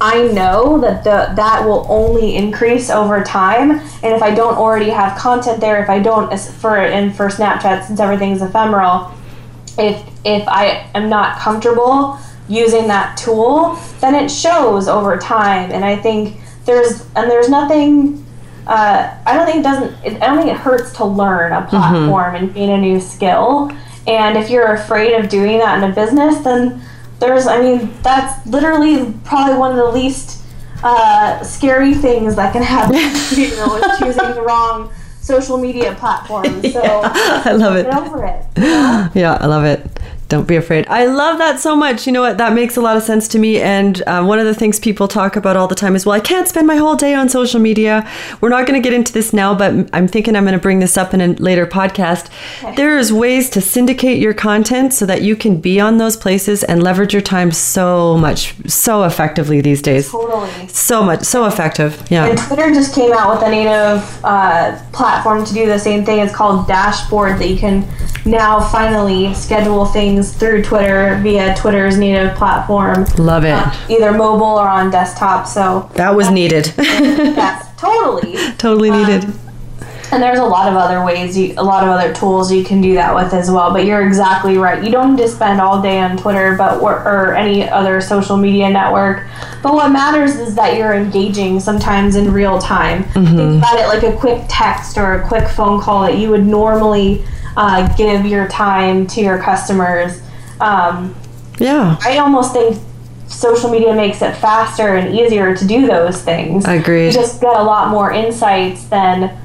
I 0.00 0.28
know 0.28 0.80
that 0.80 1.04
the 1.04 1.34
that 1.36 1.64
will 1.66 1.86
only 1.88 2.36
increase 2.36 2.88
over 2.88 3.22
time, 3.22 3.70
and 3.70 4.14
if 4.14 4.22
I 4.22 4.34
don't 4.34 4.56
already 4.56 4.90
have 4.90 5.18
content 5.18 5.60
there, 5.60 5.82
if 5.82 5.90
I 5.90 5.98
don't 5.98 6.34
for 6.38 6.78
and 6.78 7.14
for 7.14 7.28
Snapchat 7.28 7.86
since 7.86 8.00
everything's 8.00 8.40
ephemeral, 8.40 9.12
if 9.78 10.02
if 10.24 10.46
I 10.48 10.88
am 10.94 11.08
not 11.10 11.38
comfortable 11.38 12.18
using 12.48 12.88
that 12.88 13.16
tool, 13.16 13.78
then 14.00 14.14
it 14.14 14.30
shows 14.30 14.88
over 14.88 15.18
time. 15.18 15.70
And 15.70 15.84
I 15.84 15.96
think 15.96 16.40
there's 16.64 17.06
and 17.14 17.30
there's 17.30 17.48
nothing. 17.48 18.24
Uh, 18.66 19.16
I 19.26 19.34
don't 19.34 19.46
think 19.46 19.58
it 19.58 19.62
doesn't. 19.62 20.04
It, 20.04 20.22
I 20.22 20.26
don't 20.26 20.38
think 20.38 20.50
it 20.50 20.56
hurts 20.56 20.92
to 20.96 21.04
learn 21.04 21.52
a 21.52 21.66
platform 21.66 22.34
and 22.36 22.54
gain 22.54 22.70
a 22.70 22.78
new 22.78 23.00
skill. 23.00 23.72
And 24.06 24.36
if 24.38 24.50
you're 24.50 24.72
afraid 24.74 25.14
of 25.14 25.28
doing 25.28 25.58
that 25.58 25.82
in 25.82 25.90
a 25.90 25.94
business, 25.94 26.38
then 26.38 26.82
there's. 27.18 27.46
I 27.46 27.60
mean, 27.60 27.92
that's 28.02 28.46
literally 28.46 29.12
probably 29.24 29.56
one 29.56 29.70
of 29.72 29.76
the 29.76 29.90
least 29.92 30.42
uh, 30.82 31.42
scary 31.42 31.94
things 31.94 32.36
that 32.36 32.52
can 32.52 32.62
happen. 32.62 32.96
you 33.38 33.50
know, 33.56 33.76
is 33.76 33.98
choosing 33.98 34.34
the 34.34 34.42
wrong 34.42 34.90
social 35.20 35.58
media 35.58 35.94
platform. 35.94 36.62
So 36.70 36.80
I 37.04 37.52
love 37.52 37.76
it. 37.76 37.84
get 37.86 37.94
over 37.94 38.24
it. 38.24 38.44
you 38.56 38.62
know? 38.62 39.08
Yeah, 39.14 39.38
I 39.40 39.46
love 39.46 39.64
it. 39.64 39.86
Don't 40.30 40.46
be 40.46 40.54
afraid. 40.54 40.86
I 40.86 41.06
love 41.06 41.38
that 41.38 41.58
so 41.58 41.74
much. 41.74 42.06
You 42.06 42.12
know 42.12 42.20
what? 42.20 42.38
That 42.38 42.52
makes 42.52 42.76
a 42.76 42.80
lot 42.80 42.96
of 42.96 43.02
sense 43.02 43.26
to 43.28 43.38
me. 43.40 43.60
And 43.60 44.00
uh, 44.06 44.22
one 44.22 44.38
of 44.38 44.46
the 44.46 44.54
things 44.54 44.78
people 44.78 45.08
talk 45.08 45.34
about 45.34 45.56
all 45.56 45.66
the 45.66 45.74
time 45.74 45.96
is, 45.96 46.06
well, 46.06 46.14
I 46.14 46.20
can't 46.20 46.46
spend 46.46 46.68
my 46.68 46.76
whole 46.76 46.94
day 46.94 47.14
on 47.14 47.28
social 47.28 47.58
media. 47.58 48.08
We're 48.40 48.48
not 48.48 48.64
going 48.64 48.80
to 48.80 48.88
get 48.88 48.94
into 48.94 49.12
this 49.12 49.32
now, 49.32 49.56
but 49.56 49.90
I'm 49.92 50.06
thinking 50.06 50.36
I'm 50.36 50.44
going 50.44 50.52
to 50.54 50.60
bring 50.60 50.78
this 50.78 50.96
up 50.96 51.12
in 51.14 51.20
a 51.20 51.32
later 51.32 51.66
podcast. 51.66 52.30
Okay. 52.62 52.76
There's 52.76 53.12
ways 53.12 53.50
to 53.50 53.60
syndicate 53.60 54.20
your 54.20 54.32
content 54.32 54.94
so 54.94 55.04
that 55.04 55.22
you 55.22 55.34
can 55.34 55.60
be 55.60 55.80
on 55.80 55.98
those 55.98 56.16
places 56.16 56.62
and 56.62 56.80
leverage 56.80 57.12
your 57.12 57.22
time 57.22 57.50
so 57.50 58.16
much, 58.16 58.54
so 58.70 59.02
effectively 59.02 59.60
these 59.60 59.82
days. 59.82 60.12
Totally. 60.12 60.68
So 60.68 61.02
much, 61.02 61.24
so 61.24 61.46
effective. 61.46 62.06
Yeah. 62.08 62.26
And 62.26 62.38
Twitter 62.38 62.70
just 62.70 62.94
came 62.94 63.12
out 63.12 63.34
with 63.34 63.48
a 63.48 63.50
native 63.50 64.24
uh, 64.24 64.80
platform 64.92 65.44
to 65.44 65.52
do 65.52 65.66
the 65.66 65.78
same 65.80 66.04
thing. 66.04 66.20
It's 66.20 66.32
called 66.32 66.68
Dashboard 66.68 67.40
that 67.40 67.48
you 67.48 67.58
can 67.58 67.84
now 68.24 68.60
finally 68.60 69.32
schedule 69.34 69.86
things 69.86 70.19
through 70.22 70.62
Twitter 70.62 71.18
via 71.22 71.54
Twitter's 71.56 71.98
native 71.98 72.36
platform. 72.36 73.04
Love 73.18 73.44
it. 73.44 73.52
Uh, 73.52 73.74
either 73.88 74.12
mobile 74.12 74.58
or 74.58 74.68
on 74.68 74.90
desktop. 74.90 75.46
So 75.46 75.90
that 75.94 76.14
was 76.14 76.30
needed. 76.30 76.72
yes, 76.78 77.66
totally. 77.80 78.36
totally 78.56 78.90
needed. 78.90 79.24
Um, 79.24 79.40
and 80.12 80.22
there's 80.22 80.40
a 80.40 80.44
lot 80.44 80.68
of 80.68 80.76
other 80.76 81.04
ways, 81.04 81.38
you, 81.38 81.54
a 81.56 81.62
lot 81.62 81.84
of 81.84 81.90
other 81.90 82.12
tools 82.12 82.50
you 82.50 82.64
can 82.64 82.80
do 82.80 82.94
that 82.94 83.14
with 83.14 83.32
as 83.32 83.50
well. 83.50 83.72
But 83.72 83.84
you're 83.84 84.04
exactly 84.04 84.58
right. 84.58 84.82
You 84.82 84.90
don't 84.90 85.14
need 85.14 85.22
to 85.22 85.28
spend 85.28 85.60
all 85.60 85.80
day 85.80 86.00
on 86.00 86.16
Twitter, 86.16 86.56
but 86.56 86.80
or, 86.80 86.94
or 86.94 87.34
any 87.34 87.68
other 87.68 88.00
social 88.00 88.36
media 88.36 88.68
network. 88.70 89.26
But 89.62 89.74
what 89.74 89.90
matters 89.90 90.36
is 90.36 90.56
that 90.56 90.76
you're 90.76 90.94
engaging 90.94 91.60
sometimes 91.60 92.16
in 92.16 92.32
real 92.32 92.58
time. 92.58 93.04
Mm-hmm. 93.04 93.36
Think 93.36 93.58
about 93.58 93.78
it 93.78 93.86
like 93.86 94.02
a 94.02 94.16
quick 94.18 94.44
text 94.48 94.98
or 94.98 95.14
a 95.14 95.28
quick 95.28 95.48
phone 95.48 95.80
call 95.80 96.02
that 96.02 96.18
you 96.18 96.30
would 96.30 96.44
normally 96.44 97.24
uh, 97.56 97.94
give 97.96 98.26
your 98.26 98.48
time 98.48 99.06
to 99.08 99.20
your 99.20 99.40
customers. 99.40 100.20
Um, 100.60 101.14
yeah. 101.58 101.96
I 102.02 102.18
almost 102.18 102.52
think 102.52 102.80
social 103.26 103.70
media 103.70 103.94
makes 103.94 104.22
it 104.22 104.34
faster 104.36 104.96
and 104.96 105.14
easier 105.14 105.56
to 105.56 105.66
do 105.66 105.86
those 105.86 106.22
things. 106.22 106.64
I 106.64 106.74
agree. 106.74 107.06
You 107.06 107.12
just 107.12 107.40
get 107.40 107.56
a 107.56 107.62
lot 107.62 107.90
more 107.90 108.12
insights 108.12 108.84
than 108.84 109.36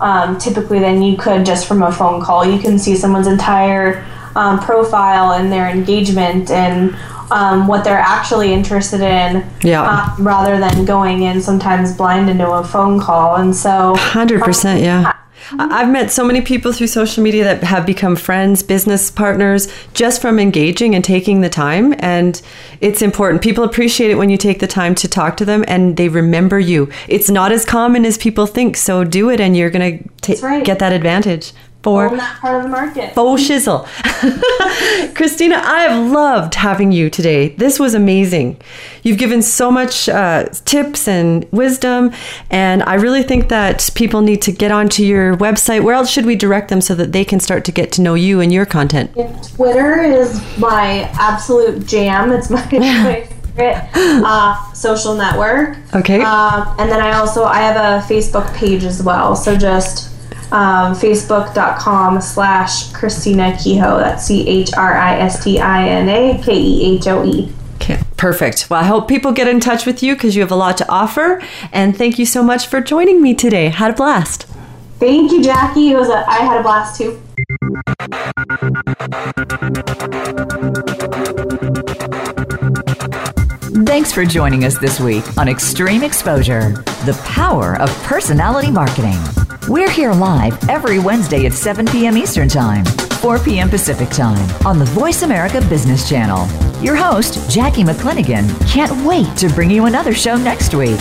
um, 0.00 0.38
typically 0.38 0.80
than 0.80 1.02
you 1.02 1.16
could 1.16 1.46
just 1.46 1.66
from 1.66 1.82
a 1.82 1.92
phone 1.92 2.22
call. 2.22 2.44
You 2.44 2.58
can 2.58 2.78
see 2.78 2.96
someone's 2.96 3.26
entire 3.26 4.04
um, 4.34 4.58
profile 4.60 5.32
and 5.32 5.52
their 5.52 5.68
engagement 5.68 6.50
and 6.50 6.96
um, 7.30 7.66
what 7.66 7.84
they're 7.84 7.98
actually 7.98 8.52
interested 8.52 9.00
in 9.00 9.48
yeah. 9.62 9.82
Uh, 9.82 10.16
rather 10.22 10.58
than 10.58 10.84
going 10.84 11.22
in 11.22 11.40
sometimes 11.40 11.96
blind 11.96 12.28
into 12.28 12.48
a 12.48 12.62
phone 12.64 13.00
call. 13.00 13.36
And 13.36 13.54
so, 13.54 13.94
100%, 13.96 14.80
yeah. 14.80 15.16
I've 15.52 15.90
met 15.90 16.10
so 16.10 16.24
many 16.24 16.40
people 16.40 16.72
through 16.72 16.86
social 16.88 17.22
media 17.22 17.44
that 17.44 17.62
have 17.64 17.86
become 17.86 18.16
friends, 18.16 18.62
business 18.62 19.10
partners, 19.10 19.72
just 19.94 20.20
from 20.20 20.38
engaging 20.38 20.94
and 20.94 21.04
taking 21.04 21.40
the 21.40 21.48
time. 21.48 21.94
And 21.98 22.40
it's 22.80 23.02
important. 23.02 23.42
People 23.42 23.64
appreciate 23.64 24.10
it 24.10 24.16
when 24.16 24.30
you 24.30 24.36
take 24.36 24.60
the 24.60 24.66
time 24.66 24.94
to 24.96 25.08
talk 25.08 25.36
to 25.38 25.44
them 25.44 25.64
and 25.68 25.96
they 25.96 26.08
remember 26.08 26.58
you. 26.58 26.90
It's 27.08 27.30
not 27.30 27.52
as 27.52 27.64
common 27.64 28.04
as 28.04 28.18
people 28.18 28.46
think. 28.46 28.76
So 28.76 29.04
do 29.04 29.30
it 29.30 29.40
and 29.40 29.56
you're 29.56 29.70
going 29.70 30.10
to 30.22 30.36
right. 30.42 30.64
get 30.64 30.78
that 30.78 30.92
advantage 30.92 31.52
for 31.84 32.16
that 32.16 32.40
part 32.40 32.56
of 32.56 32.62
the 32.62 32.68
market. 32.70 33.14
Faux 33.14 33.40
shizzle. 33.40 33.86
Christina, 35.14 35.56
I 35.62 35.82
have 35.82 36.10
loved 36.10 36.54
having 36.54 36.90
you 36.92 37.10
today. 37.10 37.50
This 37.50 37.78
was 37.78 37.92
amazing. 37.94 38.60
You've 39.02 39.18
given 39.18 39.42
so 39.42 39.70
much 39.70 40.08
uh, 40.08 40.46
tips 40.64 41.06
and 41.06 41.46
wisdom, 41.52 42.12
and 42.50 42.82
I 42.84 42.94
really 42.94 43.22
think 43.22 43.50
that 43.50 43.90
people 43.94 44.22
need 44.22 44.40
to 44.42 44.52
get 44.52 44.72
onto 44.72 45.04
your 45.04 45.36
website. 45.36 45.84
Where 45.84 45.94
else 45.94 46.10
should 46.10 46.24
we 46.24 46.36
direct 46.36 46.70
them 46.70 46.80
so 46.80 46.94
that 46.94 47.12
they 47.12 47.24
can 47.24 47.38
start 47.38 47.64
to 47.66 47.72
get 47.72 47.92
to 47.92 48.02
know 48.02 48.14
you 48.14 48.40
and 48.40 48.50
your 48.50 48.64
content? 48.64 49.12
Twitter 49.54 50.02
is 50.02 50.40
my 50.58 51.10
absolute 51.14 51.86
jam. 51.86 52.32
It's 52.32 52.48
my 52.54 52.62
favorite 52.62 53.28
uh, 53.94 54.72
social 54.72 55.14
network. 55.14 55.76
Okay. 55.94 56.22
Um, 56.22 56.74
and 56.78 56.90
then 56.90 57.00
I 57.00 57.12
also 57.12 57.44
I 57.44 57.58
have 57.58 57.76
a 57.76 58.06
Facebook 58.06 58.52
page 58.54 58.84
as 58.84 59.02
well. 59.02 59.36
So 59.36 59.54
just 59.54 60.13
um, 60.52 60.94
facebook.com 60.94 62.20
slash 62.20 62.92
Christina 62.92 63.56
Kehoe. 63.62 63.98
That's 63.98 64.24
C 64.24 64.46
H 64.48 64.74
R 64.74 64.94
I 64.94 65.18
S 65.18 65.42
T 65.42 65.60
I 65.60 65.88
N 65.88 66.08
A 66.08 66.42
K 66.42 66.54
E 66.54 66.96
H 66.96 67.06
O 67.08 67.24
E. 67.24 67.52
Okay, 67.76 68.00
perfect. 68.16 68.70
Well, 68.70 68.80
I 68.80 68.84
hope 68.84 69.08
people 69.08 69.32
get 69.32 69.46
in 69.48 69.60
touch 69.60 69.84
with 69.84 70.02
you 70.02 70.14
because 70.14 70.34
you 70.34 70.42
have 70.42 70.50
a 70.50 70.56
lot 70.56 70.76
to 70.78 70.88
offer. 70.88 71.42
And 71.72 71.96
thank 71.96 72.18
you 72.18 72.26
so 72.26 72.42
much 72.42 72.66
for 72.66 72.80
joining 72.80 73.20
me 73.20 73.34
today. 73.34 73.68
Had 73.68 73.90
a 73.90 73.94
blast. 73.94 74.46
Thank 74.98 75.32
you, 75.32 75.42
Jackie. 75.42 75.90
It 75.90 75.96
was 75.96 76.08
a, 76.08 76.24
I 76.28 76.38
had 76.38 76.60
a 76.60 76.62
blast 76.62 76.98
too. 76.98 77.20
Thanks 83.84 84.12
for 84.12 84.24
joining 84.24 84.64
us 84.64 84.78
this 84.78 85.00
week 85.00 85.24
on 85.36 85.48
Extreme 85.48 86.04
Exposure 86.04 86.70
The 87.04 87.20
Power 87.24 87.78
of 87.80 87.90
Personality 88.04 88.70
Marketing. 88.70 89.18
We're 89.66 89.90
here 89.90 90.12
live 90.12 90.68
every 90.68 90.98
Wednesday 90.98 91.46
at 91.46 91.54
7 91.54 91.86
p.m. 91.86 92.18
Eastern 92.18 92.50
Time, 92.50 92.84
4 92.84 93.38
p.m. 93.38 93.70
Pacific 93.70 94.10
Time 94.10 94.46
on 94.66 94.78
the 94.78 94.84
Voice 94.84 95.22
America 95.22 95.62
Business 95.70 96.06
Channel. 96.06 96.46
Your 96.82 96.94
host, 96.94 97.50
Jackie 97.50 97.82
McClinigan, 97.82 98.46
can't 98.70 98.92
wait 99.06 99.34
to 99.38 99.48
bring 99.48 99.70
you 99.70 99.86
another 99.86 100.12
show 100.12 100.36
next 100.36 100.74
week. 100.74 101.00